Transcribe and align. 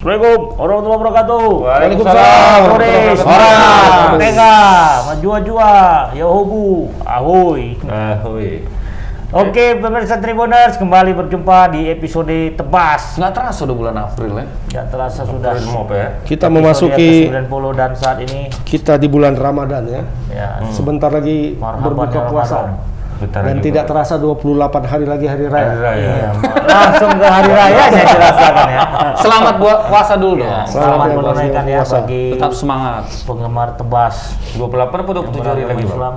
Assalamualaikum 0.00 0.56
warahmatullahi 0.56 0.96
wabarakatuh. 1.04 1.46
Waalaikumsalam. 1.60 2.60
Sore, 2.72 2.94
Orang. 3.20 4.16
Tega, 4.16 4.56
majua-jua, 5.12 5.72
Yahobu, 6.16 6.88
ahoy. 7.04 7.76
Ahoy. 7.84 8.64
Oke, 9.28 9.76
pemirsa 9.76 10.16
Tribuners, 10.16 10.80
kembali 10.80 11.12
berjumpa 11.12 11.76
di 11.76 11.92
episode 11.92 12.32
tebas. 12.56 13.20
Nggak 13.20 13.32
terasa 13.36 13.60
udah 13.68 13.76
bulan 13.76 13.96
April 14.00 14.40
ya. 14.40 14.46
Tidak 14.48 14.86
terasa 14.88 15.20
sudah 15.28 15.52
April 15.52 15.68
Mop 15.68 15.92
ya. 15.92 16.08
episode 16.16 16.24
Kita 16.24 16.46
memasuki 16.48 17.28
ke-90 17.28 17.64
dan 17.76 17.90
saat 17.92 18.18
ini 18.24 18.48
kita 18.64 18.96
di 18.96 19.04
bulan 19.04 19.36
Ramadan 19.36 19.84
ya. 19.84 20.02
ya 20.32 20.64
Sebentar 20.72 21.12
lagi 21.12 21.60
marhaban 21.60 21.92
berbuka 21.92 22.24
ya 22.24 22.32
puasa. 22.32 22.56
Ramadan. 22.72 22.99
Bentar 23.20 23.40
Dan 23.42 23.54
lagi 23.54 23.64
tidak 23.66 23.84
terasa 23.84 24.14
28 24.16 24.48
hari 24.82 25.04
lagi 25.04 25.26
hari 25.28 25.44
Hari 25.44 25.52
raya. 25.52 25.74
Raya. 25.76 26.08
Iya, 26.10 26.30
langsung 26.72 27.10
ke 27.12 27.26
hari 27.28 27.52
raya 27.52 27.82
saya 27.86 28.06
dirasakan 28.16 28.66
ya. 28.66 28.80
Selamat 29.14 29.54
buat 29.60 29.78
puasa 29.86 30.14
dulu 30.16 30.40
Ya, 30.40 30.40
dong. 30.40 30.64
selamat 30.66 30.72
Selamat 30.72 31.04
ya, 31.06 31.14
menunaikan 31.14 31.64
ya 31.66 31.78
puasa. 31.78 31.94
bagi 32.00 32.24
Tetap 32.32 32.52
semangat. 32.52 33.04
penggemar 33.22 33.68
tebas 33.76 34.14
28 34.56 34.72
apa 34.96 35.10
27 35.12 35.44
hari 35.44 35.62
lagi, 35.64 35.84
Bang? 35.86 36.16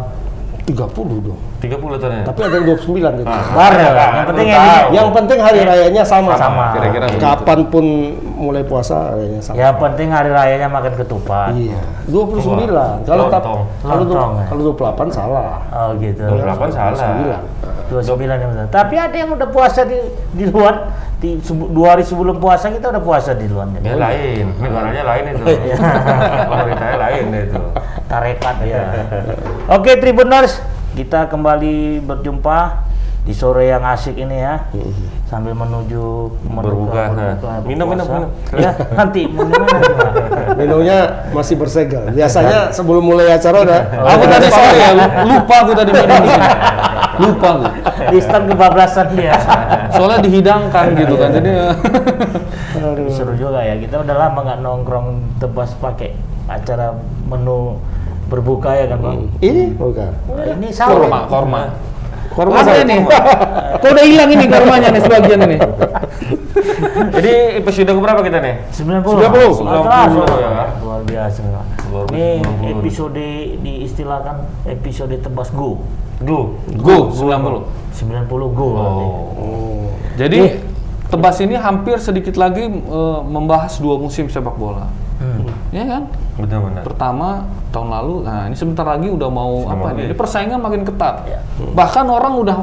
Islam. 0.64 0.90
30 0.90 1.28
dong. 1.28 1.40
30 1.60 2.00
tahunnya. 2.00 2.24
Tapi 2.24 2.40
ada 2.44 2.56
yang 2.56 2.66
29 2.72 3.20
gitu. 3.20 3.28
Bareng, 3.52 3.94
yang 3.94 4.28
penting 4.28 4.48
yang. 4.48 4.66
Yang 4.92 5.08
penting 5.12 5.40
hari 5.44 5.60
rayanya 5.64 6.04
sama. 6.08 6.34
Sama. 6.40 6.66
Kira-kira 6.76 7.06
begitu. 7.12 7.24
Kapan 7.24 7.60
pun 7.68 7.86
mulai 8.40 8.64
puasa 8.64 9.16
rayanya 9.16 9.42
sama. 9.44 9.56
Ya 9.60 9.70
penting 9.76 10.08
hari 10.12 10.32
rayanya 10.32 10.68
makan 10.72 10.94
ketupat. 10.96 11.52
Iya. 11.56 11.80
29. 12.08 13.08
Kalau 13.08 13.26
tap- 13.32 13.44
Lontong. 13.44 13.62
kalau 13.84 14.40
ya. 14.40 14.46
kalau 14.48 14.62
28 14.76 15.12
salah. 15.12 15.50
Oh 15.72 15.90
gitu. 16.00 16.24
28 16.24 16.72
salah. 16.72 17.40
29. 17.92 18.04
29 18.04 18.44
yang 18.44 18.50
benar. 18.52 18.68
Tapi 18.72 18.96
ada 19.00 19.16
yang 19.16 19.30
udah 19.36 19.50
puasa 19.52 19.84
di 19.88 20.00
di 20.36 20.46
luar 20.48 20.92
di 21.24 21.40
dua 21.72 21.96
hari 21.96 22.04
sebelum 22.04 22.36
puasa 22.36 22.68
kita 22.68 22.92
udah 22.92 23.00
puasa 23.00 23.32
di 23.32 23.48
luar. 23.48 23.72
Ya 23.80 23.96
lain, 23.96 24.52
negaranya 24.60 25.04
lain 25.08 25.24
itu. 25.32 25.44
Pemerintahnya 26.52 26.98
lain 27.00 27.26
itu. 27.32 27.62
Tarekat 28.12 28.56
ya. 28.68 28.84
Oke 29.72 29.96
Tribuners, 30.04 30.60
kita 31.00 31.32
kembali 31.32 32.04
berjumpa 32.04 32.92
di 33.24 33.32
sore 33.32 33.72
yang 33.72 33.88
asik 33.88 34.20
ini 34.20 34.36
ya. 34.36 34.68
Sambil 35.34 35.58
menuju 35.58 36.30
Berbuka. 36.46 37.10
Minum, 37.66 37.90
minum, 37.90 38.06
minum. 38.06 38.30
Ya, 38.64 38.70
nanti. 38.94 39.26
Minumnya 40.62 41.26
masih 41.34 41.58
bersegel. 41.58 42.06
Biasanya 42.14 42.70
sebelum 42.70 43.02
mulai 43.02 43.34
acara 43.34 43.66
udah 43.66 43.82
Aku 44.14 44.30
tadi 44.30 44.48
sorry 44.54 44.78
ya, 44.78 44.90
lu- 44.94 45.14
lupa 45.34 45.56
aku 45.66 45.72
tadi 45.74 45.90
minum. 45.90 46.24
Lupa 47.18 47.48
aku. 47.50 47.66
Di 48.14 48.18
stand 48.22 48.46
kebablasan 48.54 49.08
dia. 49.18 49.34
Soalnya 49.90 50.22
dihidangkan 50.22 50.86
gitu 51.02 51.16
kan. 51.18 51.30
Jadi 51.34 51.50
Seru 53.10 53.34
juga 53.34 53.66
ya. 53.66 53.74
Kita 53.82 54.06
udah 54.06 54.16
lama 54.30 54.38
nggak 54.38 54.60
nongkrong 54.62 55.08
tebas 55.42 55.74
pakai 55.82 56.14
acara 56.46 56.94
menu 57.26 57.82
berbuka 58.30 58.70
ya 58.78 58.86
kan 58.86 59.02
bang. 59.02 59.20
ini 59.42 59.74
bukan. 59.74 60.14
Ini 60.30 60.68
sahur. 60.70 61.10
korma, 61.10 61.26
korma. 61.26 61.62
Korma 62.34 62.66
Ada 62.66 62.66
saya. 62.66 62.84
nih. 62.84 63.00
Kok 63.78 63.90
udah 63.94 64.06
hilang 64.06 64.30
ini 64.34 64.46
kormanya 64.50 64.88
nih 64.90 65.02
sebagian 65.06 65.40
ini. 65.46 65.58
Jadi 67.14 67.34
episode 67.62 67.92
berapa 67.94 68.22
kita 68.26 68.38
nih? 68.42 68.56
90. 68.74 69.06
90. 69.06 69.62
Nggak 69.62 69.82
terasa, 69.86 70.20
90 70.26 70.42
ya. 70.42 70.52
Luar 70.82 71.02
biasa. 71.06 71.40
Luar 71.94 72.06
Ini 72.10 72.28
biasa, 72.42 72.50
90. 72.50 72.74
episode 72.74 73.26
diistilahkan 73.62 74.36
episode 74.66 75.16
tebas 75.22 75.50
go. 75.54 75.86
Go. 76.26 76.58
Go 76.74 76.98
90. 77.14 77.70
90 77.94 78.58
go. 78.58 78.68
berarti. 78.74 79.06
Oh. 79.38 79.88
Jadi 80.18 80.42
Tebas 81.14 81.38
ini 81.46 81.54
hampir 81.54 82.02
sedikit 82.02 82.34
lagi 82.42 82.66
eh, 82.66 83.20
membahas 83.22 83.78
dua 83.78 84.02
musim 84.02 84.26
sepak 84.34 84.58
bola. 84.58 84.90
Hmm. 85.22 85.46
Ya 85.74 85.84
kan? 85.90 86.04
Benar-benar. 86.38 86.86
Pertama 86.86 87.50
tahun 87.74 87.90
lalu, 87.90 88.16
nah 88.22 88.46
ini 88.46 88.54
sebentar 88.54 88.86
lagi 88.86 89.10
udah 89.10 89.30
mau 89.34 89.66
Sudah 89.66 89.74
apa 89.74 89.88
nih? 89.98 90.14
Ini 90.14 90.16
persaingan 90.16 90.60
makin 90.62 90.86
ketat. 90.86 91.16
Ya. 91.26 91.40
Bahkan 91.58 92.06
orang 92.06 92.34
udah 92.38 92.58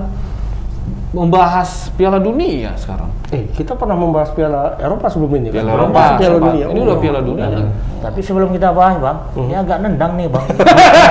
membahas 1.10 1.90
Piala 1.92 2.16
Dunia 2.16 2.70
sekarang. 2.74 3.10
Eh, 3.28 3.50
kita 3.50 3.74
pernah 3.74 3.94
membahas 3.94 4.30
Piala 4.30 4.74
Eropa 4.76 5.06
sebelum 5.06 5.30
ini 5.36 5.48
kan? 5.48 5.54
Piala 5.56 5.70
Belum 5.72 5.82
Eropa, 5.84 5.96
bahas 5.96 6.14
Piala. 6.16 6.36
Dunia. 6.40 6.64
Ini 6.66 6.78
Oh. 6.78 6.84
udah 6.84 6.96
Piala 6.98 7.20
Dunia. 7.20 7.46
kan? 7.48 7.66
Tapi 8.00 8.20
sebelum 8.20 8.48
kita 8.48 8.68
bahas 8.70 8.96
bang, 8.96 9.18
ini 9.36 9.52
agak 9.52 9.78
nendang 9.78 10.12
nih 10.14 10.26
bang. 10.26 10.46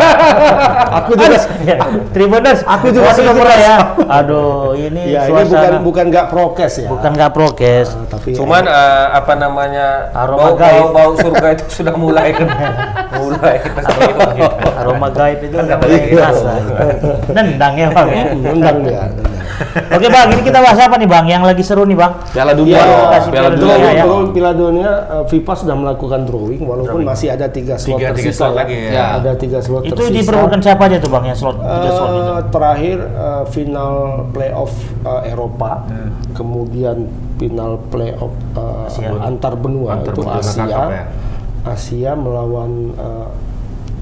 Aku 1.00 1.12
juga 1.14 1.38
Ya, 1.62 1.78
Tribuners, 2.10 2.60
Aku 2.66 2.90
juga 2.90 3.12
sudah 3.12 3.30
kita 3.30 3.38
merasa. 3.38 3.62
ya. 3.62 3.78
Aduh, 4.10 4.74
ini 4.74 5.02
Ya, 5.10 5.22
ini 5.22 5.30
suasana 5.30 5.60
bukan 5.78 5.84
bukan 5.84 6.06
nggak 6.10 6.26
prokes 6.30 6.74
ya. 6.78 6.90
bukan 6.90 7.12
nggak 7.14 7.32
prokes. 7.32 7.88
Ah, 7.90 8.06
tapi 8.10 8.30
Cuman 8.34 8.64
eh, 8.66 9.06
apa 9.12 9.34
namanya 9.36 9.88
Aroma 10.14 10.50
bau, 10.50 10.56
gaib. 10.56 10.82
bau, 10.82 10.90
bau 10.90 11.12
surga 11.16 11.48
itu 11.54 11.66
sudah 11.70 11.94
mulai 11.94 12.32
kan 12.32 12.48
mulai 13.20 13.56
kecium 13.60 14.00
gitu. 14.34 14.56
Aroma 14.74 15.08
gaib 15.10 15.40
itu 15.42 15.56
Kan 15.56 15.66
mulai 15.70 16.00
gitu. 16.02 16.18
terasa. 16.18 16.52
Nendang 17.30 17.74
ya 17.76 17.88
bang. 17.92 18.08
ya. 18.10 18.24
Oke 19.96 20.08
bang, 20.08 20.28
ini 20.32 20.42
kita 20.42 20.60
bahas 20.60 20.78
apa 20.78 20.96
nih 20.96 21.06
bang? 21.06 21.26
Yang 21.28 21.44
lagi 21.46 21.64
seru 21.64 21.84
nih 21.84 21.96
bang? 21.96 22.12
Piala 22.30 22.54
Dunia, 22.54 22.76
Iya, 22.76 22.86
Piala 22.86 23.28
Piala 23.28 23.50
Dunia. 23.50 23.60
Dunia, 23.60 23.76
Belum 23.76 23.92
ya. 23.92 24.04
belum 24.04 24.26
Piala 24.30 24.52
Dunia 24.54 24.90
eh, 25.10 25.24
FIFA 25.28 25.54
sudah 25.56 25.76
melakukan 25.76 26.20
drawing 26.24 26.64
walaupun 26.64 27.00
masih 27.02 27.28
ada 27.30 27.46
tiga 27.48 27.76
slot 27.76 27.98
Tiga- 27.98 28.12
tiga 28.12 28.18
tersisa 28.18 28.38
slot 28.40 28.50
ya. 28.50 28.58
lagi 28.58 28.76
ya. 28.78 28.90
Ya. 28.90 29.06
Ada 29.18 29.32
tiga 29.36 29.60
slot 29.60 29.84
Itu 29.84 29.94
tersisa. 29.96 30.16
diperlukan 30.16 30.60
siapa 30.60 30.84
aja 30.86 30.98
tuh 30.98 31.10
bang 31.10 31.24
yang 31.26 31.38
slot 31.38 31.58
tiga 31.58 31.90
slot 31.90 32.10
itu? 32.10 32.22
Eh, 32.22 32.42
terakhir 32.50 32.98
eh, 33.02 33.44
final 33.50 33.94
playoff 34.30 34.74
eh, 35.02 35.22
Eropa, 35.30 35.72
kemudian 36.32 36.98
final 37.36 37.72
playoff 37.90 38.32
eh, 38.54 38.88
Asia. 38.88 39.10
antar 39.20 39.54
benua 39.54 39.90
Antar 39.98 40.12
itu 40.12 40.22
benua 40.22 40.40
Asia, 40.40 40.66
ya. 40.66 41.04
Asia 41.62 42.12
melawan 42.14 42.72
eh, 42.96 43.28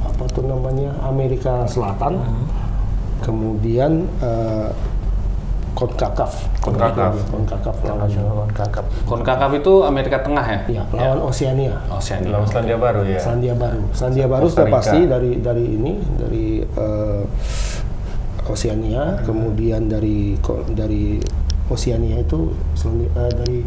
apa 0.03 0.23
tuh 0.29 0.44
namanya 0.44 0.97
Amerika 1.03 1.66
Selatan, 1.66 2.17
kemudian 3.22 4.06
eh, 4.19 4.69
Concacaf, 5.77 6.31
Concacaf. 6.57 7.13
Concacaf 7.29 7.75
lawan 7.85 8.09
Lawan 8.09 8.49
kakap. 8.49 8.81
Konkakaf 9.05 9.51
itu 9.53 9.85
Amerika 9.85 10.17
Tengah 10.25 10.41
ya? 10.41 10.59
ya 10.65 10.81
lawan 10.89 11.21
Oceania. 11.29 11.77
Oceania. 11.93 12.33
Lawan 12.33 12.49
Selandia 12.49 12.77
Baru 12.81 13.01
ya. 13.05 13.19
Selandia 13.21 13.53
Baru. 13.53 13.81
Selandia 13.93 14.25
Baru 14.25 14.45
sudah 14.49 14.73
pasti 14.73 15.05
dari 15.05 15.37
dari 15.37 15.66
ini 15.77 15.93
dari 16.17 16.45
eh, 16.66 17.23
Oceania, 18.49 19.21
kemudian 19.21 19.85
dari 19.85 20.33
dari 20.73 21.21
Oceania 21.69 22.25
itu 22.25 22.57
Selandia- 22.73 23.13
eh, 23.13 23.31
dari 23.37 23.57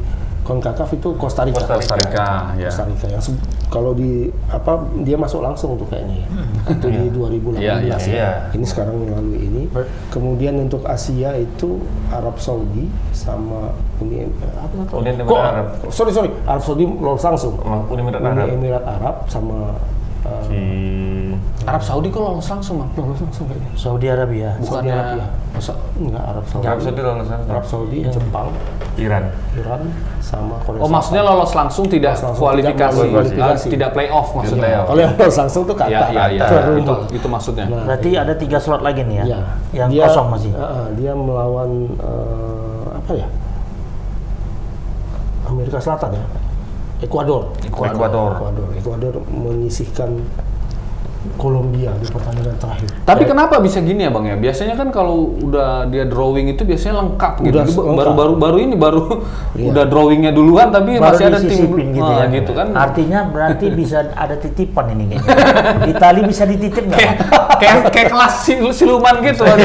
Concacaf 0.51 0.91
itu 0.91 1.09
Costa 1.15 1.47
Rica. 1.47 1.63
Costa 1.63 1.95
Rica, 1.95 2.27
ya. 2.59 2.67
Costa 2.67 2.85
Rica 2.91 3.07
yang 3.07 3.23
kalau 3.71 3.95
di 3.95 4.27
apa 4.51 4.83
dia 5.07 5.15
masuk 5.15 5.47
langsung 5.47 5.79
tuh 5.79 5.87
kayaknya 5.87 6.27
ya. 6.27 6.29
Itu 6.75 6.87
di 6.91 7.07
2018 7.15 7.63
Iya, 7.63 7.75
iya, 7.87 7.95
ya. 7.95 7.99
iya. 8.11 8.31
Ini 8.51 8.67
sekarang 8.67 8.99
melalui 8.99 9.39
ini. 9.47 9.63
Kemudian 10.11 10.59
untuk 10.59 10.83
Asia 10.83 11.39
itu 11.39 11.79
Arab 12.11 12.35
Saudi 12.43 12.91
sama 13.15 13.71
Uni 14.03 14.27
apa 14.59 14.75
namanya? 14.75 14.91
Uni 14.99 15.09
Emirat 15.15 15.31
Kok, 15.31 15.39
Arab. 15.39 15.67
Sorry 15.95 16.11
sorry, 16.11 16.31
Arab 16.51 16.63
Saudi 16.67 16.83
lolos 16.83 17.23
langsung. 17.23 17.55
Uni 17.63 18.01
Emirat 18.03 18.19
Uni 18.19 18.31
Arab. 18.35 18.47
Emirat 18.51 18.85
Arab 18.91 19.17
sama 19.31 19.79
uh, 20.27 20.43
Si 20.51 20.59
Arab 21.71 21.83
Saudi 21.83 22.09
kok 22.09 22.19
lolos 22.21 22.45
langsung, 22.45 22.83
Bang? 22.83 22.91
lolos 22.99 23.21
langsung 23.21 23.45
kayaknya. 23.47 23.71
Saudi 23.75 24.07
Arabia. 24.07 24.51
Saudi 24.59 24.91
Arabia. 24.91 25.27
Masa- 25.51 25.79
Enggak 25.95 26.25
Arab 26.27 26.45
Saudi. 26.45 26.65
Arab 26.67 26.81
Saudi 26.81 27.01
lolos 27.01 27.29
langsung. 27.29 27.51
Arab 27.51 27.65
Saudi, 27.65 27.99
Jepang, 28.05 28.49
Iran. 28.97 29.25
Iran 29.55 29.81
sama 30.21 30.55
Korea 30.61 30.81
Oh, 30.81 30.91
maksudnya 30.91 31.23
lolos 31.23 31.53
langsung 31.53 31.85
tidak 31.87 32.13
Lolos 32.13 32.25
langsung, 32.27 32.43
kualifikasi, 32.43 32.91
tidak 32.97 33.11
kualifikasi. 33.13 33.63
Ah, 33.63 33.71
tidak 33.71 33.91
playoff 33.93 34.29
maksudnya. 34.33 34.67
Tidak. 34.67 34.83
Kalau 34.85 35.01
yang 35.01 35.15
lolos 35.15 35.37
langsung 35.39 35.63
tuh 35.65 35.77
kata. 35.77 35.91
Iya, 35.91 36.01
iya, 36.11 36.25
iya. 36.29 36.43
Baru 36.45 36.73
Itu 36.75 36.93
itu. 37.15 37.27
maksudnya. 37.29 37.65
Nah, 37.67 37.83
Berarti 37.87 38.11
ada 38.15 38.35
tiga 38.35 38.59
slot 38.59 38.83
lagi 38.83 39.01
nih 39.03 39.17
ya? 39.17 39.25
Iya. 39.25 39.41
Yang 39.73 39.89
Dia- 39.91 40.05
kosong 40.05 40.27
masih. 40.29 40.51
uh, 40.53 40.63
uh, 40.63 40.87
dia 40.95 41.13
melawan 41.13 41.71
uh, 41.97 42.99
apa 42.99 43.13
ya? 43.15 43.27
Amerika 45.47 45.79
Selatan 45.79 46.11
ya. 46.15 46.25
Ekuador. 47.01 47.55
Ekuador. 47.63 47.97
Ekuador. 47.97 48.31
Ekuador 48.77 49.15
menyisihkan 49.27 50.21
Kolombia 51.37 51.93
di 51.95 52.07
pertandingan 52.07 52.57
terakhir. 52.57 52.89
Tapi 53.03 53.23
kenapa 53.25 53.61
bisa 53.61 53.77
gini 53.79 54.03
ya 54.03 54.11
bang 54.11 54.25
ya? 54.27 54.37
Biasanya 54.39 54.75
kan 54.75 54.89
kalau 54.89 55.37
udah 55.37 55.85
dia 55.87 56.05
drawing 56.05 56.49
itu 56.49 56.65
biasanya 56.65 56.97
lengkap 56.99 57.45
gitu. 57.45 57.61
Lengkap. 57.61 58.37
Baru 58.37 58.57
ini 58.57 58.73
baru 58.73 59.21
Iya. 59.61 59.69
udah 59.69 59.85
drawingnya 59.85 60.33
duluan 60.33 60.69
tapi 60.69 60.97
Baru 60.97 61.13
masih 61.13 61.25
ada 61.27 61.39
tim 61.39 61.69
gitu 61.69 62.01
Ah, 62.03 62.25
ya. 62.25 62.33
gitu 62.33 62.51
kan. 62.51 62.73
Artinya 62.73 63.21
berarti 63.27 63.67
bisa 63.69 64.09
ada 64.11 64.33
titipan 64.35 64.89
ini 64.91 65.05
kayaknya. 65.13 65.33
Itali 65.87 66.21
bisa 66.25 66.43
dititip 66.45 66.85
nggak? 66.87 66.99
kayak 66.99 67.15
kayak 67.61 67.77
kayak 67.93 68.09
kelas 68.09 68.35
sil- 68.41 68.73
siluman 68.73 69.21
gitu 69.21 69.45
kan. 69.45 69.59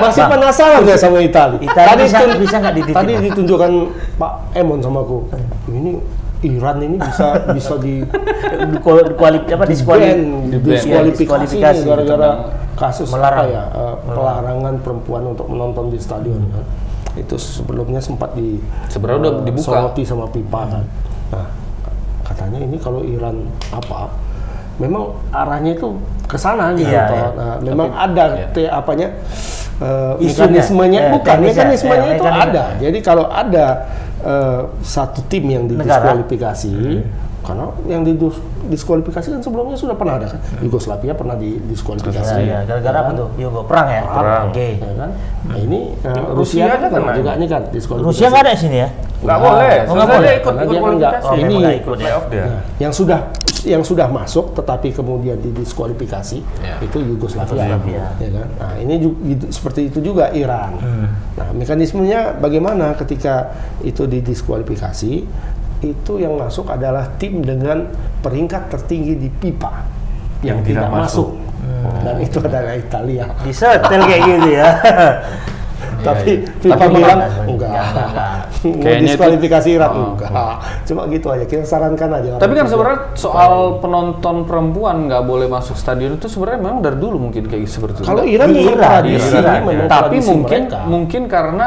Masih 0.00 0.24
penasaran 0.24 0.80
saya 0.82 0.96
sama 0.98 1.20
Itali. 1.20 1.60
Itali 1.60 2.02
bisa- 2.02 2.24
tun- 2.24 2.40
bisa 2.40 2.56
nggak 2.56 2.74
dititip, 2.74 2.96
Tadi 2.96 3.12
ditunjukkan 3.22 3.72
Pak 4.16 4.32
Emon 4.54 4.80
sama 4.80 5.04
aku. 5.04 5.28
Ini 5.68 5.92
Iran 6.42 6.78
ini 6.80 6.96
bisa 6.96 7.26
bisa 7.56 7.74
di 7.76 8.02
Kuali, 8.78 9.14
kuali- 9.14 9.46
apa 9.46 9.64
diskuali 9.64 10.02
ban, 10.04 10.20
Di 10.50 10.58
diskualifikasi 10.58 11.54
nih 11.54 11.82
gara-gara 11.82 12.30
kasus 12.74 13.08
Melarang. 13.08 13.38
apa 13.40 13.44
ya 13.48 13.64
eh, 13.68 13.94
pelarangan 14.04 14.74
perempuan 14.80 15.22
untuk 15.28 15.46
menonton 15.46 15.88
di 15.88 15.98
stadion 15.98 16.42
kan. 16.50 16.64
Itu 17.14 17.36
sebelumnya 17.36 18.00
sempat 18.00 18.32
di 18.32 18.58
Sebenarnya 18.88 19.20
udah 19.20 19.32
eh, 19.34 19.44
dibuka. 19.44 19.64
soroti 19.64 20.02
sama 20.02 20.26
FIFA 20.26 20.62
kan. 20.66 20.84
Nah, 21.30 21.46
katanya 22.22 22.58
ini 22.60 22.76
kalau 22.76 23.00
Iran 23.00 23.46
apa 23.70 24.10
memang 24.76 25.14
arahnya 25.30 25.76
itu 25.76 25.94
ke 26.24 26.34
sana 26.34 26.72
gitu 26.72 26.88
Iya, 26.88 27.04
iya. 27.06 27.26
Nah, 27.30 27.56
memang 27.60 27.92
ada 27.92 28.24
te, 28.50 28.64
apanya 28.64 29.12
Isunya. 30.16 30.48
mekanismenya 30.48 31.00
Ya, 31.00 31.10
bukan 31.12 31.34
teknisnya. 31.36 31.52
mekanismenya 31.60 32.08
Ya, 32.08 32.16
itu 32.16 32.26
ada 32.26 32.64
jadi 32.78 32.98
kalau 33.00 33.24
ada 33.26 33.66
eh, 34.22 34.62
satu 34.82 35.20
tim 35.28 35.44
yang 35.50 35.64
Negara. 35.76 36.16
Karena 37.42 37.66
yang 37.84 38.02
didiskualifikasi 38.02 39.26
kan 39.28 39.40
sebelumnya 39.40 39.74
sudah 39.74 39.92
pernah 39.92 40.14
ada 40.14 40.26
kan 40.28 40.40
Yugoslavia 40.58 41.12
pernah 41.12 41.34
didiskualifikasi 41.34 42.38
Ya, 42.38 42.38
ya, 42.40 42.58
gara-gara 42.64 42.98
apa 43.00 43.10
tuh? 43.12 43.28
Yugo 43.36 43.66
perang 43.66 43.88
ya? 43.88 44.02
Perang. 44.04 44.44
Oke. 44.48 44.68
ya 44.78 44.92
kan 44.94 45.10
nah 45.42 45.56
ini 45.56 45.80
eh, 45.98 46.22
Rusia 46.32 46.70
Rusia 46.70 46.88
kan 46.88 46.90
juga 47.12 47.30
ini 47.34 47.46
kan 47.46 47.62
diskualifikasi 47.68 48.08
Rusia 48.08 48.26
nggak 48.28 48.42
ada 48.42 48.52
di 48.52 48.60
sini 48.60 48.76
ya? 48.78 48.88
Nggak 49.22 49.38
boleh. 49.38 49.76
Oh, 49.86 49.94
nggak 49.94 50.08
boleh. 50.08 50.32
ikut 50.34 50.42
Karena 50.44 50.62
ikut 50.62 50.72
dia 50.72 50.80
kan 50.80 50.94
nggak-. 50.96 51.14
Oh, 51.20 51.34
ini 51.36 51.54
nggak 51.56 51.76
ikut 51.78 51.94
ya. 51.94 52.00
playoff 52.00 52.24
dia. 52.28 52.44
yang 52.78 52.92
sudah 52.92 53.20
yang 53.62 53.78
sudah 53.80 54.06
masuk 54.06 54.50
tetapi 54.52 54.90
kemudian 54.90 55.38
didiskualifikasi 55.38 56.38
Ya. 56.58 56.82
itu 56.82 56.98
Yugoslavia, 56.98 57.62
Yugoslavia. 57.70 58.06
ya 58.18 58.28
kan 58.32 58.48
nah 58.58 58.74
ini 58.74 58.94
juga 58.98 59.16
gitu- 59.24 59.50
seperti 59.52 59.80
itu 59.86 59.98
juga 60.02 60.34
Iran 60.34 60.74
Hmm. 60.74 61.06
nah 61.32 61.46
mekanismenya 61.52 62.34
bagaimana 62.36 62.90
ketika 62.96 63.54
itu 63.80 64.02
didiskualifikasi 64.04 65.12
itu 65.84 66.12
yang 66.16 66.34
masuk 66.34 66.66
adalah 66.66 67.10
tim 67.16 67.42
dengan 67.42 67.90
peringkat 68.18 68.70
tertinggi 68.70 69.18
di 69.18 69.28
pipa 69.28 69.82
yang, 70.40 70.62
Yang 70.62 70.74
tidak, 70.74 70.86
tidak 70.86 70.90
masuk, 70.92 71.28
Hmm. 71.62 71.94
dan 72.02 72.16
itu 72.18 72.38
adalah 72.38 72.74
Italia 72.74 73.24
Disetel 73.40 74.00
kayak 74.00 74.20
gitu 74.24 74.48
ya. 74.52 74.66
tapi 76.02 76.30
iya. 76.36 76.50
FIFA 76.58 76.74
Tapi 76.76 76.86
bilang 76.92 77.18
enggak, 77.20 77.46
enggak, 77.46 77.70
enggak, 77.70 78.06
enggak. 78.08 78.34
Mau 78.62 78.74
Kayaknya 78.74 78.90
itu- 78.96 79.06
diskualifikasi 79.08 79.68
Iran 79.72 79.90
Oh, 79.92 80.06
enggak 80.12 80.30
cuma 80.82 81.00
gitu 81.06 81.26
aja 81.28 81.44
kita 81.44 81.62
sarankan 81.62 82.10
aja 82.12 82.30
Tapi 82.36 82.52
kan 82.52 82.66
sebenarnya 82.66 83.00
soal 83.14 83.52
penonton 83.78 84.36
perempuan 84.42 85.06
nggak 85.06 85.22
boleh 85.22 85.46
masuk 85.46 85.74
stadion 85.74 86.14
itu 86.14 86.26
sebenarnya 86.26 86.58
memang 86.60 86.78
dari 86.80 86.96
dulu 86.96 87.16
mungkin 87.20 87.46
kayak 87.46 87.66
seperti 87.66 88.02
itu. 88.02 88.04
kalau 88.04 88.18
Nggak? 88.20 88.34
Iran 88.34 88.48
Di 88.48 88.54
memang 88.56 88.66
Iran, 88.72 88.90
tradisi 88.92 89.14
di 89.24 89.36
Iran, 89.36 89.58
memang 89.60 89.86
tapi 89.86 90.02
tradisi 90.02 90.26
mungkin 90.28 90.60
mereka. 90.60 90.78
mungkin 90.84 91.22
karena 91.28 91.66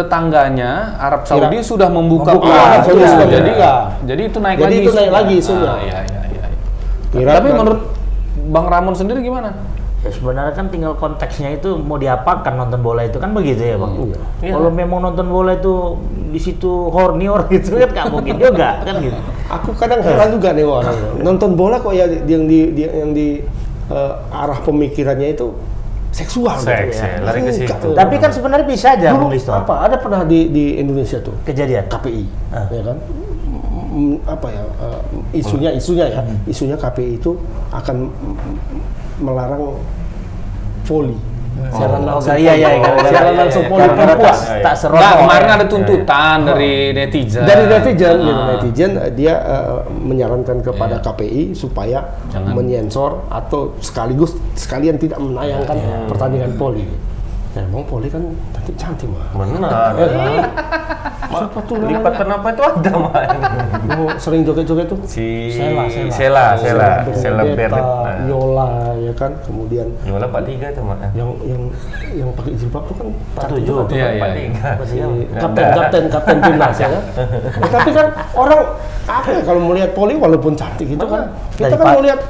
tetangganya 0.00 0.70
Arab 0.96 1.22
Saudi 1.22 1.56
Irak. 1.56 1.66
sudah 1.66 1.88
membuka, 1.88 2.32
Membuka, 2.32 2.48
peluang. 2.48 2.66
Arab 2.66 2.80
Saudi 2.82 2.98
Iya, 2.98 3.10
sudah 3.10 3.26
jadi 3.28 3.42
membuka. 3.46 3.72
jadi 4.02 4.22
itu 4.24 4.38
naik 4.38 4.56
Jadi 4.56 4.64
lagi 4.66 4.78
itu 4.80 4.92
naik 4.92 5.12
lagi 5.12 5.34
isunya. 5.36 5.66
Ah, 5.66 5.78
iya, 5.78 5.98
iya, 6.02 6.20
iya. 6.26 6.44
Iran 7.16 7.34
Tapi 7.34 7.48
kan- 7.48 7.58
menurut 7.58 7.80
Bang 8.46 8.66
Ramon 8.66 8.94
sendiri 8.94 9.20
gimana? 9.20 9.50
Ya 10.00 10.08
sebenarnya 10.08 10.56
kan 10.56 10.66
tinggal 10.66 10.96
konteksnya 10.96 11.52
itu 11.52 11.76
mau 11.76 11.94
diapakan 11.94 12.56
nonton 12.56 12.80
bola 12.80 13.04
itu 13.04 13.16
kan 13.16 13.30
begitu 13.30 13.60
ya 13.60 13.76
bang. 13.76 13.92
Iya. 14.40 14.50
Kalau 14.50 14.70
memang 14.70 14.98
nonton 15.02 15.28
bola 15.28 15.52
itu 15.52 16.00
di 16.26 16.40
situ 16.40 16.88
horny 16.88 17.28
or 17.28 17.44
gitu 17.46 17.76
kan 17.76 17.88
nggak 17.90 18.06
mungkin 18.08 18.34
juga 18.34 18.80
kan 18.80 18.96
gitu. 18.98 19.20
Aku 19.50 19.76
kadang 19.76 20.00
heran 20.00 20.32
juga 20.32 20.50
nih 20.50 20.64
orang 20.64 20.96
nonton 21.20 21.52
bola 21.52 21.76
kok 21.78 21.92
ya 21.92 22.08
di- 22.08 22.24
yang 22.24 22.44
di, 22.44 22.72
di- 22.72 22.88
yang 22.88 23.12
di 23.12 23.44
eh, 23.86 24.12
arah 24.32 24.56
pemikirannya 24.58 25.36
itu 25.36 25.52
seksual 26.10 26.58
Seks 26.58 26.90
gitu 26.90 27.06
ya, 27.06 27.22
lari 27.22 27.40
ke 27.40 27.52
situ. 27.52 27.70
Enggak. 27.70 27.96
Tapi 27.96 28.14
kan 28.16 28.30
sebenarnya 28.30 28.66
bisa 28.66 28.86
aja 28.92 29.14
dulu 29.14 29.30
Listo. 29.30 29.50
apa 29.50 29.86
ada 29.86 29.94
pernah 29.94 30.22
di 30.22 30.50
di 30.50 30.76
Indonesia 30.76 31.18
tuh 31.18 31.34
Kejadian. 31.42 31.86
KPI 31.86 32.24
Ah. 32.50 32.66
ya 32.68 32.82
kan 32.82 32.98
Mm, 33.90 34.22
apa 34.22 34.46
ya 34.46 34.62
eh, 34.62 35.00
isunya 35.34 35.70
isunya 35.70 36.06
ya 36.06 36.22
Hmm. 36.22 36.38
isunya 36.46 36.78
KPI 36.78 37.18
itu 37.18 37.34
akan 37.70 38.06
melarang 39.18 39.74
voli 40.84 41.18
siaran 41.70 42.00
Oh, 42.00 42.06
langsung 42.08 42.34
iya 42.34 42.52
iya 42.54 42.68
siaran 43.02 43.32
iya, 43.32 43.38
langsung 43.38 43.62
iya, 43.62 43.70
voli 43.70 43.80
gara-gara 43.82 44.06
perempuan 44.16 44.32
tak, 44.32 44.60
Nah, 44.60 44.74
seronok. 44.74 45.16
kemarin 45.20 45.44
ya. 45.44 45.52
ada 45.52 45.66
tuntutan 45.66 46.38
dari 46.42 46.72
netizen. 46.90 47.42
dari 47.42 47.64
netizen 47.66 48.16
Ah. 48.18 48.46
netizen 48.50 48.90
eh, 48.96 49.10
dia 49.12 49.34
eh, 49.36 49.76
menyarankan 49.90 50.56
kepada 50.60 50.96
Iya. 50.96 51.04
KPI 51.06 51.42
supaya 51.52 51.98
Jangan. 52.28 52.52
menyensor 52.54 53.10
atau 53.28 53.60
sekaligus 53.78 54.34
sekalian 54.54 54.96
tidak 54.96 55.18
menayangkan 55.18 55.76
Iya. 55.76 55.96
pertandingan 56.06 56.52
poli 56.54 56.86
ya 57.50 57.66
emang 57.66 57.82
poli 57.82 58.06
kan 58.06 58.22
cantik 58.54 58.76
cantik 58.78 59.08
mah 59.10 59.26
Benar. 59.34 59.90
Ya 59.98 60.06
kan? 60.06 60.32
siapa 61.30 61.58
tuh 61.62 61.78
namanya? 61.78 61.98
Lipatan 62.02 62.28
apa 62.28 62.48
itu 62.50 62.62
ada 62.62 62.90
mah. 62.92 63.12
Yang 63.86 64.02
sering 64.18 64.42
joget-joget 64.42 64.86
tuh 64.86 64.98
Si 65.02 65.26
Sela, 65.50 65.86
Sela. 65.86 66.46
Sela, 66.58 66.88
Sela, 67.10 67.42
Sela. 67.46 67.78
Nah. 67.78 68.26
Yola 68.26 68.68
ya 68.98 69.12
kan 69.14 69.30
kemudian 69.42 69.86
Yola 70.02 70.26
43 70.26 70.74
itu 70.74 70.82
mah. 70.82 70.96
yang 71.10 71.30
yang 71.42 71.62
yang 72.12 72.30
pakai 72.34 72.52
jilbab 72.54 72.82
tuh 72.86 72.94
kan 72.98 73.06
cantik 73.36 73.62
Tujuh. 73.62 73.76
tuh. 73.82 73.94
Iya, 73.94 74.08
iya. 74.10 74.22
43. 74.78 74.90
Si 74.90 74.96
kapten 75.34 75.66
kapten 75.70 76.02
kapten 76.06 76.36
timnas 76.40 76.76
ya 76.76 76.88
kan 76.88 77.02
Eh, 77.10 77.68
tapi 77.74 77.90
kan 77.90 78.06
orang 78.34 78.60
apa 79.06 79.28
ya 79.30 79.40
kalau 79.42 79.60
melihat 79.64 79.90
poli 79.90 80.14
walaupun 80.14 80.54
cantik 80.54 80.86
gitu 80.86 81.02
kan 81.02 81.30
kita 81.54 81.74
kan 81.74 81.98
melihat 81.98 82.20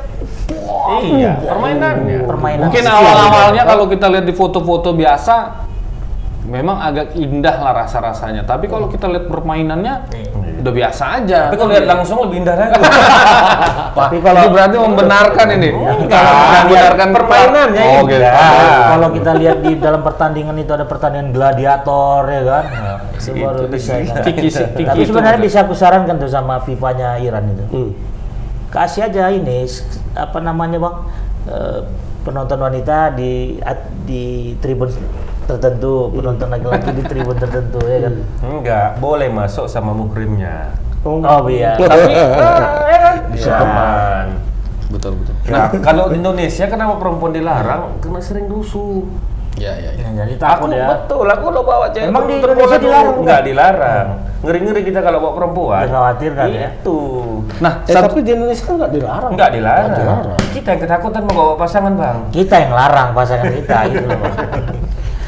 Iya, 0.91 1.39
permainannya. 1.39 2.27
Permainan. 2.27 2.67
Mungkin 2.67 2.85
awal-awalnya 2.85 3.63
kalau 3.63 3.85
kita 3.87 4.07
lihat 4.11 4.27
di 4.27 4.35
foto-foto 4.35 4.91
biasa 4.91 5.10
memang 6.41 6.81
agak 6.81 7.15
indah 7.15 7.57
lah 7.61 7.85
rasa-rasanya. 7.85 8.43
Tapi 8.43 8.67
kalau 8.67 8.89
kita 8.89 9.07
lihat 9.07 9.29
permainannya 9.29 9.95
udah 10.61 10.73
biasa 10.73 11.23
aja. 11.23 11.49
Tapi 11.49 11.57
kalau 11.57 11.71
lihat 11.73 11.87
langsung 11.89 12.19
lebih 12.27 12.43
indah 12.43 12.57
lagi. 12.57 12.81
Tapi 14.01 14.17
kalau 14.19 14.41
ini 14.45 14.51
berarti 14.51 14.77
membenarkan 14.77 15.47
ini. 15.57 15.69
Kalau 16.09 16.33
membenarkan 16.65 17.09
permainannya 17.12 17.85
Oh, 17.85 18.03
gitu. 18.09 18.25
Kalau- 18.25 18.85
Kalau 18.91 19.09
kita 19.15 19.33
lihat 19.37 19.59
di 19.62 19.73
dalam 19.79 20.01
pertandingan 20.03 20.57
itu 20.59 20.73
ada 20.75 20.85
pertandingan 20.85 21.31
gladiator 21.31 22.21
ya 22.27 22.43
kan. 22.43 22.65
Itu 23.15 23.31
baru 23.37 23.59
Itu 23.61 23.67
bisa. 23.71 23.93
dia. 23.95 24.05
kan. 24.11 24.23
Tapi 24.25 24.99
itu 24.99 25.09
sebenarnya 25.12 25.41
bisa 25.41 25.59
aku 25.65 25.75
sarankan 25.77 26.17
tuh 26.19 26.29
sama 26.29 26.61
FIFA-nya 26.61 27.21
Iran 27.21 27.45
itu. 27.53 27.65
hmm. 27.69 27.91
Kasih 28.71 29.11
aja 29.11 29.27
ini 29.35 29.67
apa 30.15 30.39
namanya 30.39 30.79
bang 30.79 30.97
eh, 31.51 31.81
penonton 32.21 32.59
wanita 32.61 33.17
di 33.17 33.59
di 34.05 34.55
tribun 34.61 34.89
tertentu, 35.49 36.13
penonton 36.15 36.49
laki-laki 36.53 36.91
di 36.95 37.05
tribun 37.09 37.37
tertentu 37.37 37.81
ya 37.85 37.99
kan. 38.07 38.15
Enggak, 38.45 38.89
boleh 39.03 39.29
masuk 39.33 39.67
sama 39.67 39.91
muhrimnya. 39.97 40.77
Oh 41.01 41.49
iya. 41.49 41.81
Tapi 41.81 42.13
ah, 42.13 42.85
ya 42.85 42.99
kan? 43.01 43.17
Bisa. 43.33 43.53
Aman. 43.57 44.27
Betul 44.91 45.17
betul. 45.23 45.35
Nah, 45.49 45.71
kalau 45.81 46.11
di 46.11 46.19
Indonesia 46.19 46.67
kenapa 46.67 46.99
perempuan 46.99 47.33
dilarang? 47.33 48.03
Karena 48.03 48.21
sering 48.21 48.51
rusuh. 48.51 49.07
Ya 49.61 49.77
ya 49.77 49.93
ya. 49.93 50.09
Nah, 50.09 50.25
jadi 50.25 50.35
Aku 50.35 50.41
takut 50.41 50.69
ya. 50.73 50.87
betul, 50.89 51.27
aku 51.29 51.47
lo 51.53 51.61
bawa 51.61 51.87
cewek. 51.93 52.09
Emang 52.09 52.25
di 52.25 52.35
Indonesia 52.35 52.79
dilarang? 52.81 53.17
Enggak 53.21 53.40
dilarang. 53.45 54.09
Ngeri-ngeri 54.40 54.81
kita 54.88 55.00
kalau 55.05 55.19
bawa 55.21 55.33
perempuan. 55.37 55.85
Dikhawatirkan 55.85 56.47
ya. 56.49 56.69
Itu. 56.73 56.99
Nah, 57.61 57.73
eh, 57.85 57.93
satu 57.93 58.05
tapi 58.09 58.25
di 58.25 58.31
Indonesia 58.33 58.64
kan 58.64 58.75
nggak 58.81 58.93
dilarang 58.97 59.31
Enggak 59.37 59.50
dilarang. 59.52 59.85
Nggak 59.85 60.00
dilarang 60.00 60.40
Kita 60.50 60.69
yang 60.73 60.81
ketakutan 60.81 61.21
mau 61.29 61.35
bawa 61.37 61.55
pasangan, 61.61 61.93
Bang. 61.93 62.19
Kita 62.33 62.55
yang 62.57 62.73
larang 62.73 63.09
pasangan 63.12 63.47
kita 63.52 63.76
gitu 63.93 64.07
loh. 64.09 64.19
Bang. 64.19 64.35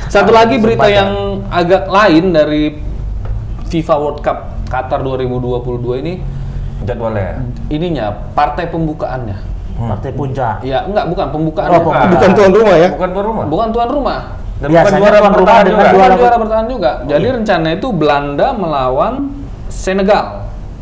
Satu 0.09 0.31
lagi 0.33 0.57
berita 0.57 0.81
Kesempatan. 0.81 0.97
yang 0.97 1.11
agak 1.53 1.83
lain 1.87 2.25
dari 2.33 2.62
FIFA 3.69 3.95
World 3.95 4.21
Cup 4.21 4.39
Qatar 4.67 5.01
2022 5.01 6.01
ini 6.01 6.15
Jadwalnya. 6.83 7.37
ininya 7.69 8.07
partai 8.33 8.65
pembukaannya. 8.67 9.52
Partai 9.91 10.11
puncak. 10.15 10.57
Ya, 10.62 10.79
enggak 10.87 11.05
bukan 11.11 11.27
pembukaan. 11.33 11.69
Oh, 11.73 11.81
pembukaan. 11.83 12.09
bukan 12.12 12.31
tuan 12.37 12.53
rumah 12.53 12.77
ya 12.79 12.89
Bukan 12.95 13.11
tuan 13.11 13.25
rumah. 13.27 13.45
Bukan 13.49 13.69
tuan 13.73 13.89
rumah. 13.89 14.21
Dan 14.62 14.69
Biasanya 14.71 14.83
bukan 14.83 15.01
juara 15.03 15.17
tuan 15.19 15.23
rumah 15.23 15.33
bertahan 15.35 15.62
dengan 15.65 15.75
juga. 15.79 15.91
juara 15.91 15.95
Bukan 16.12 16.21
juara 16.21 16.37
bertahan 16.39 16.67
juga. 16.71 16.91
Jadi 17.09 17.27
rencana 17.35 17.69
itu 17.75 17.89
Belanda 17.91 18.49
melawan 18.55 19.15
Senegal. 19.73 20.25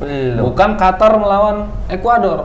Belum. 0.01 0.43
Bukan 0.51 0.71
Qatar 0.77 1.13
melawan 1.17 1.57
Ekuador. 1.87 2.39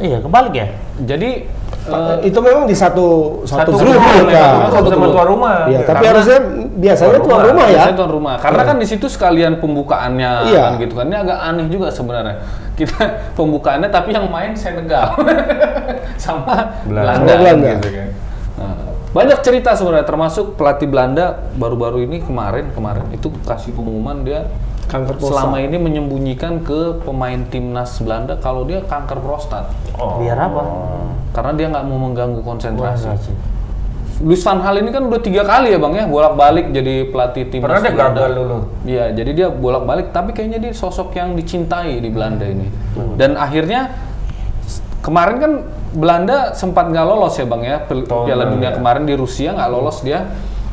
Iya, 0.00 0.18
kebalik 0.24 0.54
ya. 0.56 0.66
Jadi 1.04 1.46
eh, 1.82 2.16
itu 2.24 2.38
memang 2.38 2.64
di 2.64 2.72
satu 2.72 3.06
satu, 3.42 3.74
Satu 3.74 3.82
grup 3.82 3.98
grup, 3.98 4.28
ya. 4.28 4.68
Satu 4.68 4.88
sama 4.88 5.06
tuan 5.08 5.26
rumah. 5.26 5.56
Iya, 5.66 5.80
tapi 5.82 5.98
Karena- 5.98 6.10
harusnya 6.14 6.38
biasanya 6.72 7.10
Tuan 7.10 7.22
tuan 7.22 7.32
rumah. 7.32 7.48
rumah 7.48 7.64
ya. 7.64 7.70
biasanya 7.72 7.96
tuan 7.96 8.12
rumah. 8.12 8.34
Karena 8.38 8.62
kan 8.62 8.76
di 8.76 8.86
situ 8.86 9.06
sekalian 9.06 9.52
pembukaannya 9.58 10.30
Iya. 10.46 10.64
kan 10.68 10.72
gitu 10.78 10.94
kan. 10.94 11.04
Ini 11.06 11.16
agak 11.20 11.38
aneh 11.40 11.66
juga 11.66 11.88
sebenarnya. 11.88 12.36
Kita 12.72 12.98
pembukaannya 13.38 13.88
tapi 13.88 14.10
yang 14.10 14.26
main 14.26 14.54
Senegal 14.54 15.18
sama 16.16 16.78
Belanda. 16.84 17.26
Belanda, 17.26 17.32
Belanda. 17.36 17.68
gitu 17.76 17.88
kan. 17.90 18.08
Nah, 18.52 18.74
banyak 19.12 19.38
cerita 19.40 19.70
sebenarnya 19.72 20.06
termasuk 20.06 20.54
pelatih 20.54 20.86
Belanda 20.86 21.24
baru-baru 21.52 22.00
ini 22.00 22.20
kemarin 22.20 22.70
kemarin 22.70 23.10
itu 23.10 23.28
kasih 23.42 23.72
pengumuman 23.72 24.22
dia 24.22 24.46
Kanker 24.84 25.14
prostat. 25.16 25.30
selama 25.40 25.56
ini 25.58 25.76
menyembunyikan 25.76 26.60
ke 26.60 27.00
pemain 27.00 27.40
timnas 27.48 27.96
Belanda 27.98 28.36
kalau 28.36 28.62
dia 28.62 28.82
kanker 28.82 29.18
prostat 29.18 29.70
Oh. 29.94 30.18
Biar 30.18 30.36
apa? 30.36 30.62
karena 31.32 31.52
dia 31.54 31.66
nggak 31.68 31.84
mau 31.86 31.98
mengganggu 31.98 32.40
konsentrasi. 32.42 33.08
Wah, 33.08 33.16
sih. 33.16 33.32
Luis 34.20 34.38
Van 34.40 34.60
Hal 34.60 34.78
ini 34.78 34.92
kan 34.92 35.02
udah 35.02 35.18
tiga 35.18 35.42
kali 35.42 35.72
ya 35.72 35.80
bang 35.80 35.94
ya 35.96 36.04
bolak-balik 36.06 36.70
jadi 36.70 37.08
pelatih 37.08 37.48
timnas 37.48 37.72
Pernah 37.72 37.80
dia 37.80 37.90
Belanda. 37.90 38.12
gagal 38.14 38.30
dulu. 38.36 38.56
Iya, 38.84 39.04
jadi 39.12 39.30
dia 39.32 39.48
bolak-balik 39.48 40.06
tapi 40.12 40.30
kayaknya 40.30 40.58
dia 40.60 40.72
sosok 40.72 41.10
yang 41.12 41.32
dicintai 41.32 41.98
di 41.98 42.06
Belanda 42.06 42.44
ini. 42.44 42.68
Hmm. 42.94 43.16
Dan 43.16 43.34
akhirnya 43.34 43.90
kemarin 45.00 45.36
kan 45.40 45.52
Belanda 45.92 46.52
sempat 46.52 46.88
nggak 46.88 47.02
lolos 47.02 47.34
ya 47.34 47.44
bang 47.44 47.62
ya 47.64 47.76
Piala 47.88 48.44
Dunia 48.48 48.70
ya. 48.70 48.76
kemarin 48.76 49.04
di 49.04 49.14
Rusia 49.16 49.52
nggak 49.52 49.70
lolos 49.70 50.00
dia. 50.00 50.28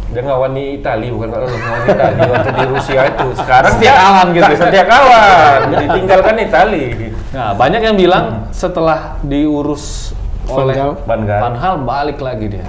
Dia 0.09 0.21
ngawani 0.21 0.63
Itali 0.77 1.07
bukan 1.09 1.29
kalau 1.29 1.45
ngawani 1.45 1.87
Itali 1.87 2.19
waktu 2.25 2.49
di 2.51 2.63
Rusia 2.67 3.01
itu. 3.05 3.27
Sekarang 3.37 3.71
Setia 3.77 3.85
dia- 3.85 3.97
kawan 3.99 4.27
gitu. 4.33 4.51
Setia 4.57 4.83
kawan. 4.83 5.59
Ditinggalkan 5.77 6.35
Itali. 6.39 6.85
Nah, 7.29 7.51
banyak 7.53 7.81
yang 7.83 7.95
bilang 7.95 8.25
setelah 8.49 9.21
diurus 9.21 10.17
oleh. 10.45 10.73
Van 11.05 11.21
Gaal 11.27 11.75
balik 11.79 12.17
lagi 12.19 12.49
dia. 12.49 12.65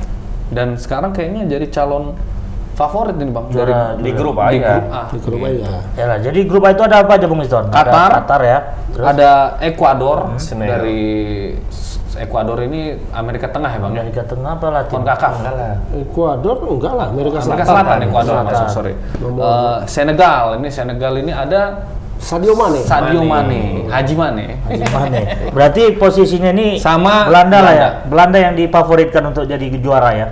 Dan 0.51 0.77
sekarang 0.77 1.11
kayaknya 1.11 1.49
jadi 1.49 1.67
calon 1.71 2.13
favorit 2.75 3.15
ini 3.15 3.29
bang 3.29 3.47
dari 3.49 3.71
Juara- 3.71 3.97
Di 3.97 4.11
grup 4.13 4.37
A 4.37 4.47
di 4.49 4.57
ya. 4.57 4.69
grup 4.73 4.87
A. 4.89 5.03
Di 5.07 5.19
grup 5.21 5.41
Gitu. 5.41 5.49
aja. 5.63 5.71
Ya 5.97 6.05
lah, 6.09 6.19
jadi 6.19 6.41
grup 6.45 6.63
A 6.65 6.71
itu 6.73 6.83
ada 6.83 6.97
apa 7.01 7.13
aja 7.15 7.25
Bung 7.25 7.41
Iston? 7.41 7.69
Ada 7.69 7.77
Qatar. 7.77 8.11
Qatar 8.21 8.41
ya. 8.43 8.59
Terus 8.91 9.07
Ada 9.07 9.31
Ekuador 9.63 10.19
Senegal. 10.37 10.69
dari 10.77 11.01
Ekuador 12.12 12.59
ini 12.62 12.81
Amerika 13.11 13.47
Tengah 13.47 13.71
ya 13.71 13.79
bang. 13.79 13.93
ya? 13.93 14.00
Amerika 14.02 14.23
Tengah 14.25 14.50
apa 14.52 14.67
Latin? 14.69 14.93
Konkakaf. 14.93 15.33
Enggak 15.38 15.55
lah. 15.55 15.73
Ecuador 15.93 16.57
enggak 16.64 16.93
lah, 16.93 17.07
Amerika 17.09 17.38
Amerika 17.38 17.62
Selatan. 17.62 17.67
Selatan, 17.69 17.99
Ekuador 18.02 18.35
Selatan. 18.35 18.47
masuk 18.50 18.69
sorry. 18.69 18.93
Nomor- 19.17 19.43
Eh, 19.43 19.79
Senegal 19.87 20.45
ini 20.57 20.69
Senegal 20.69 21.12
ini 21.17 21.31
ada 21.31 21.61
Sadio 22.19 22.52
Mane. 22.52 22.81
Sadio 22.83 23.21
Mane. 23.23 23.31
Mane, 23.49 23.61
Haji 23.88 24.14
Mane. 24.14 24.47
Berarti 25.57 25.83
posisinya 25.95 26.50
ini 26.50 26.76
Sama 26.76 27.25
Belanda 27.26 27.59
lah 27.59 27.73
ya. 27.73 27.88
Belanda. 28.05 28.09
Belanda 28.09 28.38
yang 28.40 28.55
difavoritkan 28.55 29.23
untuk 29.25 29.45
jadi 29.45 29.67
juara 29.76 30.11
ya 30.12 30.29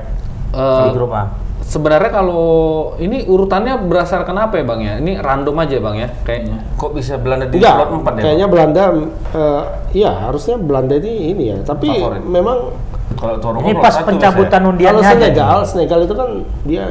Eh, 0.49 0.83
di 0.85 0.91
grup 0.93 1.13
A. 1.13 1.25
Sebenarnya 1.69 2.09
kalau 2.09 2.49
ini 2.97 3.29
urutannya 3.29 3.77
berdasarkan 3.85 4.33
apa 4.41 4.57
ya 4.57 4.65
bang 4.65 4.81
ya? 4.81 4.95
Ini 5.05 5.13
random 5.21 5.57
aja 5.61 5.77
bang 5.85 5.97
ya 6.01 6.09
kayaknya. 6.25 6.57
Kok 6.81 6.91
bisa 6.97 7.21
Belanda 7.21 7.45
di 7.45 7.61
Enggak, 7.61 7.77
slot 7.77 7.91
4 7.93 8.09
ya? 8.09 8.23
kayaknya 8.25 8.47
Belanda, 8.49 8.83
eh, 9.37 9.63
iya 9.93 10.11
harusnya 10.17 10.57
Belanda 10.57 10.97
ini 10.97 11.37
ini 11.37 11.45
ya. 11.53 11.59
Tapi 11.61 11.89
Favorit. 11.93 12.25
memang 12.25 12.59
Kalau 13.19 13.35
Ini 13.67 13.75
pas 13.83 13.97
pencabutan 14.07 14.63
Mas, 14.63 14.71
undiannya 14.73 15.03
kalau. 15.03 15.17
Senegal. 15.19 15.57
Senegal 15.67 15.99
itu 16.07 16.15
kan 16.15 16.29
dia 16.63 16.85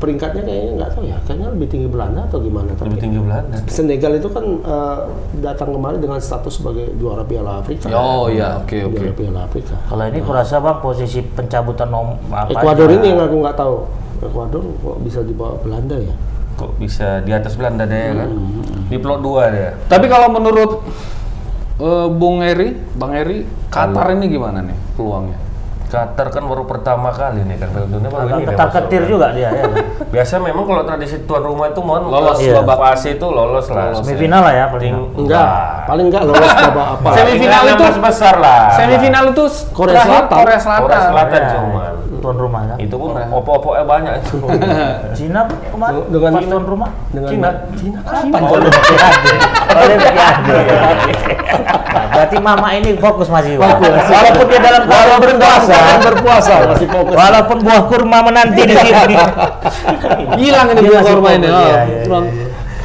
peringkatnya 0.00 0.42
kayaknya 0.42 0.72
nggak 0.80 0.90
tahu 0.96 1.04
ya, 1.04 1.18
kayaknya 1.28 1.48
lebih 1.52 1.68
tinggi 1.68 1.88
Belanda 1.92 2.20
atau 2.24 2.38
gimana? 2.40 2.72
ya. 2.72 2.76
Tapi 2.80 2.88
Lebih 2.88 3.02
tinggi 3.04 3.20
Belanda. 3.20 3.56
Senegal 3.68 4.12
itu 4.16 4.28
kan 4.32 4.44
eh, 4.64 4.98
datang 5.44 5.68
kemari 5.76 5.96
dengan 6.00 6.18
status 6.18 6.52
sebagai 6.56 6.86
juara 6.96 7.22
Piala 7.22 7.60
Afrika. 7.60 7.92
Oh 7.92 8.32
iya, 8.32 8.56
oke 8.64 8.76
oke. 8.88 8.96
Juara 8.96 9.12
Piala 9.12 9.40
Afrika. 9.44 9.76
Kalau 9.84 10.04
ini 10.08 10.20
kurasa 10.24 10.56
bang 10.58 10.78
posisi 10.80 11.20
pencabutan 11.20 11.88
nom 11.92 12.16
apa? 12.32 12.48
Ekuador 12.56 12.88
ini 12.96 13.12
yang 13.12 13.20
aku 13.20 13.36
nggak 13.44 13.56
tahu. 13.60 13.76
Ekuador 14.24 14.64
kok 14.64 14.96
bisa 15.04 15.20
di 15.20 15.34
bawah 15.36 15.60
Belanda 15.60 15.96
ya? 16.00 16.14
Kok 16.56 16.80
bisa 16.80 17.20
di 17.20 17.32
atas 17.36 17.52
Belanda 17.60 17.84
deh 17.84 18.04
kan? 18.16 18.28
Hmm. 18.32 18.88
Di 18.88 18.96
plot 18.96 19.20
2 19.20 19.54
dia. 19.54 19.70
Tapi 19.84 20.06
kalau 20.08 20.32
menurut 20.32 20.80
eh, 21.76 22.08
Bung 22.08 22.40
Eri, 22.40 22.72
Bang 22.96 23.12
Eri, 23.12 23.44
Qatar 23.68 24.16
ini 24.16 24.32
gimana 24.32 24.64
nih 24.64 24.76
peluangnya? 24.96 25.49
Qatar 25.90 26.30
kan 26.30 26.42
baru 26.42 26.62
pertama 26.64 27.10
kali 27.10 27.42
nih 27.42 27.56
kan 27.56 27.68
Piala 27.68 27.88
Dunia 27.88 28.06
baru 28.06 28.22
Agak 28.22 28.30
ini 28.32 28.40
dia 28.40 28.50
ketar 28.52 28.68
ketir 28.72 29.02
juga 29.04 29.26
dia 29.30 29.50
ya. 29.50 29.62
Biasa 30.14 30.38
memang 30.38 30.64
kalau 30.64 30.82
tradisi 30.82 31.16
tuan 31.22 31.42
rumah 31.42 31.66
itu 31.66 31.80
mohon 31.80 32.06
Lolos 32.06 32.38
ke 32.38 32.54
babak- 32.56 32.78
fase 32.80 33.08
itu 33.12 33.26
lolos 33.26 33.66
lah. 33.68 33.90
Semifinal 33.92 34.40
lah 34.40 34.54
ya 34.54 34.64
paling. 34.68 34.94
Enggak, 35.16 35.50
paling 35.84 36.06
enggak 36.06 36.22
lolos 36.24 36.46
babak 36.46 36.86
apa? 36.96 37.08
Semifinal 37.12 37.60
Paling 37.60 37.76
itu- 37.76 38.00
besar 38.00 38.34
lah. 38.38 38.62
Semifinal 38.72 39.24
itu 39.28 39.44
Korea 39.70 40.00
Selatan. 40.00 40.36
Korea 40.38 40.58
Selatan. 40.58 40.82
Korea 40.86 41.00
Selatan 41.04 41.40
Ya, 41.40 41.50
cuma. 41.52 41.84
Tuan 42.20 42.36
rumah 42.36 42.62
kan. 42.68 42.76
Itu 42.78 42.94
pun 42.94 43.16
opo-opoknya 43.16 43.84
banyak 43.88 44.12
itu. 44.20 44.36
Cina 45.18 45.48
kemarin 45.48 46.06
Dengan- 46.12 46.34
pas 46.36 46.44
tuan 46.46 46.64
rumah. 46.64 46.90
Dengan 47.10 47.30
Cina. 47.32 47.50
Cina 47.74 48.00
kapan? 48.04 48.40
Oh, 48.44 48.54
Olimpiade. 48.60 49.32
Olimpiade. 49.74 50.56
Berarti 52.14 52.36
mama 52.38 52.68
ini 52.76 52.90
fokus 53.00 53.28
masih. 53.32 53.56
Bang. 53.56 53.80
Walaupun 53.82 54.44
dia 54.50 54.60
dalam 54.60 54.82
keadaan 54.84 55.20
berpuasa, 55.24 55.76
berpuasa 56.04 56.54
masih 56.76 56.88
fokus. 56.92 57.14
walaupun 57.16 57.56
buah 57.64 57.82
kurma 57.88 58.18
menanti 58.20 58.62
di 58.68 58.74
sini. 58.76 59.16
Hilang 60.40 60.68
ini 60.76 60.80
buah 60.84 61.02
kurma 61.02 61.28
ini. 61.40 61.48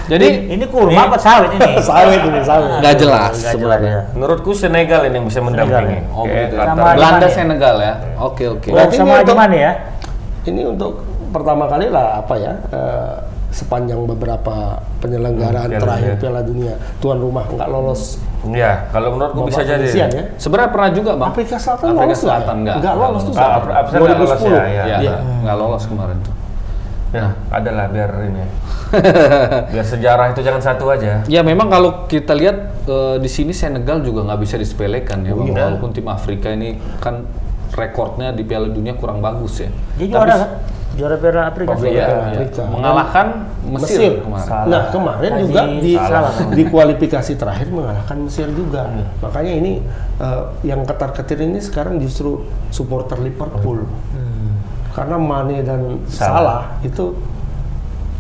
Oh, 0.06 0.12
iya, 0.12 0.18
iya, 0.18 0.30
iya. 0.30 0.38
Jadi 0.46 0.54
ini 0.54 0.66
kurma 0.66 1.02
apa 1.04 1.18
sawit 1.18 1.50
ini? 1.52 1.72
sawit 1.90 2.22
ini 2.22 2.40
sawit. 2.42 2.70
nggak 2.78 2.96
jelas 2.96 3.34
jelas 3.34 3.52
sebenarnya. 3.52 3.92
ya. 3.92 4.02
Menurutku 4.14 4.52
Senegal 4.52 5.02
ini 5.04 5.16
yang 5.16 5.26
bisa 5.26 5.40
mendampingi. 5.40 5.98
ya? 5.98 6.02
Oh, 6.10 6.24
Kayak 6.24 6.36
begitu. 6.46 6.56
Qatar. 6.56 6.70
Sama- 6.72 6.94
Belanda 6.94 7.26
ya? 7.26 7.34
Senegal 7.34 7.76
ya. 7.80 7.94
Oke 8.18 8.44
oke. 8.48 8.68
Berarti 8.70 8.96
sama 8.96 9.10
ini 9.12 9.22
untuk- 9.22 9.38
mana 9.38 9.56
ya? 9.56 9.72
Ini 10.46 10.62
untuk 10.68 10.92
pertama 11.32 11.64
kali 11.66 11.86
lah 11.90 12.22
apa 12.22 12.34
ya? 12.36 12.54
eh, 12.70 13.16
sepanjang 13.50 14.04
beberapa 14.06 14.56
penyelenggaraan 15.00 15.66
Hmm, 15.66 15.74
Piala 15.74 15.84
terakhir 15.88 16.12
Dunia. 16.12 16.20
Piala 16.20 16.42
Dunia 16.44 16.74
tuan 17.00 17.18
rumah 17.18 17.48
nggak 17.48 17.70
lolos 17.70 18.20
Ya, 18.46 18.86
kalau 18.92 19.16
menurutku 19.16 19.48
bisa 19.48 19.64
jadi. 19.64 19.88
ya. 19.88 20.06
Sebenarnya 20.36 20.70
pernah 20.70 20.92
juga 20.92 21.12
bang. 21.16 21.32
Afrika 21.32 21.56
Selatan 21.56 21.88
Afrika 21.88 22.04
lolos 22.04 22.14
ya? 22.14 22.22
Selatan 22.22 22.56
nggak. 22.62 22.76
Nggak 22.78 22.96
lolos 22.96 23.22
tuh. 23.24 23.34
Af- 23.34 23.74
Afrika 23.74 23.98
nggak 23.98 24.20
lolos 24.20 24.42
ya, 24.44 24.52
ya. 24.52 24.84
Iya, 24.86 24.96
Iya. 25.02 25.16
nggak 25.42 25.56
lolos 25.56 25.84
kemarin 25.88 26.18
tuh. 26.20 26.34
Nah, 27.22 27.32
adalah 27.52 27.86
biar 27.88 28.12
ini. 28.28 28.44
biar 29.74 29.86
sejarah 29.86 30.36
itu 30.36 30.42
jangan 30.44 30.62
satu 30.64 30.92
aja. 30.92 31.24
Ya 31.32 31.42
memang 31.42 31.72
kalau 31.72 32.10
kita 32.12 32.36
lihat 32.36 32.88
eh, 32.88 33.18
di 33.22 33.30
sini 33.32 33.56
Senegal 33.56 34.04
juga 34.04 34.28
nggak 34.28 34.40
bisa 34.42 34.56
disepelekan 34.60 35.24
ya, 35.24 35.32
Bang. 35.32 35.48
iya. 35.48 35.56
walaupun 35.68 35.90
tim 35.96 36.08
Afrika 36.12 36.52
ini 36.52 36.80
kan 37.00 37.26
rekornya 37.76 38.32
di 38.32 38.44
Piala 38.48 38.72
Dunia 38.72 38.96
kurang 38.96 39.20
bagus 39.20 39.64
ya. 39.64 39.70
Dia 40.00 40.08
juara 40.08 40.36
kan? 40.36 40.50
Juara 40.96 41.16
Piala 41.20 41.42
Afrika. 41.52 41.76
Piala 41.76 41.92
iya. 41.92 42.08
Afrika. 42.32 42.64
mengalahkan 42.72 43.28
Mesir, 43.68 44.00
Mesir. 44.00 44.12
kemarin. 44.24 44.66
Nah 44.72 44.84
kemarin 44.96 45.32
Haji 45.36 45.42
juga 45.44 45.62
di 45.68 45.94
Salah. 46.00 46.34
di 46.56 46.64
kualifikasi 46.72 47.32
terakhir 47.36 47.68
mengalahkan 47.68 48.18
Mesir 48.24 48.48
juga. 48.56 48.88
Hmm. 48.88 49.06
Makanya 49.20 49.54
ini 49.60 49.74
eh, 50.24 50.44
yang 50.64 50.88
ketar 50.88 51.12
ketir 51.12 51.44
ini 51.44 51.60
sekarang 51.60 52.00
justru 52.00 52.48
supporter 52.72 53.20
Liverpool. 53.20 53.84
Hmm. 54.16 54.25
Karena 54.96 55.20
Mane 55.20 55.60
dan 55.60 56.00
Salah. 56.08 56.32
Salah 56.32 56.62
itu 56.82 57.06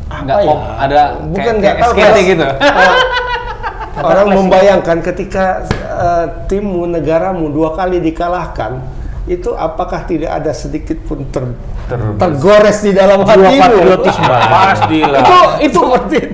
apa 0.05 0.21
Nggak, 0.21 0.37
ya? 0.43 0.55
ada 0.77 1.01
bukan 1.25 1.39
kayak- 1.41 1.57
nggak 1.57 1.75
tahu 1.79 1.91
SKT 1.95 2.17
gitu. 2.27 2.45
Orang 4.05 4.27
membayangkan 4.29 4.97
ketika 5.01 5.45
eh, 5.71 6.25
timmu 6.45 6.83
negaramu 6.85 7.47
dua 7.47 7.73
kali 7.73 8.03
dikalahkan 8.03 8.83
itu 9.25 9.57
apakah 9.57 10.05
tidak 10.05 10.37
ada 10.37 10.53
sedikit 10.53 11.01
pun 11.01 11.25
ter- 11.33 11.57
Ter- 11.85 12.17
tergores 12.17 12.81
di 12.81 12.93
dalam 12.93 13.21
hatimu? 13.25 13.61
patriotisme. 13.61 14.25
Pastilah. 14.29 15.21
itu 15.21 15.37
itu 15.65 15.81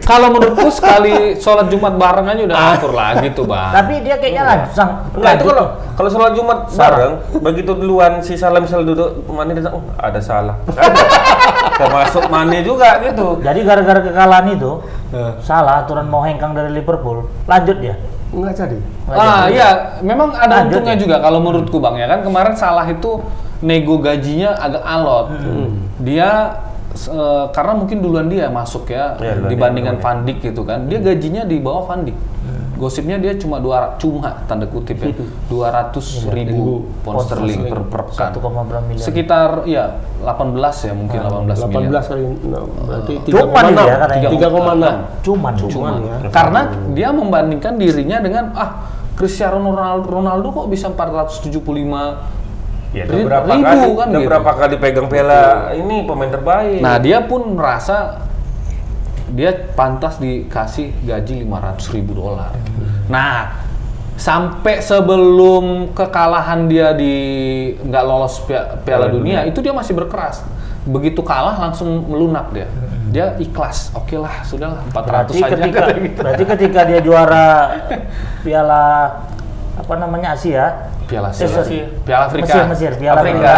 kalau 0.03 0.27
menurutku 0.31 0.67
sekali 0.71 1.35
sholat 1.39 1.67
Jumat 1.71 1.95
bareng 1.95 2.27
aja 2.27 2.41
udah 2.47 2.57
akur 2.75 2.91
lagi 2.91 3.27
tuh 3.31 3.47
bang. 3.47 3.71
Tapi 3.71 3.93
dia 4.03 4.15
kayaknya 4.19 4.43
langsung. 4.43 4.91
Enggak 5.15 5.31
itu 5.39 5.43
kalau 5.47 5.65
kalau 5.95 6.09
sholat 6.11 6.31
Jumat 6.35 6.59
bareng, 6.71 7.13
begitu 7.39 7.71
duluan 7.75 8.23
si 8.23 8.35
Salam 8.35 8.63
misal 8.63 8.83
duduk, 8.83 9.23
Mane 9.27 9.55
datang, 9.55 9.79
oh, 9.79 9.83
ada 9.95 10.19
salah. 10.23 10.55
Ada. 10.71 11.03
Termasuk 11.83 12.23
Mane 12.27 12.63
juga 12.63 12.99
gitu. 13.03 13.39
Jadi 13.39 13.59
gara-gara 13.63 13.99
kekalahan 14.03 14.55
itu, 14.55 14.71
salah 15.43 15.83
aturan 15.83 16.07
mau 16.07 16.23
hengkang 16.23 16.55
dari 16.55 16.71
Liverpool, 16.71 17.27
lanjut 17.47 17.77
dia. 17.79 17.95
Nggak 18.31 18.53
jadi. 18.55 18.77
Ah 19.11 19.51
iya, 19.51 19.69
memang 19.99 20.31
ada 20.31 20.63
untungnya 20.63 20.95
ya? 20.95 21.01
juga 21.03 21.15
kalau 21.19 21.43
menurutku 21.43 21.77
bang 21.83 21.99
ya 21.99 22.07
kan 22.07 22.19
kemarin 22.23 22.55
salah 22.55 22.87
itu 22.87 23.19
nego 23.59 23.99
gajinya 23.99 24.55
agak 24.55 24.83
alot. 24.87 25.27
Dia 25.99 26.29
eh, 26.95 27.45
karena 27.51 27.73
mungkin 27.75 27.97
duluan 27.99 28.27
dia 28.31 28.47
masuk 28.47 28.87
ya 28.87 29.19
duluan 29.19 29.51
dibandingkan 29.51 29.95
Van 29.99 30.23
Dijk 30.23 30.37
gitu 30.51 30.63
kan. 30.63 30.87
Dia 30.87 31.03
gajinya 31.03 31.43
di 31.43 31.59
bawah 31.59 31.91
Van 31.91 32.07
Dijk. 32.07 32.17
Gosipnya 32.81 33.21
dia 33.21 33.37
cuma 33.37 33.61
dua 33.61 33.93
cuma 34.01 34.41
tanda 34.49 34.65
kutip 34.65 34.97
ya 34.97 35.13
200 35.53 36.33
ribu 36.33 36.89
pound 37.05 37.29
sterling 37.29 37.69
per, 37.69 37.85
pekan. 37.85 38.33
1,9 38.33 38.89
miliar. 38.89 39.05
Sekitar 39.05 39.49
ya 39.69 40.01
18 40.25 40.89
ya 40.89 40.93
mungkin 40.97 41.19
18 41.21 41.61
miliar. 41.69 42.01
18 42.01 42.09
kali 42.09 42.23
nah, 42.49 42.63
berarti 42.65 43.13
Cuman 43.29 43.65
dia 43.77 43.95
katanya. 44.01 44.29
3,6 44.33 44.41
Cuman, 44.41 44.95
Cuma 45.21 45.49
Cuman 45.53 45.93
ya. 46.01 46.15
karena 46.33 46.61
dia 46.97 47.09
membandingkan 47.13 47.77
dirinya 47.77 48.17
dengan 48.17 48.49
ah 48.57 48.89
Cristiano 49.13 49.61
Ronaldo, 49.61 50.09
Ronaldo 50.09 50.47
kok 50.49 50.65
bisa 50.73 50.89
475 50.89 52.41
Ya, 52.91 53.07
udah 53.07 53.23
berapa 53.23 53.47
ribu 53.47 53.63
kali, 53.63 53.87
kan 53.95 54.07
udah 54.11 54.19
gitu. 54.19 54.27
berapa 54.27 54.51
kali 54.51 54.75
pegang 54.75 55.07
piala 55.07 55.71
ini 55.79 56.03
pemain 56.03 56.27
terbaik. 56.27 56.83
Nah 56.83 56.99
dia 56.99 57.23
pun 57.23 57.55
merasa 57.55 58.19
dia 59.31 59.51
pantas 59.73 60.19
dikasih 60.19 60.91
gaji 61.01 61.47
500 61.47 61.95
ribu 61.95 62.11
dolar. 62.13 62.51
Nah 63.07 63.63
sampai 64.15 64.83
sebelum 64.83 65.89
kekalahan 65.91 66.69
dia 66.69 66.93
di 66.93 67.15
nggak 67.81 68.03
lolos 68.05 68.37
Pia- 68.45 68.77
Piala 68.83 69.09
Dunia 69.09 69.43
itu 69.43 69.59
dia 69.59 69.73
masih 69.73 69.95
berkeras. 69.95 70.43
Begitu 70.83 71.21
kalah 71.21 71.57
langsung 71.57 72.05
melunak 72.05 72.51
dia. 72.51 72.67
Dia 73.11 73.35
ikhlas. 73.37 73.91
Oke 73.91 74.15
lah, 74.15 74.39
sudahlah 74.41 74.81
400 74.87 75.03
Berarti 75.03 75.33
saja. 75.35 75.53
ketika 75.57 75.81
gitu. 75.93 76.19
berarti 76.25 76.43
ketika 76.47 76.79
dia 76.85 76.99
juara 76.99 77.47
Piala 78.41 78.85
apa 79.75 79.93
namanya 79.97 80.33
Asia, 80.33 80.89
Piala 81.11 81.27
Eh, 81.27 81.35
Asia. 81.35 81.47
sorry. 81.51 81.79
Piala 82.01 82.23
Afrika. 82.25 82.47
Mesir, 82.47 82.63
Mesir, 82.65 82.91
Piala 82.95 83.19
Afrika. 83.19 83.43
Afrika. 83.43 83.55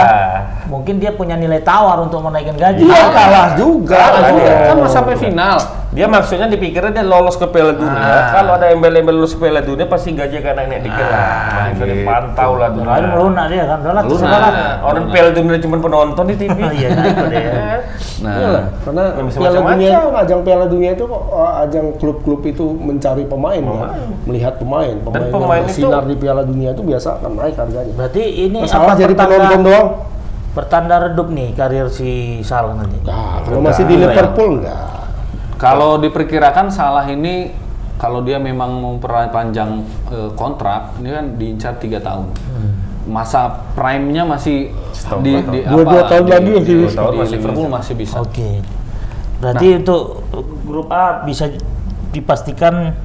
Mungkin 0.66 0.96
dia 0.98 1.12
punya 1.14 1.36
nilai 1.36 1.62
tawar 1.62 2.02
untuk 2.02 2.20
menaikkan 2.20 2.58
gaji. 2.58 2.82
Iya 2.82 3.06
kalah 3.08 3.48
juga. 3.54 3.94
Kalah 3.94 4.10
Kalah 4.12 4.30
juga. 4.32 4.42
dia. 4.42 4.66
kan 4.66 4.76
mau 4.76 4.90
sampai 4.90 5.14
final. 5.16 5.58
Dia 5.94 6.10
maksudnya 6.10 6.50
dipikirnya 6.50 6.90
dia 6.90 7.06
lolos 7.06 7.38
ke 7.38 7.46
Piala 7.54 7.78
Dunia. 7.78 7.94
Ah. 7.94 8.34
Kalau 8.34 8.58
ada 8.58 8.74
embel-embel 8.74 9.14
lolos 9.14 9.38
ke 9.38 9.46
Piala 9.46 9.62
Dunia 9.62 9.86
pasti 9.86 10.18
gaji 10.18 10.42
akan 10.42 10.54
naik 10.58 10.82
dikit 10.82 11.06
lah. 11.06 11.22
Nah, 11.22 11.66
itu 11.70 11.84
gitu. 11.86 11.94
dipantau 12.02 12.52
lah 12.58 12.68
tuh. 12.74 12.82
Lain 12.82 13.06
melunak 13.14 13.46
dia 13.54 13.64
kan, 13.70 13.78
Melunak. 13.86 14.04
Nah, 14.26 14.74
orang 14.82 15.06
Piala 15.14 15.32
Dunia 15.38 15.58
cuma 15.62 15.78
penonton 15.78 16.26
di 16.26 16.36
TV. 16.36 16.58
Iya, 16.74 16.90
nah 16.98 17.06
itu 17.06 17.26
dia. 17.30 17.52
Nah, 18.26 18.34
Iyalah, 18.34 18.66
karena 18.82 19.04
Piala. 19.30 19.60
Dunia 19.62 19.98
ajang 20.18 20.42
Piala 20.42 20.66
Dunia 20.66 20.92
itu 20.98 21.04
kok 21.06 21.24
uh, 21.30 21.62
ajang 21.62 21.86
klub-klub 22.02 22.42
itu 22.44 22.66
mencari 22.74 23.24
pemain 23.30 23.62
kan, 23.62 23.94
melihat 24.26 24.58
pemain, 24.58 24.98
pemain, 24.98 25.30
pemain 25.30 25.62
yang 25.62 25.70
itu- 25.70 25.86
bersinar 25.86 26.04
di 26.10 26.16
Piala 26.18 26.42
Dunia 26.42 26.74
itu 26.74 26.82
biasa 26.82 27.22
akan 27.22 27.32
naik 27.38 27.54
harganya. 27.54 27.94
Berarti 27.94 28.24
ini 28.50 28.66
Masalah 28.66 28.98
jadi 28.98 29.14
pertanda- 29.14 29.38
penonton 29.38 29.62
doang. 29.62 29.88
Pertanda 30.54 30.96
redup 31.02 31.28
nih 31.34 31.50
karir 31.54 31.90
si 31.90 32.42
Salah 32.42 32.78
nanti. 32.78 32.98
Nah, 33.06 33.42
kalau 33.46 33.62
masih 33.62 33.86
di 33.86 33.96
Liverpool 33.98 34.62
enggak. 34.62 35.03
Kalau 35.64 35.96
diperkirakan 35.96 36.68
salah 36.68 37.08
ini 37.08 37.56
kalau 37.96 38.20
dia 38.20 38.36
memang 38.36 38.68
memperpanjang 38.76 39.80
eh, 40.12 40.30
kontrak, 40.36 41.00
ini 41.00 41.10
kan 41.10 41.26
diincar 41.34 41.74
tiga 41.80 42.04
tahun. 42.04 42.28
Masa 43.04 43.64
prime-nya 43.72 44.24
masih 44.24 44.72
di, 45.20 45.32
di 45.36 45.60
Dua-dua 45.64 46.08
tahun 46.08 46.24
di- 46.24 46.32
lagi 46.32 46.52
masih 46.54 46.64
di- 46.66 46.84
bisa. 46.84 47.00
di 47.02 47.18
Masih 47.18 47.34
Liverpool 47.34 47.68
masih 47.70 47.94
bisa. 47.96 48.16
Oke. 48.20 48.60
Berarti 49.40 49.68
untuk 49.78 50.04
grup 50.64 50.88
A 50.88 51.24
bisa 51.24 51.52
dipastikan 52.12 52.96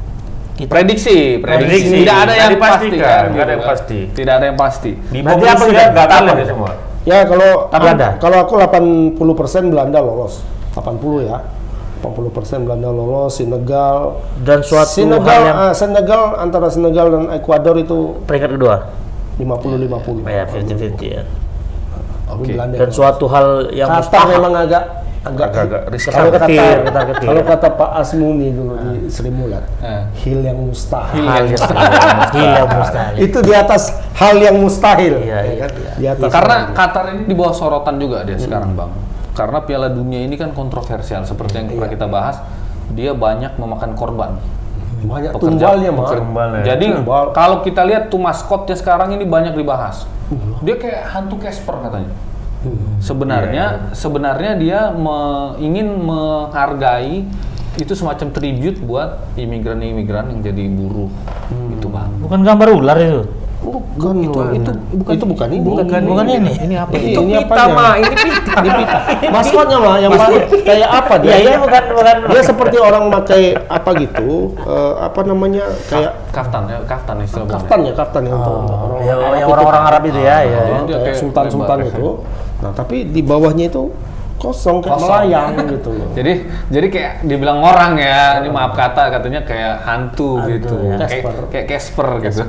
kita 0.55 0.71
Prediksi, 0.71 1.39
prediksi. 1.39 1.67
Prediksi. 1.67 1.97
Tidak 1.97 2.17
ada 2.17 2.35
yang 2.35 2.51
Tidak 2.51 2.63
pasti 2.63 2.87
dipastikan, 2.91 3.07
kan, 3.19 3.27
nggak 3.31 3.45
ada 3.45 3.53
yang 3.53 3.67
pasti. 3.67 3.99
Tidak 4.09 4.35
ada 4.35 4.45
yang 4.45 4.59
pasti. 4.59 4.91
Di 4.99 5.19
Berarti 5.23 5.45
apa 5.47 5.65
gagal 5.95 6.23
apa? 6.27 6.33
ya 6.35 6.47
semua. 6.47 6.71
Ya 7.03 7.19
kalau 7.25 7.51
Belanda? 7.69 8.09
kalau 8.19 8.39
aku 8.43 8.55
80% 8.59 9.71
Belanda 9.71 9.99
lolos. 9.99 10.43
80 10.75 11.27
ya. 11.27 11.39
80% 11.99 12.31
Belanda 12.63 12.89
lolos, 12.89 13.35
Senegal 13.35 14.23
Dan 14.39 14.61
suatu 14.61 14.95
Senegal 14.97 15.27
hal 15.35 15.43
yang- 15.45 15.59
ah, 15.61 15.73
Senegal 15.73 16.21
antara 16.37 16.67
Senegal 16.67 17.07
dan 17.09 17.23
Ekuador 17.33 17.77
itu 17.77 18.17
peringkat 18.25 18.51
kedua. 18.53 18.77
50-50. 19.37 20.23
Ya, 20.25 20.45
50-50 20.45 21.09
ya. 21.09 21.23
Oke. 22.29 22.53
Belanda 22.53 22.75
Dan 22.77 22.91
suatu 22.91 23.25
hal 23.27 23.47
yang 23.71 23.89
Qatar 23.89 24.03
mustahil. 24.05 24.33
memang 24.35 24.55
agak 24.59 24.85
agak 25.19 25.51
Agak-agak 25.51 25.83
riskan. 25.91 26.13
kalau 26.15 26.31
kata 26.31 26.47
Ketir, 26.47 26.79
ketar 26.81 27.05
ketir. 27.07 27.27
kalau 27.27 27.43
kata 27.43 27.69
Pak 27.75 27.91
Asmuni 27.97 28.49
dulu 28.51 28.75
di 28.79 29.11
Sri 29.11 29.29
Mulat 29.29 29.67
Eh. 29.79 30.03
hil 30.17 30.41
yang 30.41 30.57
mustahil 30.57 31.21
hal 31.21 31.43
yang 31.45 31.53
mustahil. 31.53 31.91
Hal 32.31 32.55
yang 32.55 32.71
mustahil. 32.71 33.15
itu 33.19 33.39
di 33.41 33.53
atas 33.53 33.83
hal 34.15 34.37
yang 34.39 34.57
mustahil 34.57 35.15
Iya, 35.19 35.27
ya 35.27 35.41
iya, 35.45 35.55
kan? 35.59 35.71
iya. 35.75 35.93
di 35.93 36.07
atas 36.09 36.31
Karena 36.31 36.57
Qatar 36.71 37.05
ini 37.13 37.23
di 37.25 37.35
bawah 37.35 37.51
sorotan 37.51 37.99
juga 37.99 38.23
dia 38.23 38.39
sekarang 38.39 38.73
bang. 38.73 38.91
Karena 39.39 39.63
Piala 39.63 39.87
Dunia 39.87 40.19
ini 40.19 40.35
kan 40.35 40.51
kontroversial 40.51 41.23
seperti 41.23 41.55
yang 41.57 41.67
pernah 41.71 41.87
kita 41.87 42.07
bahas. 42.07 42.43
Dia 42.91 43.15
banyak 43.15 43.55
memakan 43.55 43.95
korban. 43.95 44.33
banyak 44.99 45.31
Pekerja- 45.31 45.79
tumbalnya 45.79 45.91
Tumbalnya. 45.95 46.63
Jadi 46.67 46.87
Tumbal. 46.91 47.31
kalau 47.31 47.63
kita 47.63 47.87
lihat 47.87 48.11
tuh 48.11 48.19
maskotnya 48.19 48.75
sekarang 48.75 49.15
ini 49.15 49.23
banyak 49.23 49.55
dibahas. 49.55 50.11
Dia 50.59 50.75
kayak 50.75 51.15
hantu 51.15 51.39
Casper 51.39 51.79
katanya. 51.79 52.11
Sebenarnya 52.99 53.95
sebenarnya 53.95 54.59
dia 54.59 54.91
me- 54.91 55.55
ingin 55.59 56.03
menghargai 56.03 57.23
itu 57.79 57.93
semacam 57.95 58.35
tribute 58.35 58.83
buat 58.83 59.23
imigran-imigran 59.39 60.35
yang 60.35 60.41
jadi 60.43 60.67
buruh 60.67 61.07
itu 61.71 61.87
bang. 61.87 62.11
Bukan 62.19 62.41
gambar 62.43 62.69
ular 62.75 62.99
itu. 62.99 63.23
Bukan 63.59 64.15
itu 64.21 64.39
itu 64.55 64.71
bukan 64.95 65.13
itu 65.13 65.25
bukan 65.27 65.49
ini 65.51 65.61
Bukan, 65.61 66.03
bukan 66.05 66.27
ini. 66.29 66.53
Ini 66.57 66.75
apa? 66.79 66.93
Ini- 66.93 67.11
Itu 67.11 67.21
ini 67.21 67.35
pita 67.41 67.65
mah, 67.69 67.93
ini 67.97 68.15
pita. 68.17 68.53
Ini 68.57 68.71
pita. 68.73 68.99
maskotnya 69.35 69.79
mah 69.79 69.97
yang 69.99 70.13
paling 70.13 70.43
kayak 70.63 70.89
apa 70.89 71.15
dia 71.19 71.35
Ya, 71.45 71.59
bukan 71.59 71.83
bukan 71.91 72.17
dia 72.29 72.43
seperti 72.43 72.77
orang 72.79 73.05
pakai 73.11 73.43
apa 73.59 73.91
gitu 73.97 74.31
eh, 74.59 74.93
apa 75.01 75.21
namanya 75.23 75.65
kayak 75.85 76.13
Kaftan 76.31 76.63
ya, 76.65 76.79
kaftan 76.85 77.17
istilahnya. 77.21 77.51
kaftan 77.51 77.79
ya 77.83 77.93
kaftan 77.93 78.23
yang 78.25 78.39
untuk 78.39 78.55
orang 78.63 79.01
ya, 79.01 79.13
Arab 79.13 79.33
yang 79.33 79.35
itu. 79.41 79.51
orang-orang 79.51 79.83
Arab 79.85 80.03
itu 80.05 80.19
ya, 80.21 80.37
ya. 80.39 80.59
Ah, 80.61 80.83
Ya, 80.85 80.97
kayak 81.01 81.17
sultan-sultan 81.17 81.77
lebar. 81.79 81.91
itu. 81.91 82.07
Nah, 82.59 82.71
tapi 82.73 82.97
di 83.05 83.21
bawahnya 83.21 83.67
itu 83.67 83.91
kosong 84.39 84.79
kayak 84.79 84.97
Kosong. 84.97 85.11
melayang 85.11 85.51
gitu 85.67 85.91
loh. 85.91 86.09
Jadi 86.15 86.33
jadi 86.71 86.87
kayak 86.89 87.13
dibilang 87.27 87.59
orang 87.59 87.99
ya, 87.99 88.39
ini 88.39 88.49
maaf 88.49 88.73
kata 88.73 89.11
katanya 89.11 89.43
kayak 89.43 89.83
hantu, 89.83 90.39
Hantu, 90.39 90.51
gitu. 90.55 90.75
ya. 90.87 90.97
Kayak 91.03 91.11
Casper. 91.11 91.35
kayak 91.51 91.67
Casper 91.67 92.09
gitu. 92.23 92.43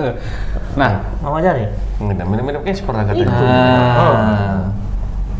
nah, 0.80 0.92
Mama 1.22 1.38
cari. 1.38 1.70
Mirip-mirip 2.02 2.62
Casper 2.66 2.94
lah 2.98 3.04
katanya. 3.06 3.30
nah, 3.30 4.58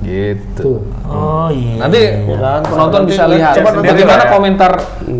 gitu. 0.01 0.83
Oh 1.05 1.49
iya. 1.49 1.81
Nanti 1.81 2.01
Ya 2.27 2.61
penonton 2.61 3.05
Nanti- 3.05 3.11
bisa 3.11 3.25
lihat 3.25 3.55
coba 3.55 3.71
nanti 3.73 3.89
bagaimana 3.89 4.19
kita- 4.21 4.33
komentar 4.33 4.73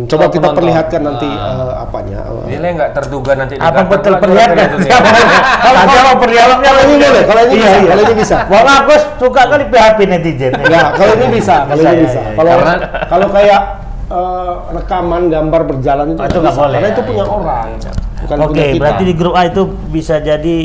Coba 0.05 0.25
uh, 0.25 0.29
kita 0.29 0.41
penonton. 0.43 0.55
perlihatkan 0.55 1.01
nanti 1.01 1.29
Ah. 1.29 1.49
eh, 1.55 1.73
apanya. 1.79 2.19
eh, 2.21 2.43
Dia 2.45 2.57
lah 2.59 2.69
nggak 2.75 2.91
terduga 2.93 3.31
nanti. 3.33 3.53
apa 3.55 3.81
betul 3.83 4.13
perlihatkan? 4.17 4.65
Indonesia. 4.67 4.97
Kalau 5.65 5.81
kalau 5.83 6.13
perlihatkannya 6.19 6.65
Kalau 6.65 6.81
ini 6.83 6.95
boleh, 6.99 7.23
kalau 7.23 7.41
ini 7.41 7.53
Iya, 7.53 7.61
bisa, 7.63 7.73
iya. 7.75 7.89
kalau 7.89 8.03
ini 8.03 8.15
bisa. 8.15 8.37
Bang 8.45 8.67
Agus 8.67 9.03
suka 9.15 9.41
kali 9.47 9.63
PHP 9.65 9.99
netizen. 10.05 10.51
Ya, 10.67 10.81
kalau 10.91 11.13
ini 11.15 11.27
bisa, 11.31 11.55
kalau 11.63 11.77
Bisa, 11.77 11.89
ini 11.89 11.95
ya, 11.95 12.03
bisa. 12.03 12.19
ya, 12.19 12.25
ya. 12.25 12.35
Kalau 12.35 12.51
Karena- 12.51 12.79
kalau 13.07 13.27
kayak 13.31 13.61
eh, 14.05 14.53
rekaman 14.71 15.23
gambar 15.27 15.61
berjalan 15.65 16.05
itu 16.07 16.19
Oh, 16.19 16.27
itu 16.27 16.37
nggak 16.37 16.55
boleh, 16.55 16.77
Karena 16.77 16.85
ya, 16.85 16.93
itu 16.93 17.01
punya 17.03 17.23
iya. 17.23 17.33
orang, 17.33 17.67
bukan 18.19 18.35
Oke, 18.37 18.47
punya 18.47 18.65
kita. 18.67 18.77
berarti 18.77 19.03
di 19.03 19.13
grup 19.15 19.33
A 19.33 19.41
itu 19.45 19.61
bisa 19.87 20.15
jadi 20.19 20.57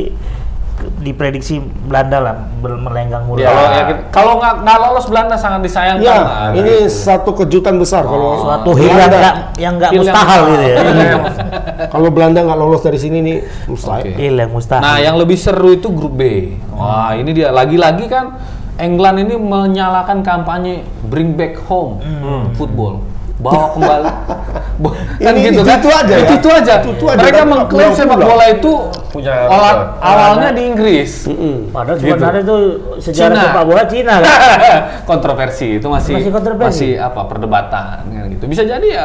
diprediksi 1.01 1.59
Belanda 1.59 2.21
lah 2.21 2.35
melenggang 2.61 3.25
mulu. 3.25 3.41
Kalau 3.41 3.65
ya, 3.67 3.83
kita- 3.89 4.05
kalau 4.13 4.33
nggak 4.37 4.55
nggak 4.61 4.79
lolos 4.79 5.05
Belanda 5.05 5.35
sangat 5.35 5.61
disayangkan. 5.65 6.05
Ya, 6.05 6.17
lah. 6.21 6.53
ini 6.53 6.73
satu 6.87 7.33
kejutan 7.35 7.75
besar 7.75 8.05
kalau 8.05 8.29
Oh, 8.31 8.37
suatu 8.43 8.71
hil 8.75 8.93
yang 8.93 9.09
nggak 9.09 9.35
yang 9.57 9.75
nggak 9.75 9.91
mustahil 9.95 10.43
gitu 10.47 10.65
ya. 10.67 10.77
mustahil. 10.77 11.19
kalau 11.93 12.09
Belanda 12.09 12.41
nggak 12.43 12.59
lolos 12.59 12.81
dari 12.81 12.97
sini 12.97 13.19
nih 13.19 13.37
mustahil. 13.65 14.05
Oke. 14.05 14.11
Hil 14.13 14.37
yang 14.37 14.51
mustahil. 14.51 14.83
Nah, 14.83 14.97
yang 14.97 15.17
lebih 15.17 15.35
seru 15.35 15.73
itu 15.73 15.89
grup 15.89 16.15
B. 16.15 16.55
Wah, 16.71 17.13
ini 17.13 17.33
dia 17.33 17.49
lagi-lagi 17.51 18.05
kan 18.05 18.37
England 18.77 19.17
ini 19.21 19.35
menyalakan 19.35 20.21
kampanye 20.21 20.81
Bring 21.03 21.33
Back 21.33 21.57
Home 21.67 21.97
football. 22.55 23.01
Bawa 23.41 23.73
kembali. 23.73 24.11
Kan 25.21 25.33
Ini- 25.37 25.53
gitu 25.53 25.61
itu- 25.61 25.65
kan? 25.65 25.77
itu 25.77 25.91
aja 25.91 26.13
ya? 26.13 26.21
Itu, 26.23 26.35
itu 26.35 26.49
aja. 26.49 26.75
Itu- 26.81 26.93
itu 26.95 27.05
aja, 27.07 27.21
Mereka 27.21 27.41
mengklaim 27.45 27.93
sepak 27.93 28.17
bola 28.17 28.47
itu 28.49 28.73
Punya 29.11 29.33
olah- 29.45 29.99
awalnya 29.99 30.49
di 30.51 30.63
Inggris. 30.65 31.27
Mm-mm. 31.27 31.69
Padahal 31.69 31.99
Gitu. 31.99 32.09
sebenarnya 32.09 32.43
itu 32.43 32.57
sejarah 32.99 33.35
Cina. 33.35 33.45
sepak 33.45 33.65
bola 33.67 33.83
Cina 33.85 34.15
kan. 34.17 34.33
kontroversi 35.11 35.67
itu 35.77 35.87
masih 35.87 36.15
Masih 36.15 36.31
kontroversi. 36.31 36.65
masih 36.65 36.91
apa 36.97 37.21
perdebatan 37.27 37.97
kan 38.07 38.25
gitu. 38.31 38.45
Bisa 38.47 38.63
jadi 38.63 38.87
ya 38.87 39.05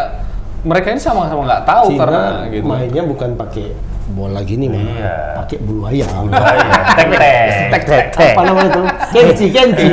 mereka 0.61 0.87
ini 0.89 0.99
sama-sama 0.99 1.43
nggak 1.43 1.63
tahu 1.63 1.87
Cina 1.89 1.99
karena 1.99 2.21
gitu. 2.47 2.63
mainnya 2.63 3.03
bukan 3.03 3.29
pakai 3.35 3.65
bola 4.07 4.39
gini 4.41 4.69
mah, 4.69 4.77
Iya. 4.77 5.13
pakai 5.35 5.57
bulu 5.59 5.81
ayam. 5.85 6.29
Tek 6.93 7.09
tek. 7.11 7.49
Tek 7.73 7.83
tek. 8.13 8.33
Apa 8.37 8.41
namanya 8.45 8.69
Kenchi, 9.09 9.49
kenchi. 9.49 9.87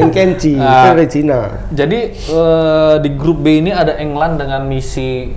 And 0.00 0.08
kenchi, 0.10 0.52
Ah. 0.56 0.64
itu 0.64 0.88
dari 0.96 1.06
Cina. 1.06 1.38
Jadi 1.68 1.98
eh, 2.14 2.94
di 2.98 3.10
grup 3.12 3.44
B 3.44 3.60
ini 3.60 3.68
ada 3.68 3.96
England 3.96 4.40
dengan 4.40 4.64
misi 4.64 5.28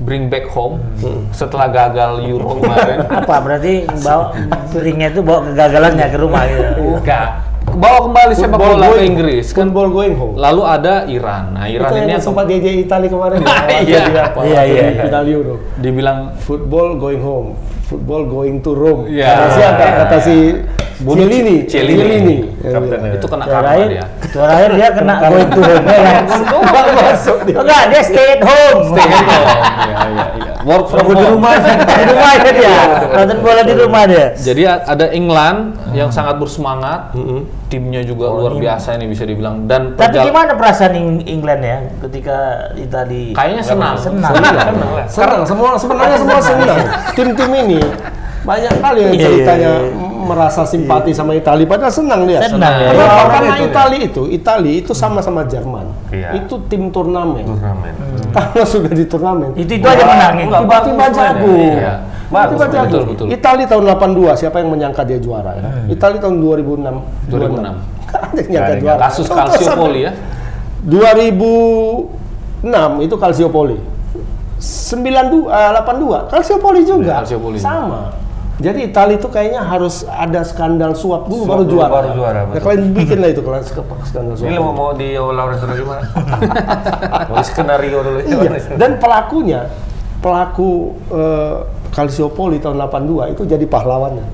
bring 0.00 0.32
back 0.32 0.48
home 0.48 0.80
Hmm. 1.04 1.28
setelah 1.30 1.68
gagal 1.68 2.24
Euro 2.24 2.56
kemarin. 2.56 3.04
Apa 3.04 3.36
berarti 3.38 3.84
bawa 4.00 4.32
piringnya 4.72 5.12
itu 5.12 5.20
bawa 5.20 5.44
kegagalannya 5.44 6.06
ke 6.08 6.16
rumah 6.16 6.42
gitu. 6.48 6.96
Bukan. 6.96 7.28
Bawa 7.70 7.98
kembali 8.08 8.32
sepak 8.34 8.58
bola 8.58 8.86
ke 8.90 9.02
Inggris 9.04 9.46
kan. 9.52 9.70
Football 9.70 9.88
going 9.90 10.14
home. 10.16 10.34
Lalu 10.34 10.62
ada 10.64 10.94
Iran. 11.06 11.44
Nah, 11.54 11.66
Iran 11.68 11.90
itu 11.90 11.96
ini 12.02 12.12
yang 12.14 12.24
sempat 12.24 12.44
DJ 12.46 12.66
Itali 12.82 13.06
kemarin. 13.06 13.38
ya, 13.42 13.50
Iya. 13.86 14.02
Iya, 14.40 14.62
iya, 14.66 14.84
iya. 14.90 15.02
Final 15.06 15.24
Euro. 15.28 15.54
dibilang 15.76 16.18
Football 16.40 16.96
going 16.96 17.22
home, 17.22 17.54
football 17.86 18.26
going 18.26 18.58
to 18.60 18.70
Rome. 18.72 19.06
Iya. 19.06 19.28
Kata 19.28 19.46
siapa? 19.54 19.84
Kata 20.02 20.16
si 20.18 20.36
Bonucci. 21.00 21.24
Cielini. 21.24 21.56
Cielini. 21.64 22.36
Kapten 22.60 23.00
ya. 23.00 23.12
itu 23.16 23.26
kena 23.26 23.44
karma 23.44 23.72
dia. 23.88 24.04
juara 24.30 24.52
akhir 24.52 24.70
dia 24.76 24.88
kena 24.92 25.14
going 25.18 25.48
to 25.48 25.60
home 25.60 25.86
ya 25.86 26.00
kan. 26.04 26.24
Nggak 26.60 26.84
masuk 26.94 27.38
dia. 27.42 27.56
Enggak, 27.56 27.82
dia 27.88 28.02
stay 28.04 28.26
at 28.30 28.42
home. 28.42 28.80
Stay 28.86 29.00
at 29.02 29.16
home. 29.18 29.48
Iya, 29.80 29.96
iya, 30.06 30.26
iya. 30.36 30.52
Work 30.60 30.84
from 30.86 30.98
Nunggu 31.00 31.12
di 31.12 31.24
home. 31.24 31.34
rumah, 31.34 31.52
di 31.56 32.04
rumah 32.06 32.30
aja 32.30 32.50
dia. 32.52 32.76
Nonton 33.10 33.38
bola 33.40 33.62
di 33.62 33.74
rumah 33.74 34.02
dia. 34.04 34.26
Jadi 34.36 34.62
ada 34.64 35.06
England 35.08 35.58
yang 35.90 36.10
sangat 36.10 36.36
bersemangat, 36.36 37.16
timnya 37.66 38.02
juga 38.02 38.28
Oh, 38.28 38.36
luar 38.38 38.54
biasa 38.54 38.94
ini 38.94 39.08
bisa 39.08 39.24
dibilang 39.24 39.64
dan 39.64 39.94
Tapi 39.94 40.20
gimana 40.20 40.52
perasaan 40.52 40.92
Eng- 40.92 41.24
England 41.24 41.62
ya 41.62 41.76
ketika 42.00 42.36
Itali 42.74 43.32
Kayaknya 43.32 43.64
senang. 43.64 43.94
Senang. 43.96 44.32
Senang. 44.32 44.88
Senang, 45.08 45.40
semua 45.44 45.68
sebenarnya 45.74 46.18
semua 46.18 46.40
senang. 46.44 46.78
Tim-tim 47.10 47.50
ini 47.58 47.80
banyak 48.50 48.74
kali 48.82 48.98
yang 49.06 49.14
Iya, 49.14 49.22
ceritanya 49.30 49.72
iya, 49.78 49.86
iya. 49.94 50.20
merasa 50.26 50.62
simpati 50.66 51.14
sama 51.14 51.38
Itali, 51.38 51.62
padahal 51.70 51.94
senang 51.94 52.26
dia. 52.26 52.42
Senang, 52.42 52.74
ya. 52.82 52.90
Kenapa? 52.90 53.14
Orang 53.14 53.30
Karena 53.30 53.54
itu, 53.54 53.62
ya. 53.62 53.68
Itali 53.70 53.98
itu, 54.02 54.22
Itali 54.26 54.72
itu 54.82 54.92
sama-sama 54.92 55.46
Jerman. 55.46 55.86
Iya. 56.10 56.28
Itu 56.42 56.54
tim 56.66 56.90
turnamen. 56.90 57.46
Turnamen. 57.46 57.94
Kalau 58.34 58.66
sudah 58.66 58.90
di 58.90 59.06
turnamen, 59.06 59.54
Itu 59.54 59.78
itu 59.78 59.86
aja. 59.86 60.34
Enggak, 60.34 60.66
tiba-tiba 60.66 61.06
jago. 61.14 61.52
Iya. 61.54 61.94
Bagus, 62.30 62.58
Tiba-tiba 62.58 62.66
jago. 62.70 62.90
betul, 62.90 63.02
betul. 63.14 63.26
Itali 63.34 63.62
tahun 63.66 63.84
82, 63.90 64.38
siapa 64.38 64.56
yang 64.62 64.70
menyangka 64.70 65.02
dia 65.06 65.18
juara 65.22 65.50
ya? 65.54 65.62
Itali 65.90 66.18
tahun 66.18 66.38
2006. 66.42 67.30
2006. 67.30 67.30
Nggak 67.30 68.22
ada 68.26 68.38
yang 68.38 68.50
nyangka 68.50 68.74
juara. 68.82 68.98
kasus 69.06 69.26
Calciopoli 69.30 70.00
ya. 70.06 70.12
2000 70.86 72.66
6 72.66 73.06
itu 73.06 73.14
Calciopoli. 73.18 73.78
92 74.60 75.48
eh, 75.48 75.70
82 75.74 76.30
Calciopoli 76.30 76.80
juga. 76.86 77.24
Calciopoli. 77.24 77.58
Sama. 77.58 78.29
Jadi 78.60 78.92
Italia 78.92 79.16
itu 79.16 79.28
kayaknya 79.32 79.64
harus 79.64 80.04
ada 80.04 80.44
skandal 80.44 80.92
suap 80.92 81.24
dulu 81.26 81.48
Suap 81.48 81.52
baru 81.56 81.62
dulu, 81.64 81.72
juara. 81.80 81.90
baru 81.90 82.08
juara, 82.12 82.38
Nah, 82.38 82.44
betul. 82.52 82.60
kalian 82.60 82.82
bikin 82.92 83.18
lah 83.24 83.28
itu 83.32 83.40
kelas 83.40 83.62
skandal 84.04 84.34
suap. 84.36 84.48
Ini 84.52 84.56
lo 84.60 84.72
mau 84.76 84.92
di 84.92 85.08
laboratorium 85.16 85.76
gimana? 85.80 86.02
mau 87.32 87.40
skenario 87.40 87.98
dulu. 88.04 88.18
Iya. 88.20 88.76
Dan 88.76 89.00
pelakunya, 89.00 89.60
pelaku 90.20 90.92
eh, 91.08 91.56
Calciopoli 91.90 92.60
tahun 92.60 92.78
82 92.78 93.34
itu 93.34 93.42
jadi 93.48 93.64
pahlawannya. 93.66 94.26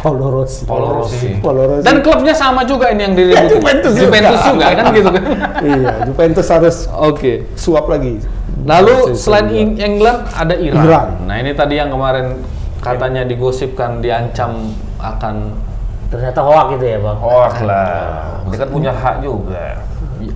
Paolo 0.00 0.32
Rossi. 0.32 0.64
Paolo 0.64 0.88
Rossi. 0.96 1.28
Paolo 1.44 1.62
Rossi. 1.68 1.84
Dan 1.84 2.00
klubnya 2.00 2.32
sama 2.32 2.64
juga 2.64 2.88
ini 2.88 3.04
yang 3.04 3.12
diributin. 3.12 3.60
Juventus 3.60 3.92
juga. 3.92 4.04
Juventus 4.08 4.40
juga 4.48 4.66
kan 4.72 4.84
gitu 4.90 5.08
kan. 5.12 5.22
iya, 5.68 5.92
Juventus 6.08 6.46
harus 6.48 6.76
Oke. 6.88 7.44
suap 7.52 7.84
lagi. 7.86 8.16
Lalu 8.64 9.12
Rossi 9.12 9.28
selain 9.28 9.46
England 9.76 10.24
ada 10.32 10.56
Iran. 10.56 10.82
Iran. 10.88 11.08
Nah, 11.28 11.36
ini 11.36 11.52
tadi 11.52 11.76
yang 11.76 11.92
kemarin 11.92 12.40
katanya 12.82 13.22
digosipkan 13.22 14.02
diancam 14.02 14.74
akan 14.98 15.54
Ternyata 16.12 16.44
hoak 16.44 16.76
gitu 16.76 16.84
ya 16.84 16.98
bang. 17.00 17.18
hoax 17.24 17.54
lah. 17.64 18.44
Dia 18.52 18.58
kan 18.60 18.68
punya 18.68 18.92
hak 18.92 19.24
juga. 19.24 19.80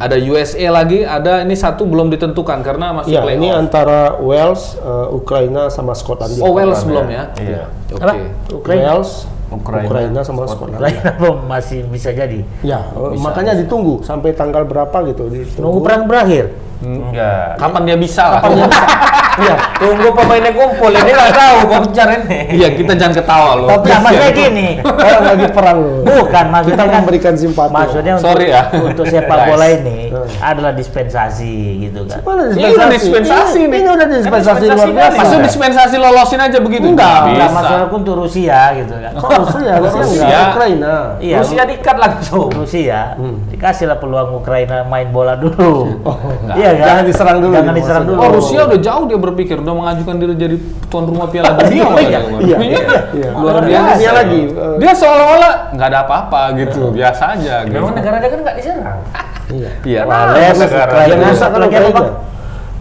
ada 0.01 0.17
USA 0.19 0.67
lagi, 0.73 1.05
ada 1.07 1.45
ini 1.45 1.55
satu 1.55 1.87
belum 1.87 2.11
ditentukan 2.11 2.59
karena 2.65 2.97
masih 2.97 3.13
Iya, 3.13 3.21
playoff. 3.23 3.39
ini 3.39 3.49
antara 3.53 4.01
Wales, 4.19 4.75
eh, 4.81 5.09
Ukraina 5.15 5.69
sama 5.71 5.93
Skotlandia. 5.95 6.43
Oh, 6.43 6.57
Wales 6.57 6.81
belum 6.83 7.07
ya? 7.07 7.31
Iya. 7.39 7.65
Oke. 7.93 8.19
Ukraina. 8.57 8.83
Wales, 8.99 9.11
Ukraina. 9.47 9.87
Ukraina, 9.87 10.21
sama 10.25 10.43
Skotlandia. 10.49 11.13
Apa 11.13 11.29
masih 11.55 11.87
bisa 11.87 12.11
jadi. 12.11 12.41
Ya, 12.67 12.83
eh, 12.83 13.15
makanya 13.21 13.55
ditunggu 13.55 14.01
sampai 14.03 14.33
tanggal 14.35 14.67
berapa 14.67 14.97
gitu. 15.07 15.29
Ditunggu. 15.31 15.61
Nunggu 15.61 15.81
perang 15.85 16.03
berakhir. 16.09 16.51
Enggak. 16.83 17.57
Kapan 17.57 17.83
dia 17.85 17.97
bisa 17.97 18.25
lah? 18.39 18.43
Iya, 19.37 19.53
tunggu 19.77 20.09
pemainnya 20.17 20.49
kumpul. 20.49 20.89
Ini 20.89 21.11
nggak 21.13 21.33
tahu 21.37 21.59
Bocor 21.69 22.09
ini. 22.09 22.41
Iya, 22.57 22.69
kita 22.73 22.97
jangan 22.97 23.15
ketawa 23.21 23.51
loh. 23.53 23.69
Tapi 23.69 23.85
Kasihan. 23.85 24.01
maksudnya 24.01 24.31
gini. 24.33 24.69
Orang 24.81 25.25
lagi 25.29 25.47
perang 25.53 25.79
loh. 25.85 26.01
Bukan 26.09 26.45
maksudnya 26.49 26.77
Kita 26.81 26.89
kan 26.89 27.01
memberikan 27.05 27.35
simpati. 27.37 27.73
Maksudnya 27.77 28.13
untuk, 28.17 28.27
Sorry 28.33 28.47
ya. 28.49 28.63
untuk 28.73 29.05
sepak 29.05 29.39
bola 29.45 29.67
ini 29.69 29.99
adalah 30.41 30.73
dispensasi 30.73 31.55
gitu 31.85 32.01
kan. 32.09 32.25
Mana 32.25 32.43
Ini 32.49 32.69
udah 32.73 32.89
dispensasi 32.89 33.61
ini, 33.61 33.69
nih. 33.69 33.79
Ini 33.85 33.89
udah 33.93 34.07
dispensasi 34.09 34.65
luar 34.65 34.89
dispensasi 34.89 34.97
biasa. 34.97 35.19
Maksud 35.21 35.39
dispensasi 35.45 35.97
lolosin 36.01 36.41
aja 36.41 36.59
begitu? 36.65 36.87
Enggak, 36.89 37.05
Nggak 37.05 37.29
Enggak 37.29 37.49
bisa. 37.53 37.61
masalah 37.61 37.87
untuk 37.93 38.15
Rusia 38.17 38.61
gitu 38.73 38.95
kan. 38.97 39.13
Kok 39.21 39.31
Rusia? 39.37 39.73
Rusia 39.77 40.01
Rusia. 40.01 40.25
enggak, 40.25 40.45
Ukraina. 40.49 40.95
Iya, 41.21 41.37
Rusia 41.45 41.63
dikat 41.69 41.97
langsung. 42.01 42.49
Rusia 42.57 43.01
dikasihlah 43.53 44.01
peluang 44.01 44.41
Ukraina 44.41 44.81
main 44.89 45.13
bola 45.13 45.37
dulu. 45.37 46.01
iya 46.57 46.66
kan? 46.75 46.87
Jangan 46.87 47.05
diserang 47.07 47.39
dulu 47.39 47.55
Jangan 47.55 47.75
diserang 47.77 48.05
dulu. 48.05 48.19
Oh, 48.19 48.31
Rusia 48.35 48.61
udah 48.67 48.81
jauh 48.83 49.05
dia 49.07 49.19
berpikir, 49.19 49.57
udah 49.63 49.75
mengajukan 49.75 50.15
diri 50.19 50.35
jadi 50.35 50.57
tuan 50.91 51.05
rumah 51.07 51.27
Piala 51.31 51.55
Dunia. 51.55 51.71
Iya, 51.71 51.85
makanya 51.87 52.09
iya, 52.11 52.21
kemarin. 52.21 52.47
Iya, 52.47 52.57
iya, 52.59 52.81
iya. 53.15 53.29
Luar 53.37 53.55
Dia- 53.63 53.69
biasa. 53.71 53.99
Dia 54.01 54.13
lagi. 54.13 54.41
Dia 54.83 54.93
seolah-olah 54.97 55.53
nggak 55.77 55.89
ada 55.89 55.99
apa-apa 56.03 56.41
gitu, 56.59 56.83
biasa 56.91 57.23
aja 57.39 57.55
gitu. 57.65 57.75
Memang 57.79 57.93
negaranya 57.95 58.29
kan 58.29 58.39
nggak 58.43 58.57
diserang. 58.59 58.99
Iya. 59.47 59.71
Iya. 59.87 60.01
Wales, 60.07 60.59
negara. 60.59 60.91
Ukraina, 60.91 61.27
Ukraina. 61.31 62.05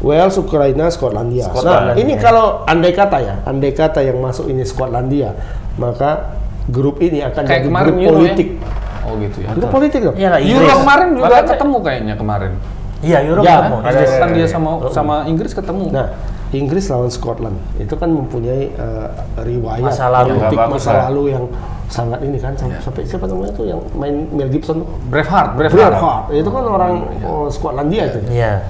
Wales, 0.06 0.36
Ukraina, 0.38 0.86
Skotlandia. 0.92 1.46
Nah, 1.50 1.96
ini 1.98 2.14
kalau 2.20 2.62
andai 2.68 2.94
kata 2.94 3.18
ya, 3.22 3.36
andai 3.48 3.74
kata 3.74 4.06
yang 4.06 4.22
masuk 4.22 4.46
ini 4.50 4.62
Skotlandia, 4.62 5.34
maka 5.82 6.38
grup 6.70 7.02
ini 7.02 7.22
akan 7.26 7.42
Kayak 7.46 7.66
jadi 7.66 7.74
grup 7.74 7.98
Euro 8.02 8.14
politik. 8.22 8.50
ya? 8.58 9.06
Oh 9.06 9.14
gitu 9.22 9.38
ya. 9.46 9.50
Grup 9.54 9.70
politik 9.70 10.00
dong. 10.02 10.16
Iya 10.18 10.30
Euro 10.42 10.66
kemarin 10.82 11.08
juga 11.14 11.26
Makanya- 11.30 11.50
ketemu 11.54 11.78
kayaknya 11.82 12.16
kemarin. 12.18 12.52
Iya, 13.00 13.18
Euro 13.24 13.42
Ya, 13.42 13.60
ketemu. 13.60 13.76
ada- 13.78 13.90
Inggris. 13.92 14.12
Kan 14.16 14.30
dia 14.32 14.48
sama 14.48 14.70
sama 14.90 15.16
Inggris 15.26 15.52
ketemu. 15.52 15.86
Nah, 15.90 16.08
Inggris 16.52 16.86
lawan 16.88 17.10
Scotland 17.10 17.58
itu 17.76 17.94
kan 17.94 18.08
mempunyai 18.08 18.72
eh, 18.72 19.08
riwayat 19.38 19.84
Masa 19.84 20.08
lalu. 20.08 20.36
politik 20.36 20.58
bagus 20.58 20.74
masa 20.80 20.92
lalu 21.06 21.24
yang 21.30 21.46
sangat 21.86 22.20
ini 22.20 22.38
kan 22.38 22.56
sampai, 22.56 22.80
sampai 22.80 23.02
siapa 23.04 23.26
namanya 23.26 23.52
itu 23.52 23.64
yang 23.64 23.78
main 23.94 24.26
Mel 24.32 24.50
Gibson 24.50 24.82
tuh 24.82 24.90
Braveheart, 25.06 25.54
Braveheart. 25.54 25.94
Braveheart 25.94 26.24
itu 26.34 26.50
kan 26.50 26.64
orang 26.66 26.94
oh, 27.22 27.46
Skotlandia 27.46 28.04
itu 28.08 28.20
Iya. 28.28 28.64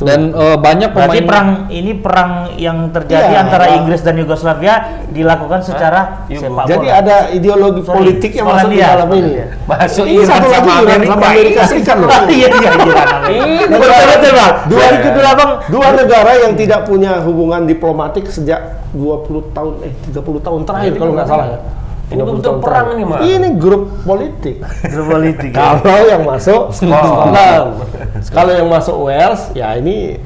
Itu 0.00 0.08
Dan 0.08 0.32
eh, 0.32 0.56
banyak 0.56 0.96
pemain 0.96 1.12
Berarti 1.12 1.28
perang 1.28 1.48
ini 1.68 1.92
perang 2.00 2.32
yang 2.56 2.88
terjadi 2.88 3.36
Iya. 3.36 3.44
antara 3.44 3.64
Inggris 3.76 4.00
dan 4.00 4.16
Yugoslavia 4.16 5.04
dilakukan 5.12 5.60
secara 5.60 6.24
sepak 6.24 6.48
bola. 6.48 6.64
jadi 6.64 6.88
ada 6.88 7.16
ideologi 7.28 7.84
Sorry, 7.84 7.96
politik 8.00 8.32
yang 8.32 8.48
masuk 8.48 8.72
di 8.72 8.80
dalam 8.80 9.08
ini. 9.12 9.30
Masuk 9.68 10.04
ini 10.08 10.22
satu 10.24 10.48
lagi 10.48 10.70
sama 11.04 11.26
Amerika 11.28 11.60
Serikat 11.68 11.96
loh. 12.00 12.08
Iya, 12.32 12.48
iya, 12.48 12.70
iya. 12.80 13.04
Ini 13.28 13.52
Betul, 13.68 13.88
betul, 13.92 14.32
Bang. 14.32 14.54
dua, 14.72 14.84
itu 14.88 15.08
dua, 15.12 15.30
Bang. 15.36 15.50
dua 15.68 15.86
negara 15.92 16.32
yang 16.40 16.52
tidak 16.56 16.88
punya 16.88 17.20
hubungan 17.20 17.68
diplomatik 17.68 18.24
sejak 18.24 18.80
20 18.96 19.52
tahun 19.52 19.72
eh 19.84 19.92
30 20.08 20.40
tahun 20.40 20.60
terakhir 20.64 20.92
kalau 20.96 21.12
nggak 21.12 21.28
salah 21.28 21.46
ya 21.46 21.58
Ini 22.10 22.22
30 22.22 22.26
betul 22.26 22.42
tahun 22.42 22.58
perang 22.58 22.86
ini, 22.98 23.04
Mas. 23.06 23.20
ini 23.22 23.48
grup 23.54 23.82
politik 24.02 24.56
Grup 24.66 25.06
politik. 25.14 25.50
ya. 25.58 25.78
Kalau 25.78 26.04
yang 26.10 26.22
masuk 26.26 26.62
Scotland, 26.76 27.70
kalau 28.34 28.52
yang 28.52 28.66
masuk 28.66 28.96
Wales, 29.06 29.42
ya 29.54 29.78
ini 29.78 30.18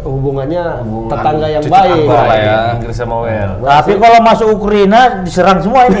hubungannya 0.00 0.80
tetangga 1.12 1.48
yang 1.52 1.64
baik. 1.68 2.08
lah 2.08 2.24
ya. 2.32 2.60
Inggris 2.80 2.96
sama 2.96 3.16
Wales. 3.28 3.60
Tapi 3.60 3.92
kalau 4.00 4.18
masuk 4.24 4.48
Ukraina 4.56 5.20
diserang 5.20 5.60
semua 5.60 5.92
ini. 5.92 6.00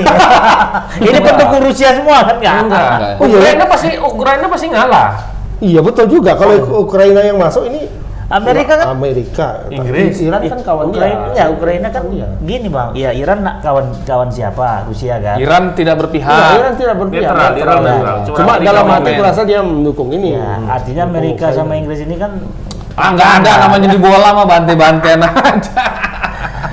ini 1.12 1.18
pendukung 1.20 1.68
Rusia 1.68 1.92
semua 1.92 2.24
kan 2.24 2.36
nggak? 2.40 2.54
Enggak, 2.64 2.88
enggak. 2.96 3.12
Oh, 3.20 3.26
iya? 3.28 3.36
Ukraina 3.36 3.64
pasti 3.68 3.88
Ukraina 4.00 4.46
pasti 4.48 4.66
ngalah. 4.72 5.08
Iya 5.60 5.80
betul 5.84 6.08
juga. 6.08 6.32
Kalau 6.40 6.80
Ukraina 6.80 7.20
yang 7.20 7.36
masuk 7.36 7.68
ini 7.68 7.99
Amerika 8.30 8.72
kan? 8.78 8.86
Amerika, 8.94 9.46
Inggris. 9.68 10.22
Iran 10.22 10.46
kan 10.46 10.60
kawan 10.62 10.84
Ukraina, 10.88 11.34
ya 11.34 11.50
Ukraina 11.50 11.88
kan 11.90 12.06
Iya. 12.08 12.26
gini 12.40 12.70
bang. 12.70 12.94
Ya 12.94 13.10
Iran 13.10 13.42
nak 13.42 13.58
kawan 13.58 13.90
kawan 14.06 14.30
siapa? 14.30 14.86
Rusia 14.86 15.18
kan? 15.18 15.34
Iran 15.34 15.74
tidak 15.74 15.98
berpihak. 15.98 16.30
Iya, 16.30 16.46
Iran 16.62 16.74
tidak 16.78 16.96
berpihak. 16.96 17.26
Netral, 17.26 17.50
Iran 17.58 17.76
netral. 17.76 17.80
netral. 17.82 18.16
Cuma, 18.22 18.36
Cuma 18.38 18.52
dalam 18.62 18.86
hati 18.86 19.10
kurasa 19.18 19.42
dia 19.42 19.60
mendukung 19.60 20.14
ini. 20.14 20.38
Ya, 20.38 20.62
artinya 20.62 21.02
Amerika 21.04 21.50
Ukraina. 21.50 21.58
sama 21.58 21.72
Inggris 21.74 22.00
ini 22.00 22.14
kan 22.14 22.30
Ah, 22.94 23.10
nggak 23.10 23.30
ada 23.40 23.52
namanya 23.66 23.88
di 23.90 23.98
bola 23.98 24.28
mah 24.30 24.46
bantai-bantaian 24.46 25.22
aja. 25.24 25.72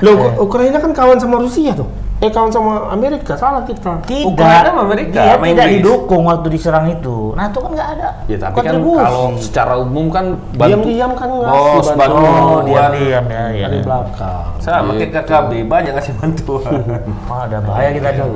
Loh, 0.04 0.38
Ukraina 0.38 0.78
kan 0.78 0.94
kawan 0.94 1.18
sama 1.18 1.42
Rusia 1.42 1.74
tuh. 1.74 1.90
Eh 2.18 2.34
kawan 2.34 2.50
sama 2.50 2.90
Amerika, 2.90 3.38
salah 3.38 3.62
kita. 3.62 4.02
tidak. 4.10 4.26
Ukraina 4.26 4.74
sama 4.74 4.82
Amerika, 4.90 5.22
Dia 5.22 5.38
sama 5.38 5.46
tidak 5.54 5.66
Inggris. 5.70 5.86
didukung 5.86 6.24
waktu 6.26 6.48
diserang 6.50 6.86
itu. 6.90 7.18
Nah 7.38 7.46
itu 7.46 7.60
kan 7.62 7.72
nggak 7.78 7.90
ada. 7.94 8.10
Ya 8.26 8.38
tapi 8.42 8.54
kan 8.58 8.64
kontribusi. 8.74 8.98
kalau 8.98 9.26
secara 9.38 9.74
umum 9.78 10.06
kan 10.10 10.26
bantu. 10.58 10.82
Diam-diam 10.82 11.12
kan 11.14 11.30
ngasih 11.30 11.62
Bos, 11.78 11.88
bantuan. 11.94 12.02
bantu. 12.02 12.18
Oh, 12.42 12.62
diam-diam 12.66 13.26
ya. 13.30 13.44
ya. 13.54 13.66
Dari 13.70 13.80
belakang. 13.86 14.44
Sama 14.58 14.92
kayak 14.98 15.12
KKB 15.14 15.52
banyak 15.70 15.92
ngasih 15.94 16.14
bantuan. 16.18 16.74
Oh, 17.30 17.40
ada 17.44 17.58
bahaya 17.62 17.90
kita 17.94 18.10
jauh. 18.18 18.34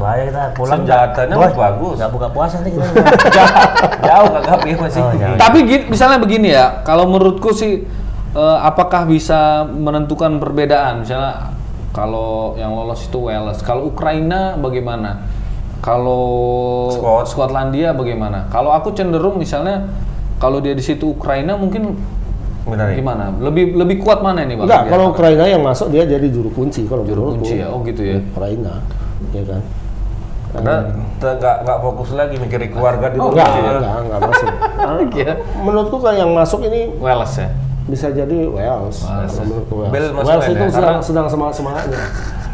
Bahaya 0.00 0.22
kita 0.32 0.42
pulang. 0.56 0.72
Senjatanya 0.80 1.34
Bos, 1.36 1.52
bagus. 1.52 1.96
Nggak 2.00 2.12
buka 2.16 2.28
puasa 2.32 2.54
nanti 2.64 2.70
kita. 2.72 2.86
Jauh 4.08 4.28
KKB 4.40 4.64
masih. 4.80 5.00
Oh, 5.04 5.12
jauh. 5.12 5.36
Tapi 5.36 5.58
misalnya 5.92 6.16
begini 6.16 6.48
ya, 6.56 6.80
kalau 6.80 7.04
menurutku 7.04 7.52
sih 7.52 7.84
eh, 8.32 8.58
apakah 8.64 9.04
bisa 9.04 9.68
menentukan 9.68 10.40
perbedaan? 10.40 11.04
Misalnya 11.04 11.57
kalau 11.90 12.54
yang 12.54 12.72
lolos 12.72 13.04
itu 13.04 13.18
Wales, 13.18 13.58
kalau 13.60 13.88
Ukraina 13.88 14.54
bagaimana? 14.54 15.24
Kalau 15.78 16.22
Skot. 16.90 17.24
Skotlandia 17.30 17.94
bagaimana? 17.94 18.50
Kalau 18.50 18.70
aku 18.70 18.90
cenderung 18.92 19.38
misalnya 19.38 19.86
kalau 20.36 20.58
dia 20.58 20.74
di 20.74 20.82
situ 20.82 21.14
Ukraina 21.14 21.54
mungkin 21.54 21.94
Benar 22.66 22.92
ya? 22.92 22.98
gimana? 22.98 23.30
Lebih 23.38 23.78
lebih 23.78 23.96
kuat 24.02 24.20
mana 24.20 24.42
ini 24.42 24.58
Bang? 24.58 24.66
Enggak, 24.66 24.82
kalau 24.90 25.14
Ukraina 25.14 25.46
yang 25.46 25.62
masuk 25.62 25.88
dia 25.88 26.02
jadi 26.02 26.26
juru 26.28 26.50
kunci 26.50 26.84
kalau 26.84 27.06
Juru 27.06 27.32
menurutku. 27.32 27.46
kunci 27.46 27.54
ya? 27.62 27.66
Oh, 27.70 27.80
gitu 27.80 28.02
ya? 28.04 28.18
Ukraina, 28.20 28.82
ya 29.32 29.42
kan? 29.46 29.60
Karena 30.48 30.74
nggak 31.20 31.56
nggak 31.62 31.78
fokus 31.78 32.10
lagi 32.12 32.34
mikirin 32.36 32.68
keluarga 32.68 33.06
di 33.08 33.18
Oh, 33.20 33.30
rumah. 33.30 33.36
enggak, 33.36 33.48
ya. 33.48 33.70
enggak, 33.78 33.96
enggak 34.02 34.20
masuk. 34.26 34.48
Iya. 35.14 35.32
Menurutku 35.60 35.96
kan 36.02 36.14
yang 36.16 36.30
masuk 36.32 36.60
ini 36.66 36.90
Wales 36.98 37.32
ya. 37.38 37.48
Bisa 37.88 38.12
jadi 38.12 38.38
Wales. 38.46 39.00
Wales. 39.02 39.34
Main 40.14 40.40
itu 40.52 40.64
ya? 40.64 40.70
sedang, 40.70 40.96
sedang 41.00 41.26
semangat 41.26 41.54
semangatnya. 41.56 42.00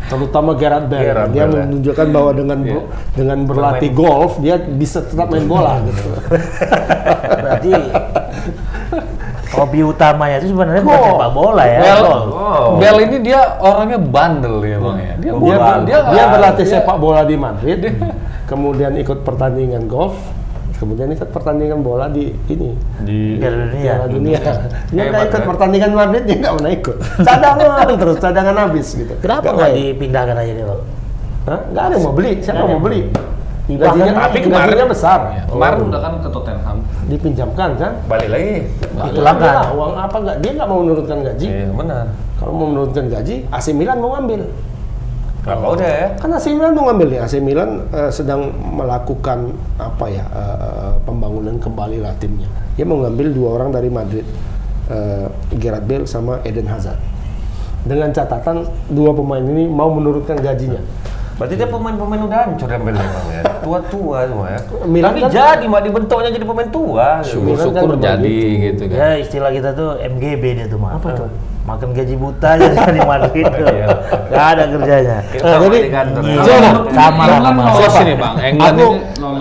Terutama 0.04 0.50
Gerard 0.54 0.86
Bale. 0.86 1.04
Gareth 1.10 1.30
dia 1.32 1.44
ya. 1.44 1.46
menunjukkan 1.48 2.06
bahwa 2.12 2.30
dengan 2.36 2.58
Iya. 2.60 2.80
dengan 3.16 3.38
berlatih 3.48 3.90
golf 3.96 4.36
dia 4.38 4.56
bisa 4.60 5.02
tetap 5.02 5.32
main 5.32 5.48
bola 5.48 5.80
gitu. 5.82 6.02
Berarti 7.44 7.72
hobi 9.54 9.80
utamanya 9.86 10.36
itu 10.42 10.50
sebenarnya 10.52 10.82
bukan 10.82 11.00
sepak 11.08 11.30
bola 11.32 11.64
ya. 11.64 11.80
Bel, 11.80 11.98
gol. 12.02 12.22
Oh. 12.34 12.68
Bel 12.76 12.96
ini 13.06 13.16
dia 13.22 13.40
orangnya 13.62 13.98
bandel 14.02 14.56
ya 14.60 14.76
bang 14.82 14.98
ya. 14.98 15.14
Dia 15.18 15.32
dia, 15.32 15.56
dia, 15.86 15.98
dia, 16.10 16.24
berlatih 16.28 16.66
sepak 16.66 16.96
bola 16.98 17.22
di 17.22 17.36
Madrid, 17.38 17.80
kemudian 18.50 18.92
ikut 18.98 19.22
pertandingan 19.22 19.86
golf, 19.86 20.18
kemudian 20.78 21.08
ikut 21.10 21.28
pertandingan 21.30 21.80
bola 21.80 22.10
di 22.10 22.34
ini 22.50 22.74
di 23.06 23.38
Piala 23.38 23.70
dunia. 23.70 23.82
Piala 23.82 24.06
Dunia. 24.10 24.38
Dia 24.40 25.02
nggak 25.06 25.06
Hebat, 25.06 25.26
ikut 25.30 25.40
kan? 25.40 25.48
pertandingan 25.54 25.90
Madrid, 25.94 26.22
dia 26.26 26.36
nggak 26.42 26.54
pernah 26.58 26.72
ikut. 26.74 26.96
Cadangan 27.22 27.88
terus, 28.02 28.16
cadangan 28.18 28.56
habis 28.68 28.86
gitu. 28.94 29.12
Kenapa 29.22 29.42
Nggak 29.42 29.54
nggak 29.54 29.72
dipindahkan 29.78 30.36
aja 30.38 30.52
dia 30.52 30.66
bang? 30.66 30.80
Hah? 31.44 31.60
Nggak 31.70 31.82
ada 31.82 31.94
yang 31.94 32.04
mau 32.04 32.14
beli. 32.14 32.32
Siapa 32.42 32.56
Nggak 32.58 32.70
mau 32.72 32.82
beli? 32.82 33.00
Gajinya, 33.64 34.12
tapi 34.28 34.38
gajinya 34.44 34.86
besar. 34.92 35.18
Ya, 35.32 35.42
kemarin 35.48 35.88
udah 35.88 36.00
kan 36.04 36.12
ke 36.20 36.28
Tottenham. 36.28 36.76
dipinjamkan 37.08 37.70
kan? 37.80 37.92
Balik 38.04 38.28
lagi. 38.28 38.68
Itulah 39.08 39.34
kan. 39.40 39.54
Lah, 39.56 39.66
uang 39.72 39.92
apa 39.96 40.16
nggak? 40.20 40.36
Dia 40.44 40.50
nggak 40.52 40.68
mau 40.68 40.78
menurunkan 40.84 41.18
gaji. 41.24 41.46
Iya 41.48 41.68
benar. 41.72 42.04
Kalau 42.36 42.52
mau 42.52 42.66
menurunkan 42.68 43.04
gaji, 43.08 43.34
AC 43.48 43.66
Milan 43.72 44.04
mau 44.04 44.12
ngambil. 44.20 44.44
Gak 45.44 45.56
mau 45.60 45.76
deh 45.76 45.84
ya. 45.84 46.08
Kan 46.16 46.32
AC 46.32 46.46
Milan 46.50 46.72
mau 46.72 46.88
ngambil 46.88 47.06
nih. 47.12 47.20
AC 47.20 47.34
Milan 47.38 47.84
eh, 47.92 48.08
sedang 48.08 48.48
melakukan 48.50 49.52
apa 49.76 50.06
ya 50.08 50.24
eh, 50.24 50.92
pembangunan 51.04 51.60
kembali 51.60 52.00
lah 52.00 52.16
timnya. 52.16 52.48
Dia 52.74 52.88
mau 52.88 53.04
ngambil 53.04 53.26
dua 53.30 53.48
orang 53.54 53.68
dari 53.70 53.92
Madrid, 53.92 54.24
eh, 54.88 55.28
Gerard 55.54 55.84
Bale 55.84 56.08
sama 56.08 56.40
Eden 56.42 56.64
Hazard. 56.64 56.96
Dengan 57.84 58.08
catatan 58.10 58.64
dua 58.88 59.12
pemain 59.12 59.44
ini 59.44 59.68
mau 59.68 59.92
menurunkan 59.92 60.40
gajinya. 60.40 60.80
Berarti 61.34 61.58
dia 61.58 61.66
pemain-pemain 61.66 62.22
udah 62.24 62.38
hancur 62.46 62.70
yang 62.70 62.80
beli 62.80 62.94
bang 62.96 63.26
ya. 63.28 63.42
Tua-tua 63.60 64.18
semua 64.24 64.46
ya. 64.48 64.60
Milan 64.86 65.10
Tapi 65.10 65.20
kan- 65.20 65.32
jadi 65.34 65.64
mak 65.66 65.82
dibentuknya 65.82 66.30
jadi 66.30 66.46
pemain 66.46 66.70
tua. 66.70 67.08
gitu. 67.20 67.26
Kan 67.26 67.26
Syukur-syukur 67.26 67.88
memang 67.90 68.04
jadi 68.06 68.38
gitu. 68.38 68.62
gitu 68.64 68.82
kan. 68.88 68.96
Ya 68.96 69.08
istilah 69.18 69.50
kita 69.50 69.70
tuh 69.74 69.88
MGB 69.98 70.42
dia 70.56 70.66
tuh 70.70 70.78
mah. 70.78 70.94
Apa 70.96 71.08
tuh? 71.12 71.28
Makan 71.64 71.96
gaji 71.96 72.14
buta 72.14 72.60
aja 72.60 72.68
di 72.96 73.00
Madrid 73.00 73.48
tuh. 73.48 73.64
Iya. 73.64 73.88
Gak 74.28 74.46
ada 74.52 74.62
kerjanya. 74.68 75.16
Sama 75.32 75.64
jadi-. 75.64 75.88
Iya. 75.88 76.42
ya. 76.44 76.72
Sama 76.92 77.22
sama. 77.24 77.62
lolos 77.64 77.80
Siapa? 77.88 78.00
ini 78.04 78.14
bang. 78.20 78.34
England 78.44 78.76
aku, 78.76 78.86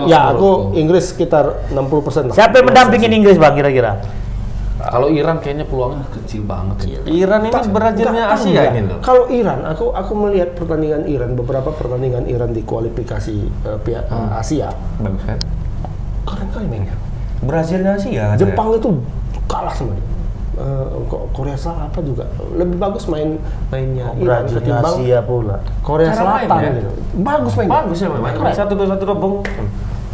ya 0.08 0.20
aku. 0.32 0.50
Inggris 0.72 1.04
sekitar 1.12 1.44
60% 1.68 2.32
lah. 2.32 2.34
Siapa 2.34 2.54
yang 2.56 2.66
mendampingin 2.72 3.12
Inggris 3.12 3.36
bang 3.36 3.52
kira-kira? 3.52 3.92
Kalau 4.84 5.08
Iran 5.08 5.40
kayaknya 5.40 5.64
peluangnya 5.64 6.04
kecil 6.12 6.44
banget. 6.44 6.76
ya. 6.84 7.00
Iran 7.06 7.40
ini 7.44 7.52
tak- 7.52 7.72
Asia 8.36 8.62
ini 8.68 8.80
loh. 8.84 8.98
Kalau 9.00 9.24
Iran, 9.28 9.64
aku 9.64 9.92
aku 9.92 10.12
melihat 10.12 10.52
pertandingan 10.56 11.08
Iran 11.08 11.32
beberapa 11.32 11.72
pertandingan 11.72 12.24
Iran 12.24 12.52
di 12.52 12.60
kualifikasi 12.60 13.36
eh, 13.64 13.78
pihak 13.80 14.04
eh, 14.08 14.30
Asia 14.34 14.68
Bagus 15.00 15.24
kan? 15.24 15.38
keren 16.24 16.48
kali 16.52 16.66
mainnya. 16.68 16.96
Brazilnya 17.44 17.96
Asia. 17.96 18.32
Jepang 18.36 18.72
itu 18.72 18.88
kalah 19.44 19.72
sama 19.72 19.92
dia. 19.92 20.04
Eh, 20.54 20.86
Ko- 21.04 21.26
Korea 21.30 21.58
Selatan 21.58 22.02
juga 22.04 22.24
lebih 22.52 22.78
bagus 22.78 23.04
main 23.04 23.42
mainnya 23.68 24.06
Oh, 24.06 24.14
Iran 24.16 24.46
Brazilnya 24.46 24.58
ketimbang 24.60 24.94
Asia 24.94 25.18
pula. 25.20 25.56
Korea 25.82 26.08
Cara 26.08 26.16
Selatan 26.16 26.46
main, 26.48 26.62
ya? 26.62 26.72
gitu. 26.78 26.90
Bagus 27.20 27.52
mainnya. 27.54 27.74
Bagus 27.76 27.98
ya 27.98 28.08
memang. 28.08 28.32
Keren. 28.32 28.54
Satu 28.54 28.72
dua 28.72 28.86
satu 28.86 29.02
dua 29.04 29.16
bung. 29.16 29.36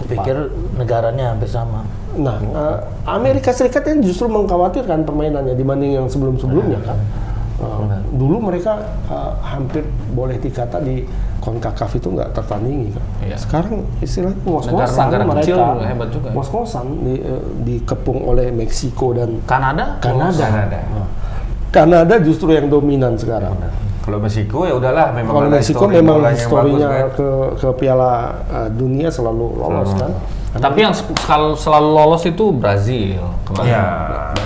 Kupikir 0.00 0.36
negaranya 0.74 1.24
hampir 1.30 1.44
sama. 1.46 1.84
Nah, 2.10 2.40
eh, 2.40 2.76
Amerika 3.04 3.52
Serikat 3.52 3.84
yang 3.84 4.00
justru 4.00 4.26
mengkhawatirkan 4.26 5.04
permainannya 5.04 5.52
dibanding 5.52 5.94
yang 5.94 6.06
sebelum-sebelumnya 6.08 6.80
kan. 6.82 6.96
Eh, 7.60 8.00
dulu 8.16 8.40
mereka 8.40 8.80
eh, 9.12 9.32
hampir 9.44 9.84
boleh 10.16 10.40
dikata 10.40 10.80
di 10.80 11.04
Concacaf 11.40 11.96
itu 11.96 12.12
nggak 12.12 12.36
tertandingi 12.36 12.92
kan. 12.92 13.04
Iya. 13.24 13.36
Sekarang 13.40 13.80
istilahnya 14.04 14.36
ngos-ngosan 14.44 15.08
mereka. 15.08 15.40
kecil 15.40 15.58
hebat 15.88 16.08
juga. 16.12 16.28
Ngos-ngosan 16.36 16.86
di, 17.00 17.14
eh, 17.20 17.42
dikepung 17.64 18.28
oleh 18.28 18.52
Meksiko 18.52 19.16
dan 19.16 19.40
Kanada? 19.48 19.96
Kanada. 20.04 20.36
Kanada. 20.36 20.78
Nah, 20.92 21.08
Kanada 21.72 22.14
justru 22.20 22.52
yang 22.52 22.68
dominan 22.68 23.16
sekarang. 23.16 23.56
Kalau 24.04 24.18
Meksiko 24.20 24.68
ya 24.68 24.74
udahlah 24.76 25.12
memang 25.16 25.32
Kalau 25.32 25.48
Meksiko 25.52 25.84
memang 25.88 26.18
historinya 26.28 26.88
bagus, 26.88 27.00
kan. 27.00 27.08
ke 27.16 27.28
ke 27.60 27.68
Piala 27.76 28.12
eh, 28.48 28.68
Dunia 28.72 29.08
selalu 29.08 29.46
lolos 29.60 29.92
kan. 29.96 30.12
Tapi 30.50 30.82
yang 30.82 30.90
sel- 30.90 31.14
selalu, 31.14 31.54
selalu 31.54 31.88
lolos 31.94 32.22
itu 32.24 32.50
Brazil 32.50 33.22
kemarin. 33.46 33.70
Ya, 33.70 33.84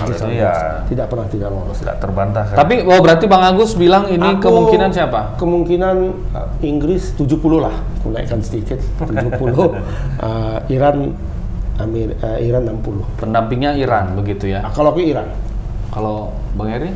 itu 0.05 0.29
ya 0.31 0.53
Tidak 0.85 1.09
pernah 1.09 1.25
tidak 1.25 1.49
lolos. 1.49 1.81
tidak 1.81 1.97
terbantahkan. 1.97 2.53
Tapi 2.53 2.85
oh 2.85 3.01
berarti 3.01 3.25
Bang 3.25 3.41
Agus 3.41 3.73
bilang 3.73 4.05
ini 4.05 4.37
Aku- 4.37 4.45
kemungkinan 4.45 4.93
siapa? 4.93 5.33
Kemungkinan 5.35 5.95
uh, 6.29 6.49
Inggris 6.61 7.17
70 7.17 7.41
lah, 7.57 7.73
aku 7.97 8.13
naikkan 8.13 8.37
sedikit 8.39 8.77
70. 9.01 9.33
Uh, 9.41 9.73
Iran 10.75 11.17
Amir, 11.75 12.13
uh, 12.21 12.37
Iran 12.37 12.69
60. 12.69 13.01
Pendampingnya 13.17 13.73
Iran 13.73 14.13
begitu 14.13 14.45
ya. 14.45 14.61
Nah, 14.61 14.71
kalau 14.71 14.93
ke 14.93 15.01
Iran, 15.01 15.25
Kalau 15.89 16.29
Bang 16.53 16.69
Heri? 16.69 16.93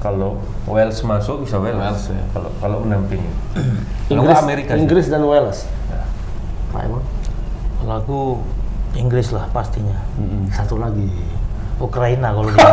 kalau 0.00 0.40
Wales 0.64 0.96
masuk 1.04 1.44
bisa 1.44 1.60
Wales. 1.60 1.76
Wales, 1.76 2.08
ya. 2.08 2.24
Kalau 2.32 2.50
kalau 2.56 2.76
mendampingi. 2.80 3.30
Kalau 4.10 4.26
Inggris, 4.26 4.38
Amerika 4.42 4.70
sih. 4.74 4.80
Inggris 4.80 5.06
dan 5.06 5.22
Wales. 5.22 5.58
Ya. 5.86 6.02
Pak 6.72 6.80
Emon, 6.82 7.02
Aku 7.82 8.38
Inggris 8.92 9.30
lah 9.30 9.46
pastinya. 9.50 9.96
satu 10.50 10.76
lagi. 10.76 11.08
Ukraina 11.76 12.30
kalau 12.30 12.50
dia. 12.52 12.68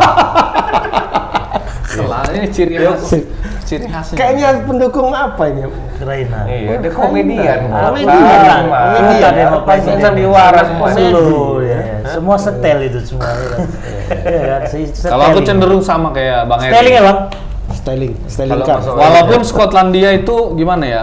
Ini 2.30 2.48
ciri 2.48 2.74
khas. 2.76 3.02
Ciri 3.64 3.86
khasnya. 3.86 4.14
Kayaknya 4.14 4.48
pendukung 4.62 5.10
apa 5.10 5.42
ini? 5.48 5.64
Ukraina. 5.66 6.44
Iya, 6.44 6.78
dia 6.78 6.92
komedian. 6.92 7.58
Komedian. 7.66 8.62
Komedian, 8.68 9.32
Iya, 9.34 9.46
pasti 9.58 9.88
komedian. 9.88 9.98
sandiwara 10.00 10.60
semua. 10.62 10.86
Selu, 10.92 11.42
ya. 11.64 11.80
Semua 12.06 12.36
setel 12.36 12.78
itu 12.84 12.98
semua. 13.02 13.26
ya 13.26 13.46
kan? 13.48 13.60
Iya 14.24 14.56
Kalau 15.02 15.24
aku 15.26 15.40
cenderung 15.42 15.82
sama 15.82 16.12
kayak 16.12 16.46
Bang 16.46 16.60
Heri. 16.60 16.70
Sterling 16.70 16.94
ya 16.94 17.02
bang? 17.02 17.18
Styling, 17.70 18.12
styling 18.26 18.52
Kalau 18.54 18.66
car. 18.66 18.76
masuk- 18.80 18.96
Walaupun 18.96 19.40
Skotlandia 19.42 20.10
itu 20.12 20.36
gimana 20.54 20.84
ya 20.84 21.02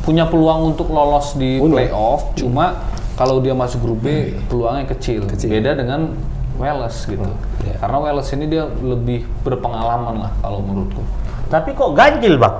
punya 0.00 0.24
peluang 0.24 0.70
untuk 0.70 0.88
lolos 0.88 1.34
di 1.34 1.56
playoff, 1.58 2.34
cuma 2.34 2.84
kalau 3.14 3.38
dia 3.38 3.54
masuk 3.54 3.78
grup 3.82 4.00
B 4.02 4.34
peluangnya 4.50 4.90
kecil. 4.90 5.26
Kecil. 5.30 5.50
Beda 5.50 5.74
dengan 5.78 6.14
Wales 6.54 6.96
gitu. 7.06 7.26
iya. 7.66 7.74
Karena 7.82 7.98
Wales 7.98 8.28
ini 8.30 8.44
dia 8.46 8.64
lebih 8.66 9.26
berpengalaman 9.42 10.28
lah 10.28 10.32
kalau 10.38 10.62
menurutku. 10.62 11.02
Tapi 11.50 11.74
kok 11.74 11.94
ganjil 11.94 12.38
bang? 12.38 12.56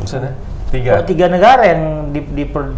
Maksudnya? 0.00 0.32
Kok 0.32 0.72
Tiga. 0.72 0.92
tiga 1.06 1.26
negara 1.30 1.62
yang 1.62 1.82
di, 2.10 2.20
diper- 2.32 2.74